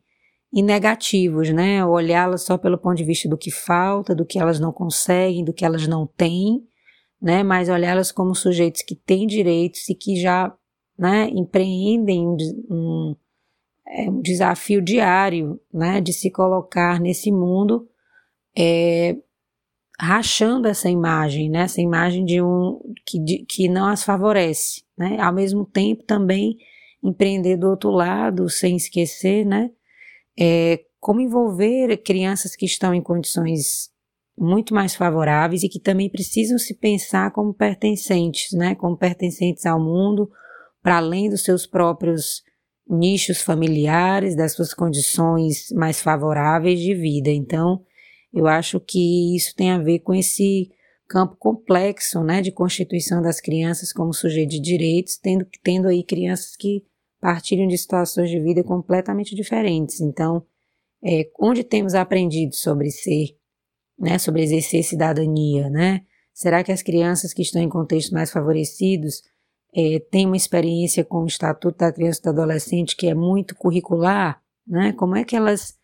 em 0.54 0.64
negativos, 0.64 1.50
né? 1.50 1.86
Olhá-las 1.86 2.44
só 2.44 2.58
pelo 2.58 2.78
ponto 2.78 2.96
de 2.96 3.04
vista 3.04 3.28
do 3.28 3.38
que 3.38 3.52
falta, 3.52 4.16
do 4.16 4.26
que 4.26 4.40
elas 4.40 4.60
não 4.60 4.72
conseguem, 4.72 5.44
do 5.44 5.54
que 5.54 5.66
elas 5.66 5.88
não 5.88 6.08
têm, 6.08 6.64
né? 7.22 7.44
Mas 7.44 7.68
olhá-las 7.68 8.12
como 8.12 8.34
sujeitos 8.34 8.82
que 8.82 8.96
têm 8.96 9.28
direitos 9.28 9.90
e 9.90 9.96
que 9.96 10.16
já 10.16 10.56
né, 10.98 11.30
empreendem 11.34 12.28
um, 12.28 12.38
um 12.70 13.16
é 13.92 14.10
um 14.10 14.22
desafio 14.22 14.82
diário, 14.82 15.60
né, 15.74 16.00
de 16.00 16.14
se 16.14 16.32
colocar 16.32 17.00
nesse 17.00 17.32
mundo, 17.32 17.88
é, 18.58 19.18
rachando 20.00 20.68
essa 20.68 20.90
imagem, 20.90 21.50
né, 21.50 21.64
essa 21.64 21.82
imagem 21.82 22.24
de 22.24 22.42
um 22.42 22.80
que, 23.06 23.20
de, 23.20 23.46
que 23.46 23.68
não 23.68 23.88
as 23.88 24.04
favorece, 24.04 24.84
né, 24.98 25.20
ao 25.20 25.34
mesmo 25.34 25.66
tempo 25.66 26.04
também 26.04 26.58
empreender 27.04 27.58
do 27.58 27.68
outro 27.70 27.90
lado, 27.90 28.50
sem 28.50 28.78
esquecer, 28.78 29.46
né, 29.46 29.70
é, 30.40 30.80
como 31.00 31.20
envolver 31.20 31.98
crianças 31.98 32.56
que 32.56 32.66
estão 32.66 32.94
em 32.94 33.02
condições 33.02 33.92
muito 34.38 34.74
mais 34.74 34.96
favoráveis 34.96 35.64
e 35.64 35.70
que 35.70 35.80
também 35.80 36.10
precisam 36.10 36.58
se 36.58 36.76
pensar 36.76 37.32
como 37.32 37.54
pertencentes, 37.54 38.54
né, 38.54 38.74
como 38.74 38.96
pertencentes 38.96 39.66
ao 39.66 39.80
mundo, 39.80 40.32
para 40.82 40.98
além 40.98 41.30
dos 41.30 41.44
seus 41.44 41.68
próprios 41.68 42.42
nichos 42.90 43.42
familiares, 43.42 44.36
das 44.36 44.54
suas 44.54 44.74
condições 44.74 45.68
mais 45.72 46.02
favoráveis 46.02 46.80
de 46.80 46.94
vida. 46.94 47.30
Então, 47.30 47.84
eu 48.34 48.48
acho 48.48 48.80
que 48.80 49.36
isso 49.36 49.56
tem 49.56 49.72
a 49.72 49.78
ver 49.78 50.00
com 50.00 50.14
esse 50.14 50.72
campo 51.08 51.36
complexo, 51.38 52.24
né, 52.24 52.42
de 52.42 52.52
constituição 52.52 53.22
das 53.22 53.42
crianças 53.42 53.92
como 53.92 54.14
sujeito 54.14 54.52
de 54.52 54.62
direitos, 54.62 55.18
tendo, 55.18 55.46
tendo 55.62 55.90
aí 55.90 56.04
crianças 56.04 56.56
que 56.56 56.86
partilham 57.20 57.68
de 57.68 57.78
situações 57.78 58.30
de 58.30 58.40
vida 58.40 58.64
completamente 58.64 59.36
diferentes. 59.36 60.00
Então, 60.00 60.46
é, 61.04 61.30
onde 61.40 61.64
temos 61.64 61.94
aprendido 61.96 62.56
sobre 62.56 62.90
ser, 62.90 63.36
né, 64.00 64.18
sobre 64.18 64.42
exercer 64.42 64.84
cidadania, 64.84 65.70
né? 65.70 66.02
Será 66.34 66.64
que 66.64 66.72
as 66.72 66.82
crianças 66.82 67.34
que 67.34 67.42
estão 67.42 67.62
em 67.62 67.70
contextos 67.70 68.12
mais 68.12 68.32
favorecidos 68.32 69.22
é, 69.76 70.00
têm 70.12 70.26
uma 70.26 70.38
experiência 70.38 71.04
com 71.04 71.24
o 71.24 71.28
Estatuto 71.28 71.78
da 71.78 71.92
Criança 71.92 72.20
e 72.20 72.24
do 72.24 72.30
Adolescente 72.30 72.96
que 72.96 73.08
é 73.08 73.14
muito 73.14 73.56
curricular, 73.56 74.42
né? 74.68 74.94
Como 74.94 75.16
é 75.16 75.24
que 75.24 75.36
elas 75.36 75.80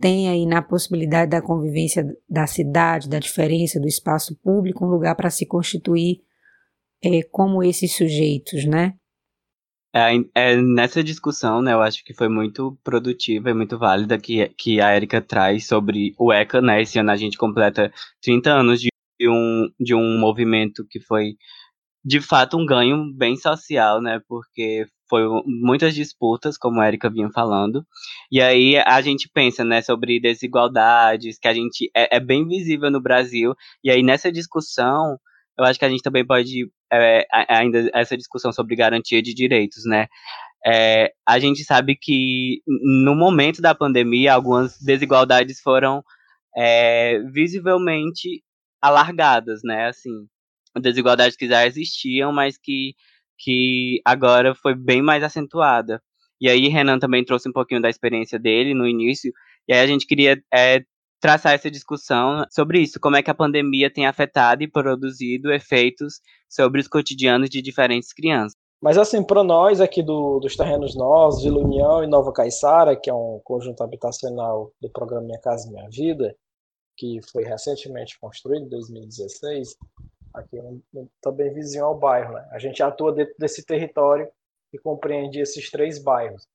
tem 0.00 0.28
aí 0.28 0.44
na 0.44 0.60
possibilidade 0.60 1.30
da 1.30 1.42
convivência 1.42 2.04
da 2.28 2.46
cidade, 2.46 3.08
da 3.08 3.18
diferença 3.18 3.78
do 3.78 3.86
espaço 3.86 4.36
público, 4.42 4.84
um 4.84 4.88
lugar 4.88 5.14
para 5.14 5.30
se 5.30 5.46
constituir 5.46 6.20
é, 7.02 7.22
como 7.30 7.62
esses 7.62 7.94
sujeitos, 7.94 8.64
né? 8.64 8.94
É, 9.94 10.10
é, 10.34 10.56
nessa 10.56 11.04
discussão, 11.04 11.62
né, 11.62 11.72
eu 11.72 11.80
acho 11.80 12.02
que 12.02 12.12
foi 12.12 12.28
muito 12.28 12.76
produtiva 12.82 13.50
e 13.50 13.54
muito 13.54 13.78
válida 13.78 14.18
que, 14.18 14.48
que 14.58 14.80
a 14.80 14.96
Erika 14.96 15.22
traz 15.22 15.68
sobre 15.68 16.12
o 16.18 16.32
ECA, 16.32 16.60
né, 16.60 16.82
esse 16.82 16.98
ano 16.98 17.12
a 17.12 17.16
gente 17.16 17.38
completa 17.38 17.92
30 18.20 18.50
anos 18.50 18.80
de 18.80 18.90
um, 19.22 19.70
de 19.78 19.94
um 19.94 20.18
movimento 20.18 20.84
que 20.90 20.98
foi, 20.98 21.36
de 22.04 22.20
fato, 22.20 22.58
um 22.58 22.66
ganho 22.66 23.10
bem 23.16 23.36
social, 23.36 24.00
né, 24.02 24.20
porque 24.28 24.86
foi 25.08 25.22
muitas 25.46 25.94
disputas, 25.94 26.58
como 26.58 26.80
a 26.80 26.88
Erika 26.88 27.10
vinha 27.10 27.30
falando. 27.30 27.84
E 28.30 28.40
aí 28.42 28.76
a 28.78 29.00
gente 29.00 29.28
pensa, 29.32 29.64
né, 29.64 29.80
sobre 29.82 30.20
desigualdades, 30.20 31.38
que 31.38 31.48
a 31.48 31.54
gente 31.54 31.90
é, 31.96 32.16
é 32.16 32.20
bem 32.20 32.46
visível 32.46 32.90
no 32.90 33.00
Brasil. 33.00 33.54
E 33.82 33.90
aí 33.90 34.02
nessa 34.02 34.30
discussão, 34.30 35.18
eu 35.58 35.64
acho 35.64 35.78
que 35.78 35.84
a 35.84 35.88
gente 35.88 36.02
também 36.02 36.26
pode 36.26 36.68
é, 36.92 37.26
ainda 37.48 37.88
essa 37.94 38.16
discussão 38.16 38.52
sobre 38.52 38.76
garantia 38.76 39.22
de 39.22 39.32
direitos, 39.34 39.84
né? 39.86 40.06
É, 40.66 41.12
a 41.26 41.38
gente 41.38 41.62
sabe 41.64 41.96
que 41.96 42.62
no 42.66 43.14
momento 43.14 43.60
da 43.62 43.74
pandemia 43.74 44.32
algumas 44.34 44.78
desigualdades 44.80 45.60
foram 45.60 46.02
é, 46.56 47.20
visivelmente 47.32 48.42
alargadas, 48.82 49.60
né? 49.64 49.86
Assim, 49.88 50.10
desigualdades 50.80 51.36
que 51.36 51.48
já 51.48 51.66
existiam, 51.66 52.32
mas 52.32 52.58
que 52.58 52.94
que 53.36 54.00
agora 54.04 54.54
foi 54.54 54.74
bem 54.74 55.02
mais 55.02 55.22
acentuada. 55.22 56.00
E 56.40 56.48
aí 56.48 56.68
Renan 56.68 56.98
também 56.98 57.24
trouxe 57.24 57.48
um 57.48 57.52
pouquinho 57.52 57.82
da 57.82 57.90
experiência 57.90 58.38
dele 58.38 58.74
no 58.74 58.86
início, 58.86 59.32
e 59.68 59.72
aí 59.72 59.80
a 59.80 59.86
gente 59.86 60.06
queria 60.06 60.40
é, 60.52 60.84
traçar 61.20 61.54
essa 61.54 61.70
discussão 61.70 62.44
sobre 62.50 62.80
isso, 62.80 63.00
como 63.00 63.16
é 63.16 63.22
que 63.22 63.30
a 63.30 63.34
pandemia 63.34 63.92
tem 63.92 64.06
afetado 64.06 64.62
e 64.62 64.70
produzido 64.70 65.52
efeitos 65.52 66.20
sobre 66.48 66.80
os 66.80 66.88
cotidianos 66.88 67.48
de 67.48 67.62
diferentes 67.62 68.12
crianças. 68.12 68.56
Mas 68.82 68.98
assim, 68.98 69.24
para 69.24 69.42
nós 69.42 69.80
aqui 69.80 70.02
do, 70.02 70.38
dos 70.38 70.56
terrenos 70.56 70.94
novos, 70.94 71.42
Vila 71.42 71.60
União 71.60 72.04
e 72.04 72.06
Nova 72.06 72.30
Caiçara, 72.30 72.94
que 72.94 73.08
é 73.08 73.14
um 73.14 73.40
conjunto 73.42 73.82
habitacional 73.82 74.70
do 74.78 74.90
programa 74.90 75.24
Minha 75.24 75.40
Casa 75.40 75.70
Minha 75.70 75.88
Vida, 75.88 76.36
que 76.94 77.20
foi 77.32 77.44
recentemente 77.44 78.18
construído 78.20 78.66
em 78.66 78.68
2016, 78.68 79.76
aqui 80.34 80.58
também 81.20 81.52
vizinho 81.52 81.84
ao 81.84 81.96
bairro. 81.96 82.34
Né? 82.34 82.48
A 82.50 82.58
gente 82.58 82.82
atua 82.82 83.12
dentro 83.12 83.34
desse 83.38 83.64
território 83.64 84.28
e 84.72 84.78
compreende 84.78 85.40
esses 85.40 85.70
três 85.70 86.02
bairros. 86.02 86.48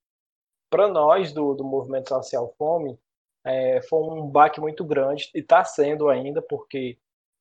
Para 0.70 0.88
nós, 0.88 1.32
do, 1.34 1.54
do 1.54 1.64
Movimento 1.64 2.10
Social 2.10 2.54
Fome, 2.58 3.00
é, 3.46 3.82
foi 3.84 4.00
um 4.02 4.28
baque 4.28 4.60
muito 4.60 4.84
grande, 4.84 5.32
e 5.34 5.40
está 5.40 5.64
sendo 5.64 6.10
ainda, 6.10 6.42
porque 6.42 6.98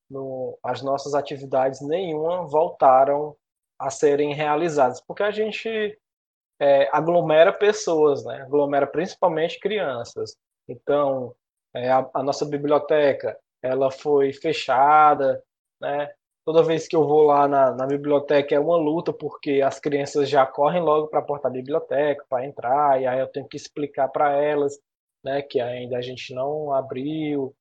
no, 0.08 0.58
as 0.62 0.80
nossas 0.80 1.12
atividades 1.14 1.80
nenhuma 1.80 2.46
voltaram 2.46 3.36
a 3.78 3.90
serem 3.90 4.32
realizadas, 4.32 5.00
porque 5.00 5.22
a 5.22 5.30
gente 5.30 5.98
é, 6.60 6.88
aglomera 6.92 7.52
pessoas, 7.52 8.24
né? 8.24 8.42
aglomera 8.42 8.86
principalmente 8.86 9.60
crianças. 9.60 10.36
Então, 10.68 11.34
é, 11.74 11.90
a, 11.90 12.08
a, 12.14 12.22
nossa 12.22 12.44
biblioteca 12.46 13.38
ela 13.62 13.90
foi 13.90 14.32
fechada, 14.32 15.42
né? 15.80 16.12
Toda 16.48 16.62
vez 16.62 16.88
que 16.88 16.96
eu 16.96 17.06
vou 17.06 17.24
lá 17.24 17.46
na, 17.46 17.74
na 17.74 17.86
biblioteca 17.86 18.54
é 18.54 18.58
uma 18.58 18.78
luta, 18.78 19.12
porque 19.12 19.60
as 19.60 19.78
crianças 19.78 20.30
já 20.30 20.46
correm 20.46 20.80
logo 20.80 21.06
para 21.08 21.18
a 21.18 21.22
porta 21.22 21.46
da 21.46 21.52
biblioteca 21.52 22.24
para 22.26 22.46
entrar, 22.46 22.98
e 23.02 23.06
aí 23.06 23.20
eu 23.20 23.30
tenho 23.30 23.46
que 23.46 23.58
explicar 23.58 24.08
para 24.08 24.32
elas 24.32 24.80
né, 25.22 25.42
que 25.42 25.60
ainda 25.60 25.98
a 25.98 26.00
gente 26.00 26.32
não 26.32 26.72
abriu, 26.72 27.54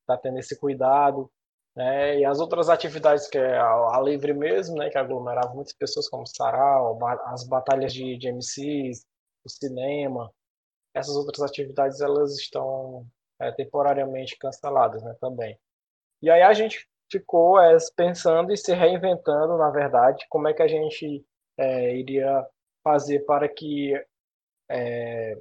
está 0.00 0.16
tendo 0.16 0.40
esse 0.40 0.58
cuidado. 0.58 1.30
Né, 1.76 2.18
e 2.18 2.24
as 2.24 2.40
outras 2.40 2.68
atividades 2.68 3.28
que 3.28 3.38
é 3.38 3.56
a, 3.56 3.96
a 3.96 4.02
livre 4.02 4.34
mesmo, 4.34 4.78
né, 4.78 4.90
que 4.90 4.98
aglomerava 4.98 5.54
muitas 5.54 5.72
pessoas, 5.72 6.08
como 6.08 6.26
sarau, 6.26 6.98
as 7.26 7.46
batalhas 7.46 7.94
de, 7.94 8.18
de 8.18 8.32
MCs, 8.32 9.06
o 9.44 9.48
cinema, 9.48 10.28
essas 10.92 11.14
outras 11.14 11.40
atividades 11.40 12.00
elas 12.00 12.36
estão 12.36 13.06
é, 13.40 13.52
temporariamente 13.52 14.36
canceladas 14.36 15.04
né, 15.04 15.14
também. 15.20 15.56
E 16.20 16.28
aí 16.28 16.42
a 16.42 16.52
gente 16.52 16.84
ficou 17.10 17.60
é, 17.60 17.76
pensando 17.96 18.52
e 18.52 18.56
se 18.56 18.72
reinventando, 18.74 19.56
na 19.56 19.70
verdade, 19.70 20.24
como 20.28 20.48
é 20.48 20.54
que 20.54 20.62
a 20.62 20.68
gente 20.68 21.24
é, 21.58 21.96
iria 21.96 22.46
fazer 22.82 23.20
para 23.20 23.48
que 23.48 23.94
é, 24.70 25.38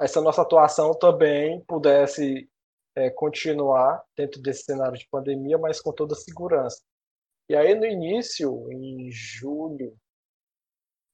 essa 0.00 0.20
nossa 0.20 0.42
atuação 0.42 0.94
também 0.94 1.62
pudesse 1.66 2.48
é, 2.96 3.10
continuar 3.10 4.02
dentro 4.16 4.40
desse 4.40 4.64
cenário 4.64 4.98
de 4.98 5.06
pandemia, 5.10 5.58
mas 5.58 5.80
com 5.80 5.92
toda 5.92 6.14
segurança. 6.14 6.82
E 7.48 7.56
aí, 7.56 7.74
no 7.74 7.84
início, 7.84 8.70
em 8.72 9.10
julho, 9.10 9.96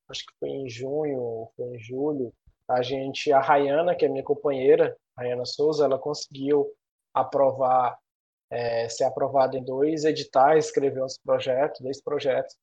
acho 0.09 0.25
que 0.25 0.33
foi 0.39 0.49
em 0.51 0.69
junho, 0.69 1.51
foi 1.57 1.67
em 1.67 1.79
julho, 1.79 2.33
a 2.69 2.83
gente, 2.83 3.33
a 3.33 3.41
Rayana, 3.41 3.95
que 3.95 4.05
é 4.05 4.09
minha 4.09 4.25
companheira, 4.25 4.97
Rayana 5.17 5.45
Souza, 5.45 5.85
ela 5.85 5.99
conseguiu 5.99 6.73
aprovar 7.15 7.99
é, 8.51 8.89
ser 8.89 9.05
aprovado 9.05 9.57
em 9.57 9.65
dois 9.65 10.05
editais, 10.05 10.67
escrever 10.67 11.03
uns 11.03 11.19
projetos, 11.19 11.81
dois 11.81 12.01
projetos 12.03 12.57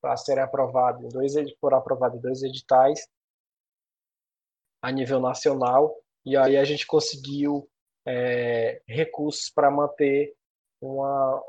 para 0.00 0.16
serem 0.16 0.42
aprovados, 0.42 1.12
dois 1.12 1.32
foram 1.60 1.78
aprovados 1.78 2.18
em 2.18 2.22
dois 2.22 2.42
editais 2.42 3.06
a 4.82 4.90
nível 4.90 5.20
nacional 5.20 5.96
e 6.24 6.36
aí 6.36 6.56
a 6.56 6.64
gente 6.64 6.86
conseguiu 6.86 7.68
é, 8.06 8.82
recursos 8.86 9.48
para 9.50 9.70
manter 9.70 10.34
uma, 10.80 11.42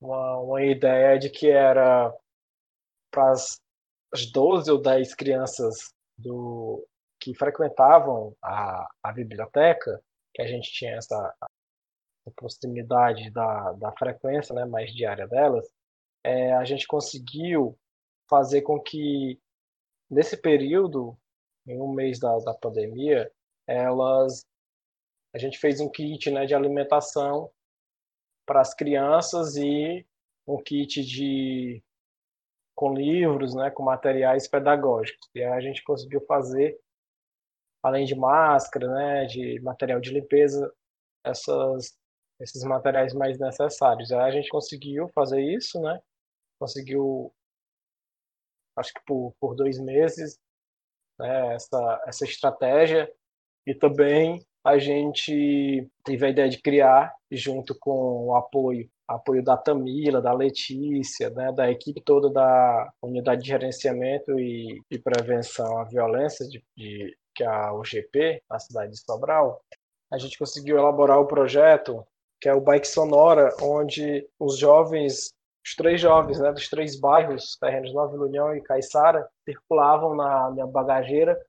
uma, 0.00 0.38
uma, 0.38 0.62
ideia 0.62 1.18
de 1.18 1.30
que 1.30 1.48
era 1.48 2.12
para 3.10 3.30
as 3.30 3.58
12 4.32 4.70
ou 4.70 4.80
10 4.80 5.14
crianças 5.14 5.94
do, 6.16 6.86
que 7.18 7.34
frequentavam 7.34 8.36
a, 8.42 8.86
a 9.02 9.12
biblioteca, 9.12 10.00
que 10.34 10.42
a 10.42 10.46
gente 10.46 10.70
tinha 10.72 10.96
essa 10.96 11.34
a 12.26 12.30
proximidade 12.30 13.30
da, 13.30 13.72
da 13.72 13.92
frequência 13.92 14.54
né, 14.54 14.64
mais 14.64 14.92
diária 14.92 15.26
delas, 15.26 15.66
é, 16.22 16.52
a 16.54 16.64
gente 16.64 16.86
conseguiu 16.86 17.78
fazer 18.28 18.62
com 18.62 18.80
que, 18.80 19.38
nesse 20.10 20.36
período, 20.36 21.16
em 21.66 21.80
um 21.80 21.92
mês 21.92 22.18
da, 22.18 22.36
da 22.38 22.54
pandemia, 22.54 23.30
elas 23.66 24.46
a 25.34 25.38
gente 25.38 25.58
fez 25.58 25.80
um 25.80 25.90
kit 25.90 26.30
né, 26.30 26.46
de 26.46 26.54
alimentação 26.54 27.50
para 28.46 28.60
as 28.60 28.72
crianças 28.72 29.56
e 29.56 30.06
um 30.46 30.62
kit 30.62 31.04
de 31.04 31.82
com 32.74 32.94
livros, 32.94 33.54
né, 33.54 33.70
com 33.70 33.82
materiais 33.82 34.46
pedagógicos. 34.46 35.28
E 35.34 35.42
a 35.42 35.60
gente 35.60 35.82
conseguiu 35.82 36.20
fazer, 36.26 36.78
além 37.82 38.04
de 38.04 38.14
máscara, 38.14 38.86
né, 38.92 39.24
de 39.26 39.60
material 39.60 40.00
de 40.00 40.10
limpeza, 40.10 40.72
essas 41.24 41.96
esses 42.44 42.62
materiais 42.64 43.12
mais 43.14 43.38
necessários. 43.38 44.12
Aí 44.12 44.20
a 44.20 44.30
gente 44.30 44.48
conseguiu 44.48 45.08
fazer 45.14 45.40
isso, 45.40 45.80
né? 45.80 46.00
Conseguiu, 46.58 47.32
acho 48.76 48.92
que 48.92 49.00
por, 49.06 49.34
por 49.40 49.54
dois 49.56 49.78
meses, 49.80 50.38
né, 51.18 51.54
essa, 51.54 52.02
essa 52.06 52.24
estratégia. 52.24 53.10
E 53.66 53.74
também 53.74 54.44
a 54.64 54.78
gente 54.78 55.90
teve 56.04 56.26
a 56.26 56.30
ideia 56.30 56.48
de 56.48 56.60
criar, 56.60 57.14
junto 57.30 57.74
com 57.78 58.26
o 58.28 58.36
apoio 58.36 58.88
apoio 59.06 59.44
da 59.44 59.54
Tamila, 59.54 60.22
da 60.22 60.32
Letícia, 60.32 61.28
né, 61.28 61.52
da 61.52 61.70
equipe 61.70 62.00
toda 62.00 62.30
da 62.30 62.90
Unidade 63.02 63.42
de 63.42 63.48
Gerenciamento 63.48 64.38
e, 64.40 64.80
e 64.90 64.98
Prevenção 64.98 65.78
à 65.78 65.84
Violência, 65.84 66.48
de, 66.48 66.64
de, 66.74 67.14
que 67.34 67.44
é 67.44 67.46
a 67.46 67.74
UGP, 67.74 68.42
na 68.48 68.58
cidade 68.58 68.92
de 68.92 68.98
Sobral, 68.98 69.62
a 70.10 70.18
gente 70.18 70.38
conseguiu 70.38 70.78
elaborar 70.78 71.20
o 71.20 71.26
projeto 71.26 72.02
que 72.44 72.48
é 72.50 72.52
o 72.52 72.60
Bike 72.60 72.86
Sonora, 72.86 73.56
onde 73.62 74.28
os 74.38 74.58
jovens, 74.58 75.32
os 75.64 75.74
três 75.74 75.98
jovens, 75.98 76.38
né, 76.38 76.52
dos 76.52 76.68
três 76.68 76.94
bairros, 76.94 77.56
Terrenos 77.56 77.94
Nova 77.94 78.14
União 78.16 78.54
e 78.54 78.60
Caiçara, 78.60 79.26
circulavam 79.48 80.14
na 80.14 80.50
minha 80.50 80.66
bagageira 80.66 81.42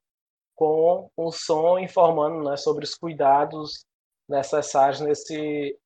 com 0.56 1.12
um 1.18 1.30
som 1.34 1.78
informando 1.78 2.50
né, 2.50 2.56
sobre 2.56 2.86
os 2.86 2.96
cuidados 2.96 3.86
necessários 4.26 5.02
nesse, 5.02 5.78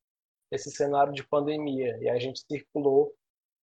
nesse 0.51 0.69
cenário 0.69 1.11
de 1.11 1.27
pandemia. 1.27 1.97
E 2.01 2.07
a 2.07 2.19
gente 2.19 2.45
circulou 2.47 3.11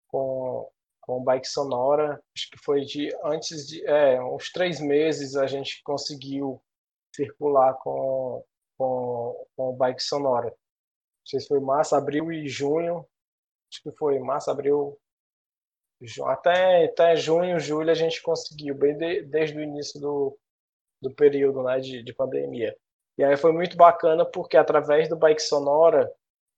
com, 0.07 0.67
com 0.99 1.23
bike 1.23 1.47
sonora, 1.47 2.19
acho 2.35 2.49
que 2.49 2.57
foi 2.57 2.81
de 2.81 3.15
antes 3.23 3.67
de 3.67 3.85
é, 3.85 4.19
uns 4.19 4.51
três 4.51 4.79
meses 4.79 5.35
a 5.35 5.45
gente 5.45 5.79
conseguiu 5.83 6.59
circular 7.15 7.75
com, 7.75 8.43
com, 8.79 9.45
com 9.55 9.73
bike 9.73 10.01
sonora. 10.01 10.51
Não 11.25 11.29
sei 11.29 11.39
se 11.39 11.47
foi 11.47 11.59
março, 11.59 11.95
abril 11.95 12.31
e 12.31 12.47
junho. 12.47 13.03
Acho 13.71 13.81
que 13.81 13.91
foi 13.97 14.19
março, 14.19 14.51
abril, 14.51 14.95
até, 16.25 16.85
até 16.85 17.15
junho, 17.15 17.59
julho 17.59 17.89
a 17.89 17.95
gente 17.95 18.21
conseguiu, 18.21 18.75
bem 18.75 18.95
de, 18.95 19.23
desde 19.23 19.57
o 19.57 19.61
início 19.61 19.99
do, 19.99 20.37
do 21.01 21.13
período 21.13 21.63
né, 21.63 21.79
de, 21.79 22.03
de 22.03 22.13
pandemia. 22.13 22.77
E 23.17 23.23
aí 23.23 23.35
foi 23.37 23.51
muito 23.51 23.75
bacana 23.75 24.23
porque 24.23 24.55
através 24.55 25.09
do 25.09 25.15
Bike 25.15 25.41
Sonora 25.41 26.11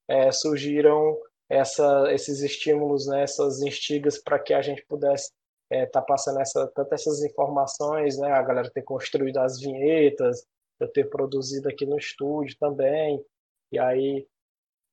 é, 0.07 0.31
surgiram 0.31 1.17
essa, 1.49 2.11
esses 2.11 2.41
estímulos, 2.41 3.07
né, 3.07 3.23
essas 3.23 3.61
instigas 3.61 4.21
para 4.21 4.37
que 4.37 4.53
a 4.53 4.61
gente 4.61 4.85
pudesse 4.85 5.31
estar 5.71 5.75
é, 5.77 5.85
tá 5.85 6.01
passando 6.01 6.41
essa, 6.41 6.67
tanto 6.75 6.93
essas 6.93 7.23
informações, 7.23 8.17
né, 8.17 8.31
a 8.31 8.41
galera 8.41 8.69
ter 8.69 8.81
construído 8.81 9.37
as 9.37 9.61
vinhetas, 9.61 10.45
eu 10.77 10.91
ter 10.91 11.09
produzido 11.09 11.69
aqui 11.69 11.85
no 11.85 11.97
estúdio 11.97 12.57
também, 12.59 13.23
e 13.71 13.79
aí 13.79 14.27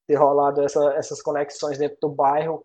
ter 0.07 0.15
rolado 0.17 0.63
essa, 0.63 0.95
essas 0.95 1.23
conexões 1.23 1.79
dentro 1.79 1.99
do 2.01 2.09
bairro 2.09 2.65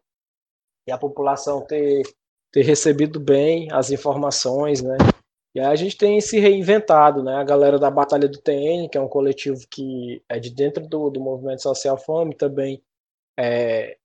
e 0.87 0.91
a 0.91 0.97
população 0.97 1.65
ter, 1.65 2.03
ter 2.51 2.63
recebido 2.63 3.19
bem 3.19 3.71
as 3.71 3.91
informações, 3.91 4.81
né, 4.81 4.97
e 5.55 5.59
aí 5.59 5.65
a 5.65 5.75
gente 5.75 5.97
tem 5.97 6.21
se 6.21 6.39
reinventado, 6.39 7.23
né? 7.23 7.35
A 7.35 7.43
galera 7.43 7.79
da 7.79 7.89
Batalha 7.89 8.27
do 8.27 8.39
TN, 8.39 8.87
que 8.89 8.97
é 8.97 9.01
um 9.01 9.07
coletivo 9.07 9.59
que 9.69 10.23
é 10.29 10.39
de 10.39 10.51
dentro 10.53 10.87
do, 10.87 11.09
do 11.09 11.19
movimento 11.19 11.63
social 11.63 11.97
fome, 11.97 12.35
também 12.35 12.83
é, 13.37 13.97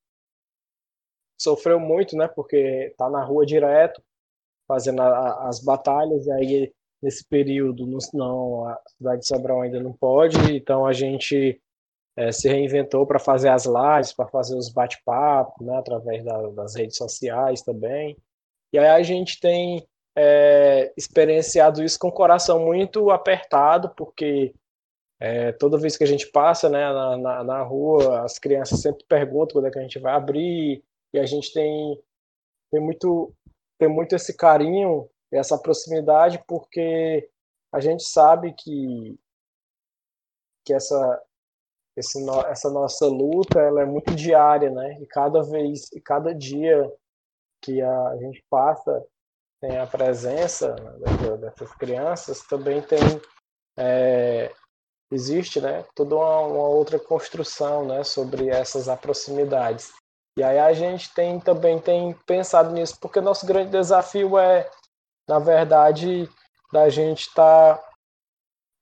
sofreu 1.38 1.78
muito, 1.78 2.16
né? 2.16 2.28
Porque 2.28 2.94
tá 2.96 3.10
na 3.10 3.22
rua 3.22 3.44
direto, 3.44 4.02
fazendo 4.66 5.02
a, 5.02 5.48
as 5.48 5.60
batalhas, 5.62 6.26
e 6.26 6.32
aí 6.32 6.74
nesse 7.02 7.24
período 7.28 7.86
não, 8.14 8.66
a 8.66 8.80
cidade 8.96 9.20
de 9.20 9.26
Sobral 9.26 9.60
ainda 9.60 9.80
não 9.80 9.92
pode, 9.92 10.38
então 10.56 10.86
a 10.86 10.92
gente 10.94 11.60
é, 12.16 12.30
se 12.30 12.48
reinventou 12.48 13.06
para 13.06 13.18
fazer 13.18 13.48
as 13.48 13.64
lives, 13.66 14.12
para 14.12 14.28
fazer 14.28 14.56
os 14.56 14.68
bate-papos, 14.68 15.66
né? 15.66 15.76
Através 15.76 16.24
da, 16.24 16.48
das 16.50 16.74
redes 16.74 16.96
sociais 16.96 17.62
também. 17.62 18.16
E 18.72 18.78
aí 18.78 18.88
a 18.88 19.02
gente 19.02 19.40
tem 19.40 19.86
é, 20.16 20.92
experienciado 20.96 21.82
isso 21.82 21.98
com 21.98 22.08
o 22.08 22.12
coração 22.12 22.64
muito 22.64 23.10
apertado, 23.10 23.92
porque 23.96 24.54
é, 25.20 25.52
toda 25.52 25.78
vez 25.78 25.96
que 25.96 26.04
a 26.04 26.06
gente 26.06 26.26
passa 26.30 26.68
né, 26.68 26.92
na, 26.92 27.16
na, 27.16 27.44
na, 27.44 27.62
rua, 27.62 28.20
as 28.22 28.38
crianças 28.38 28.80
sempre 28.80 29.04
perguntam 29.08 29.54
quando 29.54 29.66
é 29.66 29.70
que 29.70 29.78
a 29.78 29.82
gente 29.82 29.98
vai 29.98 30.12
abrir, 30.12 30.84
e 31.12 31.18
a 31.18 31.26
gente 31.26 31.52
tem, 31.52 32.00
tem, 32.70 32.80
muito, 32.80 33.32
tem 33.78 33.88
muito 33.88 34.14
esse 34.14 34.36
carinho, 34.36 35.08
essa 35.32 35.58
proximidade, 35.58 36.42
porque 36.46 37.28
a 37.72 37.80
gente 37.80 38.04
sabe 38.04 38.52
que, 38.52 39.18
que 40.64 40.72
essa, 40.72 41.22
esse, 41.96 42.18
essa 42.46 42.70
nossa 42.70 43.06
luta 43.06 43.60
ela 43.60 43.82
é 43.82 43.84
muito 43.84 44.14
diária, 44.14 44.70
né? 44.70 44.98
E 45.00 45.06
cada 45.06 45.42
vez, 45.42 45.90
e 45.92 46.00
cada 46.00 46.34
dia 46.34 46.90
que 47.62 47.80
a 47.80 48.16
gente 48.16 48.44
passa, 48.50 49.04
tem 49.60 49.78
a 49.78 49.86
presença 49.86 50.74
dessas 51.40 51.72
crianças, 51.76 52.42
também 52.42 52.82
tem 52.82 52.98
é, 53.78 54.52
existe, 55.10 55.60
né, 55.60 55.84
toda 55.94 56.16
uma, 56.16 56.40
uma, 56.40 56.68
outra 56.68 56.98
construção, 56.98 57.86
né, 57.86 58.04
sobre 58.04 58.48
essas 58.48 58.86
proximidades. 59.00 59.92
E 60.36 60.42
aí 60.42 60.58
a 60.58 60.72
gente 60.72 61.12
tem 61.14 61.38
também 61.38 61.78
tem 61.78 62.12
pensado 62.26 62.72
nisso, 62.72 62.98
porque 63.00 63.20
nosso 63.20 63.46
grande 63.46 63.70
desafio 63.70 64.38
é, 64.38 64.68
na 65.28 65.38
verdade, 65.38 66.28
da 66.72 66.88
gente 66.88 67.28
estar 67.28 67.76
tá 67.78 67.90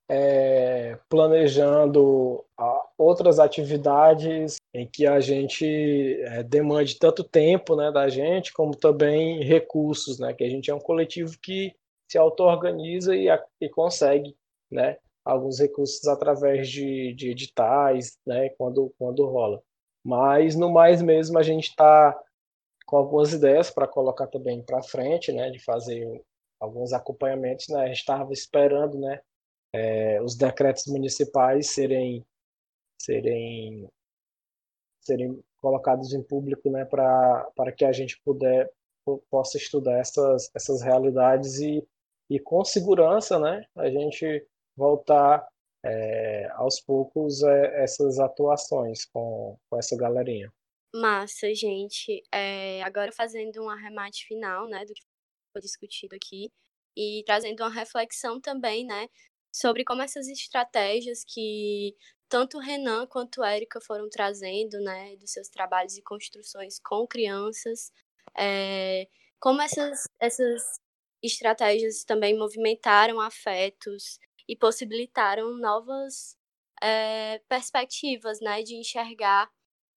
é, 0.09 0.99
planejando 1.07 2.43
outras 2.97 3.39
atividades 3.39 4.57
em 4.73 4.87
que 4.87 5.05
a 5.05 5.19
gente 5.19 5.65
é, 6.23 6.43
demande 6.43 6.97
tanto 6.97 7.23
tempo 7.23 7.75
né, 7.75 7.91
da 7.91 8.07
gente, 8.09 8.53
como 8.53 8.75
também 8.75 9.43
recursos, 9.43 10.19
né, 10.19 10.33
que 10.33 10.43
a 10.43 10.49
gente 10.49 10.69
é 10.69 10.75
um 10.75 10.79
coletivo 10.79 11.37
que 11.41 11.73
se 12.09 12.17
auto-organiza 12.17 13.15
e, 13.15 13.27
e, 13.59 13.69
consegue 13.69 14.35
né, 14.71 14.97
alguns 15.25 15.59
recursos 15.59 16.07
através 16.07 16.69
de, 16.69 17.13
de 17.13 17.31
editais, 17.31 18.17
né, 18.25 18.49
quando, 18.49 18.93
quando 18.97 19.25
rola. 19.25 19.61
Mas, 20.03 20.55
no 20.55 20.71
mais 20.71 21.01
mesmo, 21.01 21.39
a 21.39 21.43
gente 21.43 21.69
está 21.69 22.19
com 22.85 22.97
algumas 22.97 23.31
ideias 23.33 23.71
para 23.71 23.87
colocar 23.87 24.27
também 24.27 24.61
para 24.61 24.83
frente, 24.83 25.31
né, 25.31 25.49
de 25.49 25.59
fazer 25.59 26.21
alguns 26.59 26.93
acompanhamentos. 26.93 27.67
Né, 27.69 27.83
a 27.83 27.87
gente 27.87 27.99
estava 27.99 28.31
esperando 28.33 28.99
né, 28.99 29.21
é, 29.73 30.21
os 30.21 30.35
decretos 30.35 30.85
municipais 30.87 31.71
serem 31.71 32.23
serem 33.03 33.87
serem 35.01 35.43
colocados 35.57 36.13
em 36.13 36.23
público, 36.23 36.69
né, 36.69 36.85
para 36.85 37.49
para 37.55 37.71
que 37.71 37.85
a 37.85 37.91
gente 37.91 38.19
puder 38.23 38.71
possa 39.29 39.57
estudar 39.57 39.99
essas 39.99 40.49
essas 40.55 40.81
realidades 40.81 41.59
e 41.59 41.85
e 42.29 42.39
com 42.39 42.63
segurança, 42.63 43.37
né, 43.37 43.65
a 43.75 43.89
gente 43.89 44.47
voltar 44.75 45.45
é, 45.85 46.47
aos 46.53 46.79
poucos 46.79 47.43
é, 47.43 47.83
essas 47.83 48.17
atuações 48.17 49.05
com, 49.05 49.57
com 49.69 49.77
essa 49.77 49.95
galerinha. 49.97 50.51
Massa, 50.95 51.53
gente. 51.53 52.23
É, 52.33 52.81
agora 52.83 53.11
fazendo 53.11 53.61
um 53.61 53.69
arremate 53.69 54.25
final, 54.25 54.67
né, 54.67 54.85
do 54.85 54.93
que 54.93 55.01
foi 55.51 55.61
discutido 55.61 56.15
aqui 56.15 56.49
e 56.95 57.23
trazendo 57.25 57.61
uma 57.61 57.69
reflexão 57.69 58.39
também, 58.39 58.85
né, 58.85 59.07
sobre 59.53 59.83
como 59.85 60.01
essas 60.01 60.27
estratégias 60.27 61.23
que 61.23 61.95
tanto 62.27 62.57
Renan 62.57 63.05
quanto 63.05 63.43
a 63.43 63.55
Erika 63.55 63.79
foram 63.79 64.09
trazendo, 64.09 64.79
né, 64.79 65.15
dos 65.17 65.31
seus 65.31 65.49
trabalhos 65.49 65.95
e 65.95 66.01
construções 66.01 66.79
com 66.79 67.05
crianças, 67.05 67.91
é, 68.35 69.07
como 69.39 69.61
essas, 69.61 70.05
essas 70.19 70.79
estratégias 71.21 72.03
também 72.03 72.35
movimentaram 72.35 73.21
afetos 73.21 74.19
e 74.49 74.55
possibilitaram 74.55 75.55
novas 75.59 76.35
é, 76.81 77.39
perspectivas, 77.47 78.39
né, 78.41 78.63
de 78.63 78.75
enxergar 78.75 79.47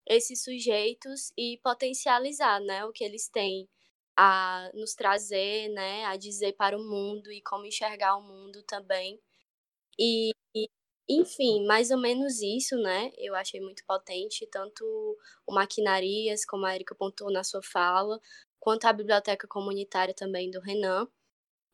esses 0.07 0.44
sujeitos 0.44 1.32
e 1.36 1.59
potencializar, 1.62 2.61
né, 2.61 2.84
o 2.84 2.92
que 2.92 3.02
eles 3.02 3.28
têm 3.30 3.66
a 4.16 4.70
nos 4.74 4.94
trazer, 4.94 5.68
né, 5.70 6.04
a 6.04 6.16
dizer 6.16 6.52
para 6.52 6.76
o 6.76 6.84
mundo 6.84 7.32
e 7.32 7.40
como 7.42 7.64
enxergar 7.64 8.16
o 8.16 8.22
mundo 8.22 8.62
também 8.64 9.18
e, 9.99 10.32
enfim, 11.09 11.64
mais 11.66 11.90
ou 11.90 11.99
menos 11.99 12.40
isso, 12.42 12.76
né? 12.78 13.12
Eu 13.16 13.34
achei 13.34 13.61
muito 13.61 13.84
potente, 13.86 14.47
tanto 14.51 14.84
o 15.47 15.55
Maquinarias, 15.55 16.44
como 16.44 16.66
a 16.66 16.74
Erika 16.74 16.94
apontou 16.94 17.30
na 17.30 17.44
sua 17.44 17.62
fala, 17.62 18.20
quanto 18.59 18.86
a 18.86 18.92
biblioteca 18.92 19.47
comunitária 19.49 20.14
também 20.14 20.51
do 20.51 20.61
Renan. 20.61 21.09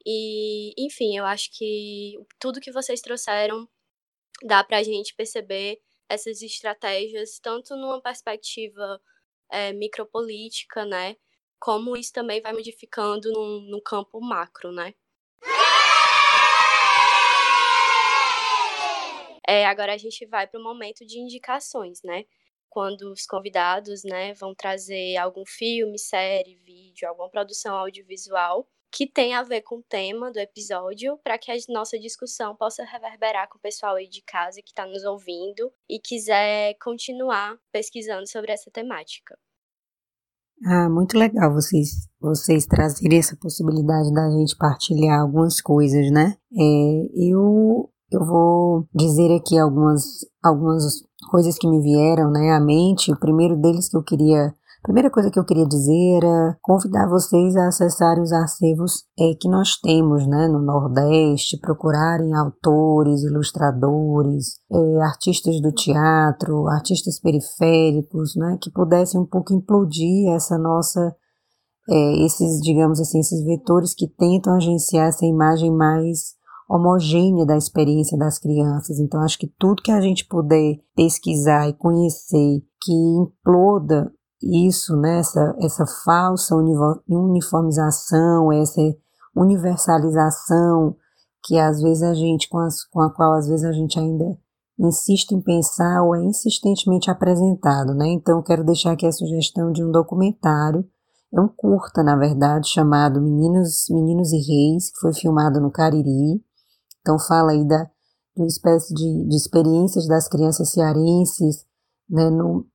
E, 0.07 0.75
enfim, 0.79 1.17
eu 1.17 1.25
acho 1.27 1.51
que 1.53 2.19
tudo 2.41 2.61
que 2.61 2.73
vocês 2.73 3.01
trouxeram 3.01 3.69
dá 4.45 4.65
para 4.65 4.79
a 4.79 4.83
gente 4.83 5.15
perceber 5.15 5.81
essas 6.09 6.43
estratégias, 6.43 7.39
tanto 7.41 7.77
numa 7.77 8.01
perspectiva 8.03 9.01
é, 9.51 9.73
micropolítica, 9.73 10.85
né? 10.85 11.17
Como 11.61 11.97
isso 11.97 12.13
também 12.13 12.43
vai 12.43 12.53
modificando 12.53 13.33
no, 13.33 13.61
no 13.63 13.83
campo 13.83 14.21
macro, 14.21 14.73
né? 14.73 14.95
É, 19.53 19.67
agora 19.67 19.93
a 19.93 19.99
gente 19.99 20.25
vai 20.25 20.47
para 20.47 20.59
o 20.59 20.65
momento 20.65 21.05
de 21.05 21.19
indicações, 21.19 22.01
né? 22.03 22.25
Quando 22.71 23.13
os 23.13 23.27
convidados, 23.27 24.03
né, 24.03 24.33
vão 24.33 24.55
trazer 24.55 25.19
algum 25.19 25.45
filme, 25.47 25.99
série, 25.99 26.57
vídeo, 26.57 27.07
alguma 27.07 27.29
produção 27.29 27.77
audiovisual 27.77 28.67
que 28.91 29.07
tem 29.07 29.35
a 29.35 29.43
ver 29.43 29.61
com 29.61 29.77
o 29.77 29.83
tema 29.83 30.33
do 30.33 30.39
episódio, 30.39 31.19
para 31.23 31.37
que 31.37 31.51
a 31.51 31.55
nossa 31.69 31.99
discussão 31.99 32.57
possa 32.57 32.83
reverberar 32.83 33.47
com 33.51 33.59
o 33.59 33.61
pessoal 33.61 33.97
aí 33.97 34.09
de 34.09 34.23
casa 34.23 34.63
que 34.63 34.71
está 34.71 34.87
nos 34.87 35.05
ouvindo 35.05 35.71
e 35.89 35.99
quiser 35.99 36.75
continuar 36.83 37.59
pesquisando 37.71 38.27
sobre 38.27 38.53
essa 38.53 38.71
temática. 38.71 39.39
Ah, 40.65 40.89
muito 40.89 41.19
legal 41.19 41.53
vocês, 41.53 42.09
vocês 42.19 42.67
trazerem 42.67 43.19
essa 43.19 43.37
possibilidade 43.37 44.13
da 44.15 44.31
gente 44.31 44.57
partilhar 44.57 45.21
algumas 45.21 45.61
coisas, 45.61 46.11
né? 46.11 46.39
É, 46.55 47.31
eu 47.31 47.92
eu 48.13 48.25
vou 48.25 48.87
dizer 48.95 49.35
aqui 49.35 49.59
algumas, 49.59 50.03
algumas 50.43 51.03
coisas 51.31 51.57
que 51.59 51.69
me 51.69 51.81
vieram 51.81 52.31
né, 52.31 52.53
à 52.53 52.61
mente. 52.61 53.13
O 53.13 53.19
primeiro 53.19 53.57
deles 53.57 53.89
que 53.89 53.97
eu 53.97 54.03
queria 54.03 54.55
a 54.83 54.89
primeira 54.89 55.11
coisa 55.11 55.31
que 55.31 55.39
eu 55.39 55.45
queria 55.45 55.65
dizer 55.65 56.17
era 56.17 56.59
convidar 56.61 57.09
vocês 57.09 57.55
a 57.55 57.69
acessarem 57.69 58.21
os 58.21 58.33
arquivos 58.33 59.05
é, 59.17 59.33
que 59.41 59.49
nós 59.49 59.77
temos 59.77 60.27
né, 60.27 60.49
no 60.49 60.59
Nordeste, 60.59 61.57
procurarem 61.61 62.35
autores, 62.35 63.23
ilustradores, 63.23 64.59
é, 64.73 65.03
artistas 65.03 65.61
do 65.61 65.71
teatro, 65.71 66.67
artistas 66.67 67.21
periféricos, 67.21 68.35
né, 68.35 68.59
que 68.61 68.73
pudessem 68.73 69.21
um 69.21 69.25
pouco 69.25 69.55
implodir 69.55 70.33
essa 70.35 70.59
nossa, 70.59 71.15
é, 71.89 72.25
esses, 72.25 72.61
digamos 72.61 72.99
assim, 72.99 73.21
esses 73.21 73.45
vetores 73.45 73.95
que 73.95 74.09
tentam 74.09 74.57
agenciar 74.57 75.07
essa 75.07 75.25
imagem 75.25 75.71
mais 75.71 76.35
homogênea 76.73 77.45
da 77.45 77.57
experiência 77.57 78.17
das 78.17 78.39
crianças. 78.39 78.99
Então, 78.99 79.21
acho 79.21 79.39
que 79.39 79.53
tudo 79.59 79.83
que 79.83 79.93
a 79.93 80.01
gente 80.01 80.27
puder 80.27 80.77
pesquisar 80.97 81.69
e 81.69 81.75
conhecer 81.75 82.63
que 82.81 82.93
imploda 82.93 84.11
isso, 84.43 84.97
né, 84.97 85.19
essa, 85.19 85.55
essa 85.61 85.85
falsa 86.05 86.57
uniformização, 87.07 88.51
essa 88.53 88.81
universalização 89.37 90.97
que 91.45 91.59
às 91.59 91.81
vezes 91.83 92.03
a 92.03 92.15
gente, 92.15 92.49
com, 92.49 92.59
as, 92.59 92.85
com 92.85 93.01
a 93.01 93.13
qual 93.13 93.35
às 93.35 93.49
vezes 93.49 93.65
a 93.65 93.73
gente 93.73 93.99
ainda 93.99 94.25
insiste 94.79 95.33
em 95.33 95.43
pensar 95.43 96.03
ou 96.03 96.17
é 96.17 96.25
insistentemente 96.25 97.11
apresentado, 97.11 97.95
né? 97.95 98.09
Então 98.09 98.43
quero 98.43 98.65
deixar 98.65 98.93
aqui 98.93 99.07
a 99.07 99.13
sugestão 99.13 99.71
de 99.71 99.85
um 99.85 99.91
documentário, 99.91 100.85
é 101.35 101.41
um 101.41 101.49
curta, 101.49 102.03
na 102.03 102.17
verdade, 102.17 102.69
chamado 102.69 103.21
Meninos, 103.21 103.87
Meninos 103.91 104.33
e 104.33 104.37
Reis, 104.37 104.91
que 104.93 105.01
foi 105.01 105.15
filmado 105.15 105.61
no 105.61 105.71
Cariri. 105.71 106.43
Então 107.03 107.19
fala 107.19 107.53
aí 107.53 107.67
da, 107.67 107.85
de 107.85 108.43
uma 108.43 108.47
espécie 108.47 108.95
de, 108.95 109.29
de 109.29 109.37
experiências 109.37 110.09
das 110.09 110.29
crianças 110.29 110.71
cearenses, 110.71 111.67
né, 112.09 112.31
no, 112.31 112.67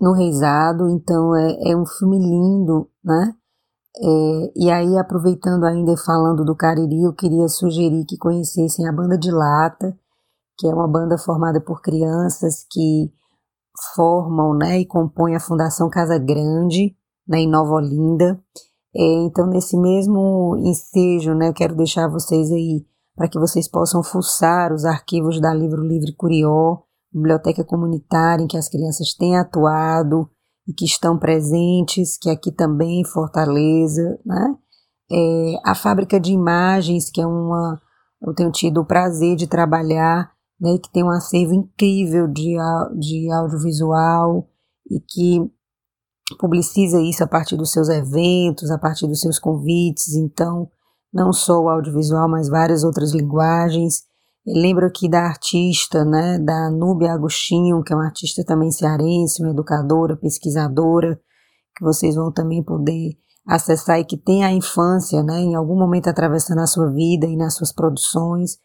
no 0.00 0.12
Reisado, 0.12 0.88
então 0.90 1.34
é, 1.34 1.70
é 1.70 1.76
um 1.76 1.86
filme 1.86 2.18
lindo, 2.18 2.90
né? 3.02 3.34
É, 3.98 4.52
e 4.54 4.70
aí, 4.70 4.98
aproveitando 4.98 5.64
ainda 5.64 5.92
e 5.92 6.04
falando 6.04 6.44
do 6.44 6.54
Cariri, 6.54 7.02
eu 7.02 7.14
queria 7.14 7.48
sugerir 7.48 8.04
que 8.04 8.18
conhecessem 8.18 8.86
a 8.86 8.92
Banda 8.92 9.16
de 9.16 9.30
Lata, 9.30 9.98
que 10.58 10.66
é 10.66 10.74
uma 10.74 10.86
banda 10.86 11.16
formada 11.16 11.60
por 11.62 11.80
crianças 11.80 12.66
que 12.70 13.10
formam 13.94 14.54
né, 14.54 14.80
e 14.80 14.86
compõem 14.86 15.34
a 15.34 15.40
Fundação 15.40 15.88
Casa 15.88 16.18
Grande, 16.18 16.94
né, 17.26 17.38
em 17.38 17.48
Nova 17.48 17.72
Olinda. 17.72 18.38
É, 18.94 19.02
então, 19.24 19.46
nesse 19.46 19.78
mesmo 19.78 20.56
ensejo, 20.58 21.34
né, 21.34 21.48
eu 21.48 21.54
quero 21.54 21.74
deixar 21.74 22.08
vocês 22.08 22.50
aí 22.50 22.84
para 23.16 23.28
que 23.28 23.38
vocês 23.38 23.66
possam 23.68 24.02
fuçar 24.02 24.72
os 24.72 24.84
arquivos 24.84 25.40
da 25.40 25.52
Livro 25.54 25.82
Livre 25.82 26.14
Curió, 26.14 26.78
biblioteca 27.12 27.64
comunitária 27.64 28.44
em 28.44 28.46
que 28.46 28.58
as 28.58 28.68
crianças 28.68 29.14
têm 29.14 29.38
atuado 29.38 30.28
e 30.68 30.74
que 30.74 30.84
estão 30.84 31.18
presentes, 31.18 32.18
que 32.18 32.28
aqui 32.28 32.52
também 32.52 33.00
em 33.00 33.04
Fortaleza, 33.04 34.18
né? 34.24 34.54
É, 35.10 35.54
a 35.64 35.74
fábrica 35.74 36.20
de 36.20 36.32
imagens, 36.32 37.10
que 37.10 37.20
é 37.20 37.26
uma, 37.26 37.80
eu 38.20 38.34
tenho 38.34 38.50
tido 38.50 38.80
o 38.80 38.86
prazer 38.86 39.36
de 39.36 39.46
trabalhar, 39.46 40.32
né, 40.60 40.74
e 40.74 40.78
que 40.78 40.90
tem 40.90 41.04
um 41.04 41.10
acervo 41.10 41.54
incrível 41.54 42.26
de, 42.26 42.56
de 42.98 43.30
audiovisual 43.30 44.48
e 44.90 44.98
que 45.00 45.40
publiciza 46.40 47.00
isso 47.00 47.22
a 47.22 47.26
partir 47.26 47.56
dos 47.56 47.70
seus 47.70 47.88
eventos, 47.88 48.70
a 48.70 48.78
partir 48.78 49.06
dos 49.06 49.20
seus 49.20 49.38
convites, 49.38 50.14
então, 50.14 50.68
não 51.16 51.32
só 51.32 51.58
o 51.58 51.68
audiovisual, 51.70 52.28
mas 52.28 52.46
várias 52.46 52.84
outras 52.84 53.14
linguagens. 53.14 54.02
Lembro 54.46 54.86
aqui 54.86 55.08
da 55.08 55.22
artista, 55.22 56.04
né, 56.04 56.38
da 56.38 56.70
Núbia 56.70 57.12
Agostinho, 57.12 57.82
que 57.82 57.92
é 57.92 57.96
uma 57.96 58.04
artista 58.04 58.44
também 58.44 58.70
cearense, 58.70 59.42
uma 59.42 59.50
educadora, 59.50 60.14
pesquisadora, 60.14 61.18
que 61.74 61.82
vocês 61.82 62.14
vão 62.14 62.30
também 62.30 62.62
poder 62.62 63.14
acessar 63.48 63.98
e 63.98 64.04
que 64.04 64.18
tem 64.18 64.44
a 64.44 64.52
infância, 64.52 65.22
né, 65.22 65.40
em 65.40 65.54
algum 65.54 65.76
momento 65.76 66.08
atravessando 66.08 66.60
a 66.60 66.66
sua 66.66 66.92
vida 66.92 67.26
e 67.26 67.34
nas 67.34 67.54
suas 67.54 67.72
produções. 67.72 68.58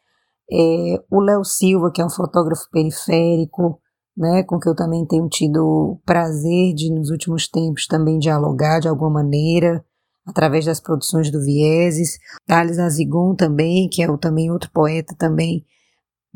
É, 0.51 1.01
o 1.09 1.21
Léo 1.21 1.45
Silva, 1.45 1.89
que 1.89 2.01
é 2.01 2.05
um 2.05 2.09
fotógrafo 2.09 2.69
periférico, 2.69 3.79
né, 4.15 4.43
com 4.43 4.59
que 4.59 4.67
eu 4.67 4.75
também 4.75 5.05
tenho 5.05 5.29
tido 5.29 6.01
prazer 6.05 6.73
de, 6.73 6.93
nos 6.93 7.09
últimos 7.11 7.47
tempos, 7.47 7.87
também 7.87 8.19
dialogar 8.19 8.79
de 8.79 8.89
alguma 8.89 9.09
maneira 9.09 9.83
através 10.25 10.65
das 10.65 10.79
produções 10.79 11.31
do 11.31 11.41
Vieses, 11.41 12.17
Thales 12.45 12.79
Azigon 12.79 13.35
também, 13.35 13.89
que 13.89 14.03
é 14.03 14.09
o, 14.09 14.17
também 14.17 14.51
outro 14.51 14.69
poeta 14.71 15.15
também 15.17 15.65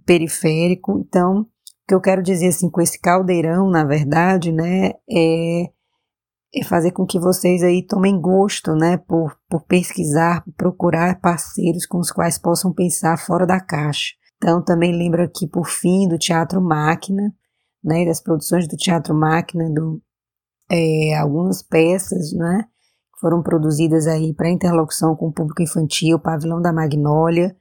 periférico. 0.06 1.04
Então, 1.08 1.42
o 1.42 1.48
que 1.88 1.94
eu 1.94 2.02
quero 2.02 2.24
dizer 2.24 2.48
assim 2.48 2.70
com 2.70 2.82
esse 2.82 3.00
caldeirão, 3.00 3.70
na 3.70 3.84
verdade, 3.84 4.52
né, 4.52 4.94
é, 5.10 5.64
é 6.54 6.64
fazer 6.64 6.92
com 6.92 7.06
que 7.06 7.20
vocês 7.20 7.64
aí 7.64 7.86
tomem 7.86 8.20
gosto, 8.20 8.74
né, 8.76 8.98
por, 8.98 9.38
por 9.50 9.64
pesquisar, 9.66 10.44
por 10.44 10.54
procurar 10.54 11.20
parceiros 11.22 11.86
com 11.86 12.00
os 12.00 12.12
quais 12.12 12.38
possam 12.38 12.74
pensar 12.74 13.18
fora 13.18 13.46
da 13.46 13.60
caixa. 13.60 14.14
Então, 14.38 14.64
também 14.64 14.96
lembro 14.96 15.24
aqui, 15.24 15.48
por 15.48 15.68
fim, 15.68 16.08
do 16.08 16.18
Teatro 16.18 16.62
Máquina, 16.62 17.34
né, 17.84 18.06
das 18.06 18.20
produções 18.20 18.68
do 18.68 18.76
Teatro 18.76 19.14
Máquina, 19.14 19.70
do, 19.72 20.02
é, 20.70 21.16
algumas 21.16 21.62
peças, 21.62 22.34
né, 22.34 22.66
foram 23.20 23.42
produzidas 23.42 24.08
aí 24.08 24.34
para 24.34 24.50
interlocução 24.50 25.16
com 25.16 25.28
o 25.28 25.34
público 25.34 25.62
infantil, 25.62 26.20
Pavilhão 26.20 26.62
da 26.62 26.74
Magnólia, 26.74 27.56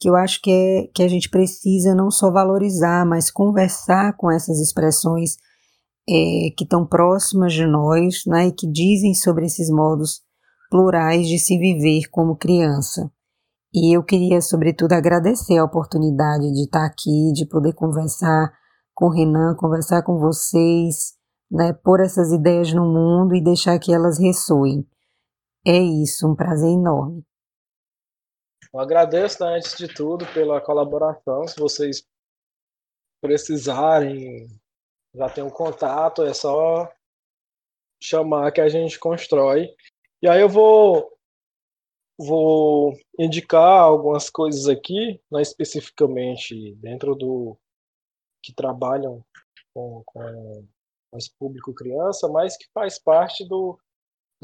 que 0.00 0.08
eu 0.08 0.16
acho 0.16 0.40
que, 0.42 0.50
é, 0.50 0.86
que 0.94 1.02
a 1.02 1.08
gente 1.08 1.28
precisa 1.28 1.94
não 1.94 2.10
só 2.10 2.30
valorizar, 2.30 3.06
mas 3.06 3.30
conversar 3.30 4.16
com 4.16 4.30
essas 4.30 4.60
expressões 4.60 5.36
é, 6.08 6.50
que 6.56 6.64
estão 6.64 6.86
próximas 6.86 7.52
de 7.52 7.66
nós 7.66 8.22
né, 8.26 8.48
e 8.48 8.52
que 8.52 8.70
dizem 8.70 9.14
sobre 9.14 9.46
esses 9.46 9.70
modos 9.70 10.20
plurais 10.70 11.26
de 11.26 11.38
se 11.38 11.58
viver 11.58 12.08
como 12.10 12.36
criança. 12.36 13.10
E 13.72 13.96
eu 13.96 14.04
queria, 14.04 14.40
sobretudo, 14.40 14.92
agradecer 14.92 15.58
a 15.58 15.64
oportunidade 15.64 16.52
de 16.52 16.64
estar 16.64 16.84
aqui, 16.84 17.32
de 17.32 17.46
poder 17.46 17.72
conversar 17.72 18.52
com 18.94 19.06
o 19.06 19.10
Renan, 19.10 19.56
conversar 19.56 20.02
com 20.02 20.18
vocês, 20.18 21.14
né, 21.50 21.72
pôr 21.72 22.00
essas 22.00 22.32
ideias 22.32 22.72
no 22.72 22.84
mundo 22.84 23.34
e 23.34 23.42
deixar 23.42 23.78
que 23.78 23.92
elas 23.92 24.18
ressoem. 24.18 24.86
É 25.66 25.78
isso, 25.78 26.28
um 26.28 26.34
prazer 26.34 26.70
enorme. 26.70 27.24
Eu 28.72 28.80
agradeço, 28.80 29.42
né, 29.42 29.56
antes 29.56 29.76
de 29.76 29.88
tudo, 29.88 30.26
pela 30.34 30.60
colaboração. 30.60 31.46
Se 31.46 31.58
vocês 31.58 32.04
precisarem, 33.22 34.48
já 35.14 35.30
tem 35.30 35.42
um 35.42 35.50
contato, 35.50 36.22
é 36.22 36.34
só 36.34 36.92
chamar 38.02 38.52
que 38.52 38.60
a 38.60 38.68
gente 38.68 38.98
constrói. 38.98 39.74
E 40.20 40.28
aí 40.28 40.40
eu 40.40 40.48
vou 40.48 41.10
vou 42.18 42.96
indicar 43.18 43.82
algumas 43.82 44.30
coisas 44.30 44.68
aqui, 44.68 45.20
não 45.30 45.40
especificamente 45.40 46.74
dentro 46.76 47.14
do 47.14 47.56
que 48.42 48.52
trabalham 48.52 49.24
com, 49.72 50.02
com 50.06 50.68
esse 51.16 51.34
público 51.38 51.74
criança, 51.74 52.28
mas 52.28 52.56
que 52.56 52.66
faz 52.72 52.98
parte 52.98 53.48
do 53.48 53.78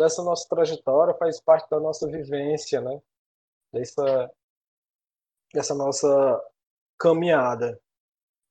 dessa 0.00 0.22
nossa 0.22 0.48
trajetória, 0.48 1.14
faz 1.14 1.40
parte 1.40 1.68
da 1.70 1.78
nossa 1.78 2.08
vivência, 2.08 2.80
né? 2.80 3.00
Dessa, 3.72 4.30
dessa 5.54 5.74
nossa 5.74 6.42
caminhada. 6.98 7.80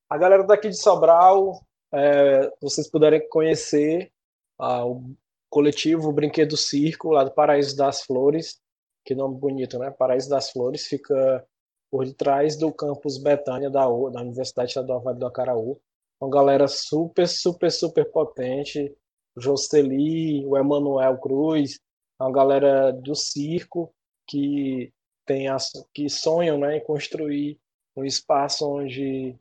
A 0.10 0.18
galera 0.18 0.44
daqui 0.44 0.70
de 0.70 0.78
Sobral, 0.78 1.62
é, 1.94 2.52
vocês 2.62 2.90
puderem 2.90 3.28
conhecer 3.30 4.12
ah, 4.58 4.86
o 4.86 5.16
coletivo 5.50 6.12
Brinquedo 6.12 6.56
Circo, 6.56 7.12
lá 7.12 7.24
do 7.24 7.32
Paraíso 7.32 7.76
das 7.76 8.04
Flores, 8.04 8.62
que 9.06 9.16
nome 9.16 9.38
bonito, 9.38 9.78
né? 9.80 9.92
Paraíso 9.92 10.30
das 10.30 10.52
Flores 10.52 10.86
fica 10.86 11.46
por 11.92 12.06
detrás 12.06 12.56
do 12.56 12.72
campus 12.72 13.18
Betânia 13.18 13.70
da, 13.70 13.88
U, 13.88 14.10
da 14.12 14.22
Universidade 14.22 14.70
Estadual 14.70 15.02
Vale 15.02 15.20
do 15.20 15.26
Acaraú. 15.26 15.80
Uma 16.22 16.30
galera 16.30 16.68
super, 16.68 17.28
super, 17.28 17.72
super 17.72 18.12
potente, 18.12 18.96
Josteli, 19.40 20.46
o 20.46 20.58
Emanuel 20.58 21.18
Cruz, 21.18 21.80
a 22.20 22.30
galera 22.32 22.92
do 22.92 23.16
circo 23.16 23.94
que 24.28 24.94
tem 25.26 25.48
as, 25.48 25.72
que 25.94 26.10
sonham 26.10 26.58
né, 26.58 26.78
em 26.78 26.84
construir 26.84 27.60
um 27.96 28.04
espaço 28.04 28.68
onde 28.68 29.38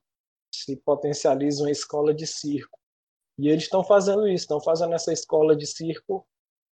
se 0.54 0.76
potencializa 0.76 1.62
uma 1.62 1.70
escola 1.70 2.14
de 2.14 2.26
circo. 2.26 2.78
E 3.38 3.48
eles 3.48 3.64
estão 3.64 3.84
fazendo 3.84 4.26
isso, 4.26 4.44
estão 4.44 4.60
fazendo 4.60 4.94
essa 4.94 5.12
escola 5.12 5.54
de 5.54 5.66
circo 5.66 6.26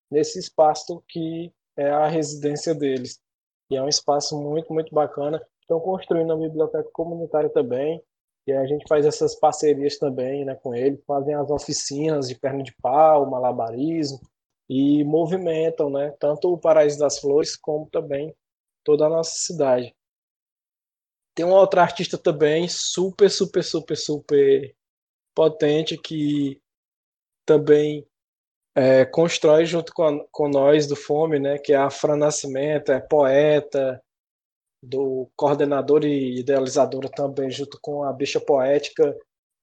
nesse 0.10 0.40
espaço 0.40 1.04
que 1.08 1.54
é 1.78 1.90
a 1.90 2.08
residência 2.08 2.74
deles. 2.74 3.22
E 3.70 3.76
é 3.76 3.82
um 3.82 3.90
espaço 3.90 4.40
muito, 4.42 4.74
muito 4.74 4.94
bacana. 4.94 5.42
Estão 5.62 5.80
construindo 5.80 6.32
a 6.32 6.38
biblioteca 6.38 6.90
comunitária 6.92 7.50
também. 7.50 8.02
E 8.48 8.52
a 8.52 8.66
gente 8.66 8.86
faz 8.88 9.06
essas 9.06 9.36
parcerias 9.36 9.98
também 9.98 10.46
né, 10.46 10.56
com 10.56 10.76
ele, 10.76 11.02
fazem 11.08 11.34
as 11.34 11.50
oficinas 11.50 12.28
de 12.28 12.36
perna 12.36 12.62
de 12.64 12.76
pau, 12.82 13.30
malabarismo, 13.30 14.20
e 14.70 15.04
movimentam 15.04 15.90
né, 15.90 16.14
tanto 16.20 16.52
o 16.52 16.58
Paraíso 16.58 17.00
das 17.00 17.20
Flores 17.20 17.56
como 17.56 17.90
também 17.90 18.36
toda 18.84 19.06
a 19.06 19.10
nossa 19.10 19.36
cidade. 19.36 19.96
Tem 21.36 21.46
uma 21.46 21.60
outra 21.60 21.82
artista 21.82 22.18
também, 22.18 22.68
super, 22.68 23.30
super, 23.30 23.64
super, 23.64 23.98
super 23.98 24.76
potente 25.36 25.98
que 25.98 26.62
também 27.46 28.08
é, 28.76 29.06
constrói 29.06 29.66
junto 29.66 29.94
com, 29.94 30.04
a, 30.04 30.28
com 30.32 30.48
nós 30.48 30.88
do 30.88 30.96
Fome, 30.96 31.40
né, 31.40 31.58
que 31.58 31.74
é 31.74 31.78
a 31.78 31.90
Fran 31.90 32.18
Nascimento, 32.18 32.92
é 32.92 33.00
poeta, 33.00 34.02
do 34.86 35.30
coordenador 35.36 36.06
e 36.06 36.40
idealizadora 36.40 37.10
também, 37.10 37.50
junto 37.50 37.80
com 37.82 38.04
a 38.04 38.14
bicha 38.14 38.40
poética 38.40 39.16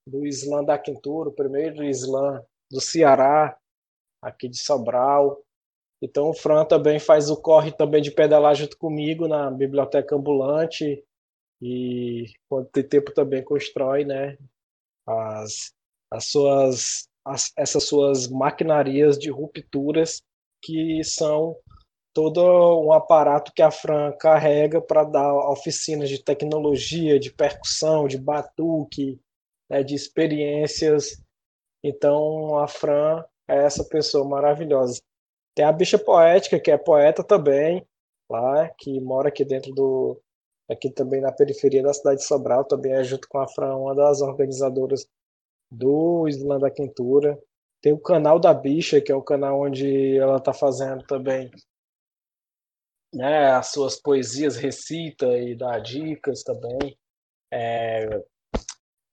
do 0.07 0.27
Islã 0.27 0.65
da 0.65 0.79
Quintura, 0.79 1.29
o 1.29 1.35
primeiro 1.35 1.85
Islã 1.85 2.43
do 2.71 2.81
Ceará, 2.81 3.57
aqui 4.21 4.49
de 4.49 4.59
Sobral. 4.59 5.43
Então 6.03 6.31
o 6.31 6.35
Fran 6.35 6.65
também 6.65 6.99
faz 6.99 7.31
o 7.31 7.37
corre 7.37 7.71
também 7.71 8.03
de 8.03 8.11
pedalar 8.11 8.55
junto 8.55 8.77
comigo 8.77 9.29
na 9.29 9.51
biblioteca 9.51 10.17
ambulante 10.17 11.05
e 11.61 12.27
quando 12.49 12.69
tem 12.71 12.83
tempo 12.83 13.15
também 13.15 13.45
constrói, 13.45 14.05
né, 14.05 14.37
as, 15.07 15.73
as 16.11 16.25
suas 16.25 17.09
as, 17.25 17.53
essas 17.57 17.85
suas 17.85 18.27
maquinarias 18.29 19.17
de 19.17 19.31
rupturas 19.31 20.21
que 20.61 21.03
são 21.05 21.57
todo 22.13 22.43
um 22.81 22.93
aparato 22.93 23.53
que 23.55 23.63
a 23.63 23.71
Fran 23.71 24.13
carrega 24.13 24.81
para 24.81 25.05
dar 25.05 25.35
oficinas 25.51 26.09
de 26.09 26.23
tecnologia, 26.23 27.19
de 27.19 27.33
percussão, 27.33 28.07
de 28.07 28.19
batuque, 28.19 29.21
né, 29.69 29.83
de 29.83 29.95
experiências. 29.95 31.23
Então 31.83 32.59
a 32.59 32.69
Fran 32.69 33.25
é 33.49 33.65
essa 33.65 33.85
pessoa 33.85 34.29
maravilhosa. 34.29 35.01
Tem 35.55 35.65
a 35.65 35.73
bicha 35.73 35.99
poética, 35.99 36.61
que 36.61 36.71
é 36.71 36.79
poeta 36.79 37.23
também, 37.25 37.87
lá, 38.31 38.69
que 38.79 39.01
mora 39.01 39.29
aqui 39.29 39.45
dentro 39.45 39.73
do. 39.75 40.21
aqui 40.71 40.91
também 40.91 41.21
na 41.21 41.33
periferia 41.33 41.83
da 41.83 41.93
cidade 41.93 42.21
de 42.21 42.27
Sobral, 42.27 42.65
também 42.65 42.93
é 42.93 43.05
junto 43.05 43.29
com 43.29 43.39
a 43.39 43.49
Fran, 43.49 43.77
uma 43.77 43.95
das 43.95 44.23
organizadoras 44.23 45.07
do 45.71 46.29
Islã 46.29 46.59
da 46.59 46.71
Quintura. 46.71 47.39
Tem 47.83 47.93
o 47.93 47.99
canal 47.99 48.39
da 48.39 48.55
Bicha, 48.55 49.01
que 49.01 49.11
é 49.11 49.15
o 49.15 49.23
canal 49.23 49.61
onde 49.61 50.17
ela 50.17 50.37
está 50.37 50.53
fazendo 50.53 51.05
também 51.05 51.51
né, 53.13 53.53
as 53.53 53.69
suas 53.69 54.01
poesias, 54.01 54.57
recita 54.57 55.27
e 55.39 55.55
dá 55.55 55.79
dicas 55.79 56.43
também. 56.43 56.99
É, 57.53 58.07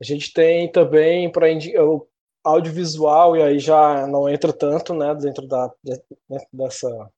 a 0.02 0.04
gente 0.04 0.32
tem 0.34 0.72
também 0.72 1.32
para 1.32 1.47
o 1.84 2.08
audiovisual, 2.43 3.36
e 3.36 3.43
aí 3.43 3.60
já 3.60 4.08
não 4.08 4.30
entra 4.30 4.54
tanto 4.54 4.93
né, 4.93 5.14
dentro, 5.16 5.45
da, 5.47 5.74
dentro 5.84 6.47
dessa 6.54 7.12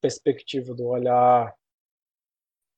perspectiva 0.00 0.74
do 0.74 0.86
olhar 0.86 1.54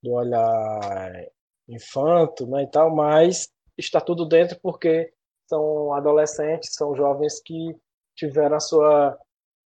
do 0.02 0.12
olhar 0.12 1.28
infanto 1.68 2.46
né, 2.46 2.62
e 2.62 2.70
tal, 2.70 2.94
mas 2.94 3.48
está 3.76 4.00
tudo 4.00 4.24
dentro 4.24 4.58
porque 4.60 5.12
são 5.48 5.92
adolescentes, 5.92 6.74
são 6.74 6.94
jovens 6.94 7.40
que 7.40 7.76
tiveram 8.16 8.56
a 8.56 8.60
sua 8.60 9.18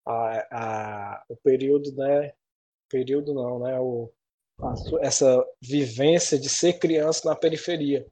a, 0.06 1.14
a, 1.14 1.24
o 1.28 1.36
período, 1.36 1.94
né? 1.94 2.32
Período 2.92 3.32
não, 3.32 3.58
né? 3.58 3.80
O, 3.80 4.12
a, 4.60 4.74
essa 5.00 5.44
vivência 5.60 6.38
de 6.38 6.48
ser 6.48 6.74
criança 6.74 7.28
na 7.28 7.34
periferia. 7.34 8.06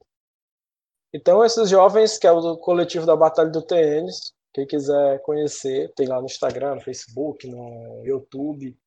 Então 1.13 1.45
esses 1.45 1.69
jovens, 1.69 2.17
que 2.17 2.25
é 2.25 2.31
o 2.31 2.57
coletivo 2.57 3.05
da 3.05 3.15
Batalha 3.15 3.49
do 3.49 3.61
Tênis, 3.61 4.33
quem 4.53 4.65
quiser 4.65 5.21
conhecer, 5.21 5.93
tem 5.95 6.07
lá 6.07 6.19
no 6.19 6.25
Instagram, 6.25 6.75
no 6.75 6.81
Facebook, 6.81 7.47
no 7.47 8.01
YouTube. 8.05 8.77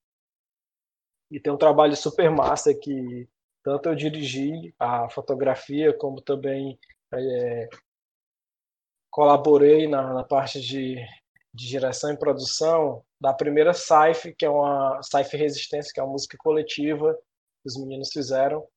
E 1.30 1.40
tem 1.40 1.52
um 1.52 1.58
trabalho 1.58 1.96
super 1.96 2.30
massa 2.30 2.74
que 2.74 3.28
tanto 3.62 3.88
eu 3.88 3.94
dirigi 3.94 4.74
a 4.78 5.08
fotografia, 5.08 5.96
como 5.96 6.20
também 6.20 6.78
é, 7.14 7.68
colaborei 9.10 9.88
na, 9.88 10.12
na 10.12 10.24
parte 10.24 10.60
de, 10.60 10.96
de, 11.52 11.68
direção 11.68 12.12
e 12.12 12.18
produção 12.18 13.02
da 13.24 13.32
primeira 13.32 13.72
Saif, 13.72 14.34
que 14.34 14.44
é 14.44 14.50
uma 14.50 15.02
Saif 15.02 15.34
Resistência, 15.34 15.90
que 15.94 15.98
é 15.98 16.02
uma 16.02 16.12
música 16.12 16.36
coletiva 16.36 17.14
que 17.62 17.68
os 17.68 17.74
meninos 17.78 18.10
fizeram. 18.12 18.68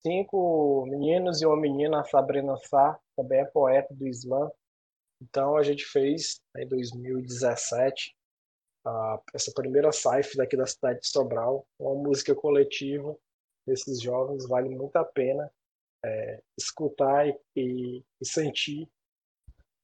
Cinco 0.00 0.86
meninos 0.86 1.42
e 1.42 1.46
uma 1.46 1.56
menina, 1.56 1.98
a 1.98 2.04
Sabrina 2.04 2.56
Sá, 2.56 2.96
também 3.16 3.40
é 3.40 3.44
poeta 3.46 3.92
do 3.92 4.06
Islã. 4.06 4.48
Então 5.20 5.56
a 5.56 5.64
gente 5.64 5.84
fez 5.86 6.40
em 6.56 6.68
2017 6.68 8.14
a, 8.86 9.20
essa 9.34 9.50
primeira 9.52 9.90
Saif 9.90 10.36
daqui 10.36 10.56
da 10.56 10.66
cidade 10.66 11.00
de 11.00 11.08
Sobral, 11.08 11.66
uma 11.76 11.96
música 11.96 12.32
coletiva 12.32 13.12
desses 13.66 14.00
jovens, 14.00 14.46
vale 14.46 14.68
muito 14.68 14.94
a 14.94 15.04
pena 15.04 15.50
é, 16.04 16.40
escutar 16.56 17.26
e, 17.26 17.36
e, 17.56 18.04
e, 18.20 18.24
sentir 18.24 18.88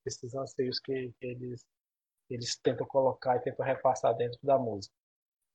esses 0.07 0.33
anseios 0.33 0.79
que, 0.79 1.13
que, 1.21 1.27
eles, 1.27 1.67
eles 2.35 2.57
tentam 2.57 2.87
colocar 2.87 3.37
e 3.37 3.41
tentam 3.41 3.65
repassar 3.65 4.15
dentro 4.15 4.39
da 4.43 4.59
música. 4.59 4.95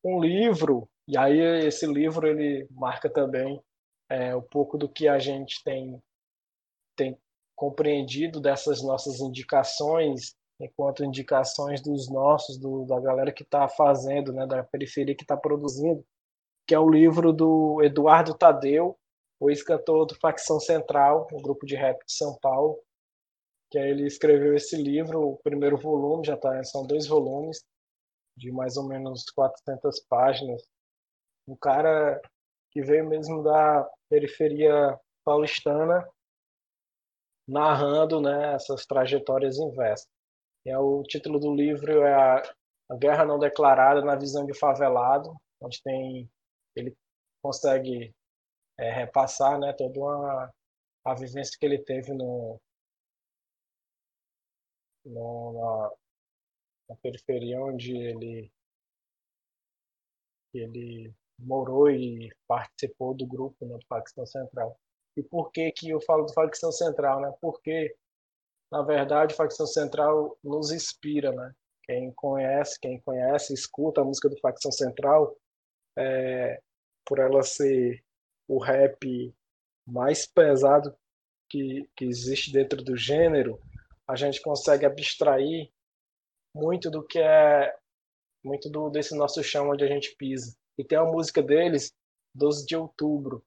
Um 0.04 0.20
livro, 0.20 0.88
e 1.08 1.18
aí 1.18 1.40
esse 1.66 1.86
livro 1.86 2.28
ele 2.28 2.68
marca 2.72 3.10
também 3.10 3.62
é, 4.10 4.36
um 4.36 4.42
pouco 4.42 4.78
do 4.78 4.88
que 4.88 5.08
a 5.08 5.20
gente 5.20 5.64
tem, 5.64 6.02
tem 6.96 7.18
compreendido 7.56 8.40
dessas 8.40 8.82
nossas 8.82 9.20
indicações, 9.20 10.36
enquanto 10.60 11.04
indicações 11.04 11.82
dos 11.82 12.10
nossos, 12.10 12.58
do, 12.58 12.86
da 12.86 13.00
galera 13.00 13.32
que 13.32 13.44
está 13.44 13.68
fazendo, 13.68 14.32
né, 14.32 14.46
da 14.46 14.64
periferia 14.64 15.16
que 15.16 15.24
está 15.24 15.36
produzindo, 15.36 16.06
que 16.68 16.76
é 16.76 16.80
o 16.80 16.90
livro 16.90 17.32
do 17.32 17.82
Eduardo 17.84 18.34
Tadeu, 18.34 18.98
o 19.40 19.50
ex-cantor 19.50 20.06
do 20.06 20.16
Facção 20.16 20.60
Central, 20.60 21.28
um 21.32 21.42
grupo 21.42 21.66
de 21.66 21.76
rap 21.76 22.04
de 22.06 22.14
São 22.14 22.38
Paulo, 22.42 22.80
que 23.70 23.78
aí 23.78 23.90
ele 23.90 24.06
escreveu 24.06 24.56
esse 24.56 24.76
livro, 24.76 25.22
o 25.22 25.38
primeiro 25.38 25.78
volume, 25.78 26.26
já 26.26 26.38
tá, 26.38 26.64
são 26.64 26.86
dois 26.86 27.08
volumes, 27.08 27.64
de 28.38 28.52
mais 28.52 28.78
ou 28.78 28.88
menos 28.88 29.26
400 29.32 30.00
páginas. 30.08 30.64
Um 31.48 31.56
cara 31.56 32.22
que 32.72 32.82
veio 32.82 33.08
mesmo 33.08 33.44
da 33.44 33.90
periferia 34.10 34.98
paulistana, 35.26 36.08
narrando 37.48 38.22
né, 38.22 38.54
essas 38.54 38.86
trajetórias 38.86 39.58
inversas. 39.58 40.08
E 40.66 40.70
é, 40.70 40.78
o 40.78 41.02
título 41.04 41.40
do 41.40 41.54
livro 41.54 42.02
é 42.04 42.14
a, 42.14 42.42
a 42.92 42.96
Guerra 42.96 43.26
Não 43.26 43.40
Declarada 43.40 44.02
na 44.02 44.16
Visão 44.16 44.46
de 44.46 44.54
Favelado, 44.54 45.34
onde 45.62 45.82
tem 45.82 46.30
ele 46.76 46.96
consegue 47.42 48.14
é, 48.78 48.92
repassar 48.92 49.60
né, 49.60 49.74
toda 49.74 50.00
uma, 50.00 50.54
a 51.06 51.16
vivência 51.16 51.58
que 51.60 51.66
ele 51.66 51.80
teve 51.80 52.14
no, 52.14 52.60
na, 55.08 55.92
periferia 57.02 57.62
onde 57.62 57.96
ele, 57.96 58.52
ele 60.54 61.14
morou 61.40 61.90
e 61.90 62.32
participou 62.48 63.14
do 63.14 63.26
grupo 63.26 63.66
né, 63.66 63.78
do 63.78 63.86
Facção 63.88 64.26
Central. 64.26 64.80
E 65.16 65.24
por 65.24 65.52
que, 65.52 65.72
que 65.72 65.90
eu 65.90 66.00
falo 66.02 66.26
do 66.26 66.34
Facção 66.34 66.72
Central? 66.72 67.22
Né? 67.22 67.34
Porque, 67.42 67.96
na 68.72 68.82
verdade, 68.82 69.34
o 69.34 69.66
Central 69.68 70.38
nos 70.44 70.72
inspira. 70.72 71.32
Né? 71.32 71.56
Quem 71.84 72.12
conhece, 72.14 72.80
quem 72.80 73.00
conhece, 73.02 73.54
escuta 73.54 74.02
a 74.02 74.06
música 74.06 74.30
do 74.30 74.40
Facção 74.40 74.72
Central, 74.72 75.36
é, 75.98 76.62
por 77.06 77.20
ela 77.20 77.42
ser 77.42 78.04
o 78.48 78.60
rap 78.60 79.34
mais 79.86 80.28
pesado 80.28 80.96
que, 81.50 81.90
que 81.96 82.06
existe 82.06 82.52
dentro 82.52 82.84
do 82.84 82.96
gênero, 82.96 83.60
a 84.08 84.16
gente 84.16 84.42
consegue 84.42 84.86
abstrair 84.86 85.70
muito 86.56 86.90
do 86.90 87.06
que 87.06 87.20
é 87.20 87.76
muito 88.44 88.70
do 88.70 88.90
desse 88.90 89.16
nosso 89.16 89.44
chão 89.44 89.70
onde 89.70 89.84
a 89.84 89.88
gente 89.88 90.16
pisa. 90.16 90.56
E 90.78 90.84
tem 90.84 90.98
a 90.98 91.04
música 91.04 91.42
deles, 91.42 91.94
12 92.34 92.66
de 92.66 92.76
outubro, 92.76 93.44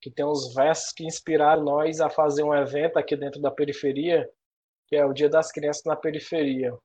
que 0.00 0.10
tem 0.10 0.24
uns 0.24 0.52
versos 0.52 0.92
que 0.92 1.06
inspiraram 1.06 1.62
nós 1.62 2.00
a 2.00 2.10
fazer 2.10 2.42
um 2.42 2.54
evento 2.54 2.98
aqui 2.98 3.16
dentro 3.16 3.40
da 3.40 3.50
periferia, 3.50 4.28
que 4.88 4.96
é 4.96 5.04
o 5.04 5.12
Dia 5.12 5.28
das 5.28 5.52
Crianças 5.52 5.84
na 5.84 5.96
Periferia. 5.96 6.76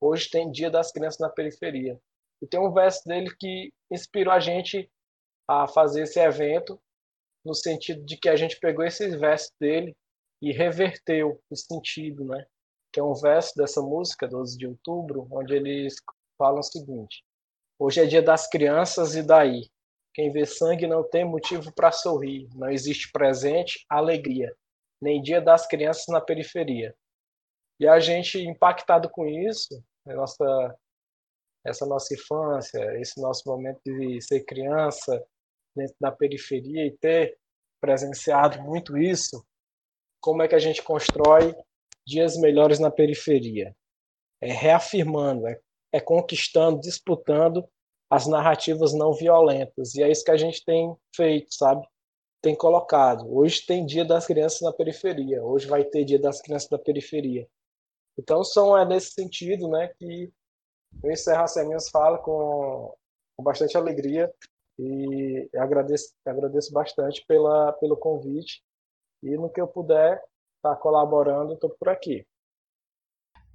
Hoje 0.00 0.28
tem 0.28 0.50
Dia 0.50 0.70
das 0.70 0.90
Crianças 0.92 1.20
na 1.20 1.30
Periferia. 1.30 1.98
E 2.42 2.46
tem 2.46 2.60
um 2.60 2.72
verso 2.72 3.02
dele 3.06 3.34
que 3.38 3.72
inspirou 3.90 4.32
a 4.32 4.40
gente 4.40 4.90
a 5.48 5.66
fazer 5.68 6.02
esse 6.02 6.18
evento, 6.20 6.80
no 7.44 7.54
sentido 7.54 8.04
de 8.04 8.16
que 8.16 8.28
a 8.28 8.36
gente 8.36 8.58
pegou 8.58 8.84
esses 8.84 9.14
versos 9.14 9.52
dele 9.60 9.96
e 10.42 10.52
reverteu 10.52 11.40
o 11.48 11.56
sentido, 11.56 12.24
né? 12.24 12.44
Que 12.96 13.00
é 13.00 13.04
um 13.04 13.12
verso 13.12 13.54
dessa 13.54 13.82
música, 13.82 14.26
12 14.26 14.56
de 14.56 14.66
outubro, 14.66 15.28
onde 15.30 15.54
eles 15.54 15.96
falam 16.38 16.60
o 16.60 16.62
seguinte: 16.62 17.22
Hoje 17.78 18.00
é 18.00 18.06
dia 18.06 18.22
das 18.22 18.48
crianças 18.48 19.14
e 19.14 19.22
daí? 19.22 19.68
Quem 20.14 20.32
vê 20.32 20.46
sangue 20.46 20.86
não 20.86 21.06
tem 21.06 21.22
motivo 21.22 21.70
para 21.74 21.92
sorrir, 21.92 22.48
não 22.54 22.70
existe 22.70 23.12
presente, 23.12 23.84
alegria, 23.86 24.50
nem 24.98 25.20
dia 25.20 25.42
das 25.42 25.66
crianças 25.66 26.06
na 26.08 26.22
periferia. 26.22 26.96
E 27.78 27.86
a 27.86 28.00
gente, 28.00 28.40
impactado 28.40 29.10
com 29.10 29.26
isso, 29.26 29.78
nossa, 30.06 30.74
essa 31.66 31.84
nossa 31.84 32.14
infância, 32.14 32.98
esse 32.98 33.20
nosso 33.20 33.42
momento 33.46 33.82
de 33.84 34.22
ser 34.22 34.42
criança, 34.46 35.22
dentro 35.76 35.96
da 36.00 36.10
periferia 36.10 36.86
e 36.86 36.96
ter 36.96 37.36
presenciado 37.78 38.62
muito 38.62 38.96
isso, 38.96 39.46
como 40.18 40.40
é 40.40 40.48
que 40.48 40.54
a 40.54 40.58
gente 40.58 40.82
constrói 40.82 41.54
dias 42.06 42.36
melhores 42.36 42.78
na 42.78 42.90
periferia. 42.90 43.74
É 44.40 44.52
reafirmando, 44.52 45.46
é, 45.46 45.58
é 45.92 46.00
conquistando, 46.00 46.80
disputando 46.80 47.66
as 48.10 48.26
narrativas 48.26 48.94
não 48.94 49.12
violentas. 49.12 49.94
E 49.94 50.02
é 50.02 50.10
isso 50.10 50.24
que 50.24 50.30
a 50.30 50.36
gente 50.36 50.64
tem 50.64 50.94
feito, 51.14 51.54
sabe? 51.54 51.86
Tem 52.40 52.54
colocado. 52.54 53.26
Hoje 53.34 53.66
tem 53.66 53.84
Dia 53.84 54.04
das 54.04 54.26
Crianças 54.26 54.60
na 54.60 54.72
Periferia. 54.72 55.42
Hoje 55.42 55.66
vai 55.66 55.84
ter 55.84 56.04
Dia 56.04 56.18
das 56.18 56.40
Crianças 56.40 56.70
na 56.70 56.78
Periferia. 56.78 57.48
Então, 58.18 58.44
são, 58.44 58.76
é 58.76 58.84
nesse 58.84 59.10
sentido 59.10 59.68
né, 59.68 59.88
que 59.98 60.32
eu 61.02 61.10
encerro 61.10 61.42
as 61.42 61.56
minhas 61.66 61.88
falas 61.88 62.20
com, 62.22 62.94
com 63.36 63.42
bastante 63.42 63.76
alegria 63.76 64.32
e 64.78 65.48
agradeço, 65.56 66.14
agradeço 66.24 66.72
bastante 66.72 67.24
pela, 67.26 67.72
pelo 67.74 67.96
convite 67.96 68.62
e 69.22 69.36
no 69.36 69.50
que 69.50 69.60
eu 69.60 69.66
puder 69.66 70.22
estar 70.56 70.74
tá 70.74 70.76
colaborando, 70.76 71.54
estou 71.54 71.70
por 71.70 71.88
aqui. 71.88 72.24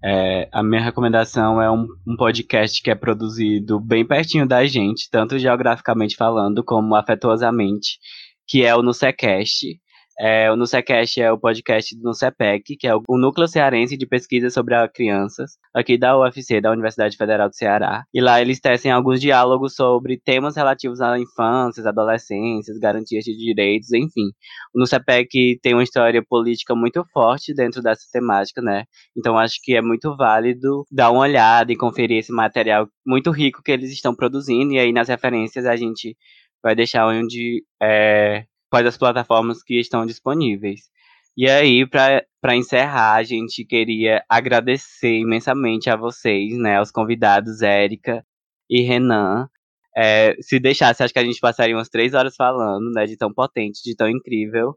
É, 0.03 0.49
a 0.51 0.63
minha 0.63 0.81
recomendação 0.81 1.61
é 1.61 1.69
um, 1.69 1.87
um, 2.07 2.15
podcast 2.17 2.81
que 2.81 2.89
é 2.89 2.95
produzido 2.95 3.79
bem 3.79 4.05
pertinho 4.05 4.47
da 4.47 4.65
gente, 4.65 5.09
tanto 5.11 5.37
geograficamente 5.37 6.15
falando 6.15 6.63
como 6.63 6.95
afetuosamente, 6.95 7.99
que 8.47 8.65
é 8.65 8.75
o 8.75 8.81
Nucecast. 8.81 9.79
É, 10.23 10.51
o 10.51 10.55
Nucecast 10.55 11.19
é 11.19 11.31
o 11.31 11.39
podcast 11.39 11.97
do 11.97 12.03
Nucepec, 12.03 12.77
que 12.77 12.85
é 12.85 12.93
o, 12.95 13.01
Núcleo 13.17 13.47
Cearense 13.47 13.97
de 13.97 14.05
Pesquisa 14.05 14.51
sobre 14.51 14.75
as 14.75 14.87
Crianças, 14.91 15.53
aqui 15.73 15.97
da 15.97 16.15
UFC, 16.15 16.61
da 16.61 16.69
Universidade 16.69 17.17
Federal 17.17 17.49
do 17.49 17.55
Ceará. 17.55 18.03
E 18.13 18.21
lá 18.21 18.39
eles 18.39 18.59
tecem 18.59 18.91
alguns 18.91 19.19
diálogos 19.19 19.73
sobre 19.73 20.21
temas 20.23 20.55
relativos 20.55 21.01
à 21.01 21.17
infância, 21.17 21.81
adolescências, 21.89 22.77
garantias 22.77 23.23
de 23.23 23.35
direitos, 23.35 23.91
enfim. 23.93 24.27
O 24.75 24.79
Nucepec 24.79 25.57
tem 25.59 25.73
uma 25.73 25.81
história 25.81 26.23
política 26.29 26.75
muito 26.75 27.03
forte 27.11 27.51
dentro 27.51 27.81
dessa 27.81 28.03
temática, 28.13 28.61
né? 28.61 28.83
Então 29.17 29.39
acho 29.39 29.55
que 29.63 29.75
é 29.75 29.81
muito 29.81 30.15
válido 30.15 30.85
dar 30.91 31.09
uma 31.09 31.21
olhada 31.21 31.73
e 31.73 31.75
conferir 31.75 32.19
esse 32.19 32.31
material 32.31 32.87
muito 33.03 33.31
rico 33.31 33.63
que 33.63 33.71
eles 33.71 33.91
estão 33.91 34.15
produzindo. 34.15 34.71
E 34.71 34.77
aí 34.77 34.93
nas 34.93 35.07
referências 35.07 35.65
a 35.65 35.75
gente 35.75 36.15
vai 36.63 36.75
deixar 36.75 37.07
onde 37.07 37.63
é, 37.81 38.45
quais 38.71 38.87
as 38.87 38.97
plataformas 38.97 39.61
que 39.61 39.79
estão 39.79 40.05
disponíveis. 40.05 40.89
E 41.35 41.49
aí, 41.49 41.85
para 41.87 42.55
encerrar, 42.55 43.15
a 43.15 43.23
gente 43.23 43.65
queria 43.65 44.23
agradecer 44.29 45.19
imensamente 45.19 45.89
a 45.89 45.95
vocês, 45.95 46.57
né, 46.57 46.77
aos 46.77 46.89
convidados 46.89 47.61
Érica 47.61 48.25
e 48.69 48.81
Renan. 48.81 49.47
É, 49.95 50.35
se 50.41 50.57
deixasse, 50.57 51.03
acho 51.03 51.13
que 51.13 51.19
a 51.19 51.25
gente 51.25 51.39
passaria 51.39 51.75
umas 51.75 51.89
três 51.89 52.13
horas 52.13 52.35
falando, 52.35 52.89
né, 52.93 53.05
de 53.05 53.17
tão 53.17 53.33
potente, 53.33 53.81
de 53.83 53.93
tão 53.95 54.09
incrível. 54.09 54.73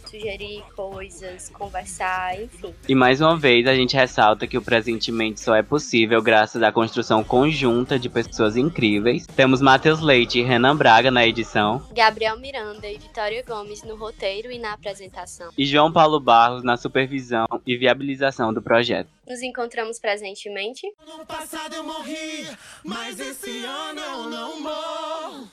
sugerir 0.09 0.63
coisas, 0.75 1.49
conversar, 1.49 2.41
enfim. 2.41 2.73
E 2.87 2.95
mais 2.95 3.21
uma 3.21 3.37
vez 3.37 3.67
a 3.67 3.75
gente 3.75 3.95
ressalta 3.95 4.47
que 4.47 4.57
o 4.57 4.61
presentemente 4.61 5.39
só 5.39 5.55
é 5.55 5.61
possível 5.61 6.21
graças 6.21 6.61
à 6.63 6.71
construção 6.71 7.23
conjunta 7.23 7.99
de 7.99 8.09
pessoas 8.09 8.57
incríveis. 8.57 9.27
Temos 9.27 9.61
Matheus 9.61 9.99
Leite 10.01 10.39
e 10.39 10.43
Renan 10.43 10.75
Braga 10.75 11.11
na 11.11 11.25
edição, 11.25 11.81
Gabriel 11.93 12.39
Miranda 12.39 12.87
e 12.87 12.97
Vitória 12.97 13.43
Gomes 13.47 13.83
no 13.83 13.95
roteiro 13.95 14.51
e 14.51 14.57
na 14.57 14.73
apresentação, 14.73 15.51
e 15.57 15.65
João 15.65 15.91
Paulo 15.91 16.19
Barros 16.19 16.63
na 16.63 16.75
supervisão 16.75 17.45
e 17.65 17.77
viabilização 17.77 18.53
do 18.53 18.61
projeto. 18.61 19.09
Nos 19.27 19.41
encontramos 19.43 19.99
presentemente. 19.99 20.87
No 21.05 21.23
passado 21.25 21.75
eu 21.75 21.83
morri, 21.83 22.47
mas 22.83 23.19
esse 23.19 23.63
ano 23.63 23.99
eu 23.99 24.29
não 24.29 24.59
morro. 24.61 25.51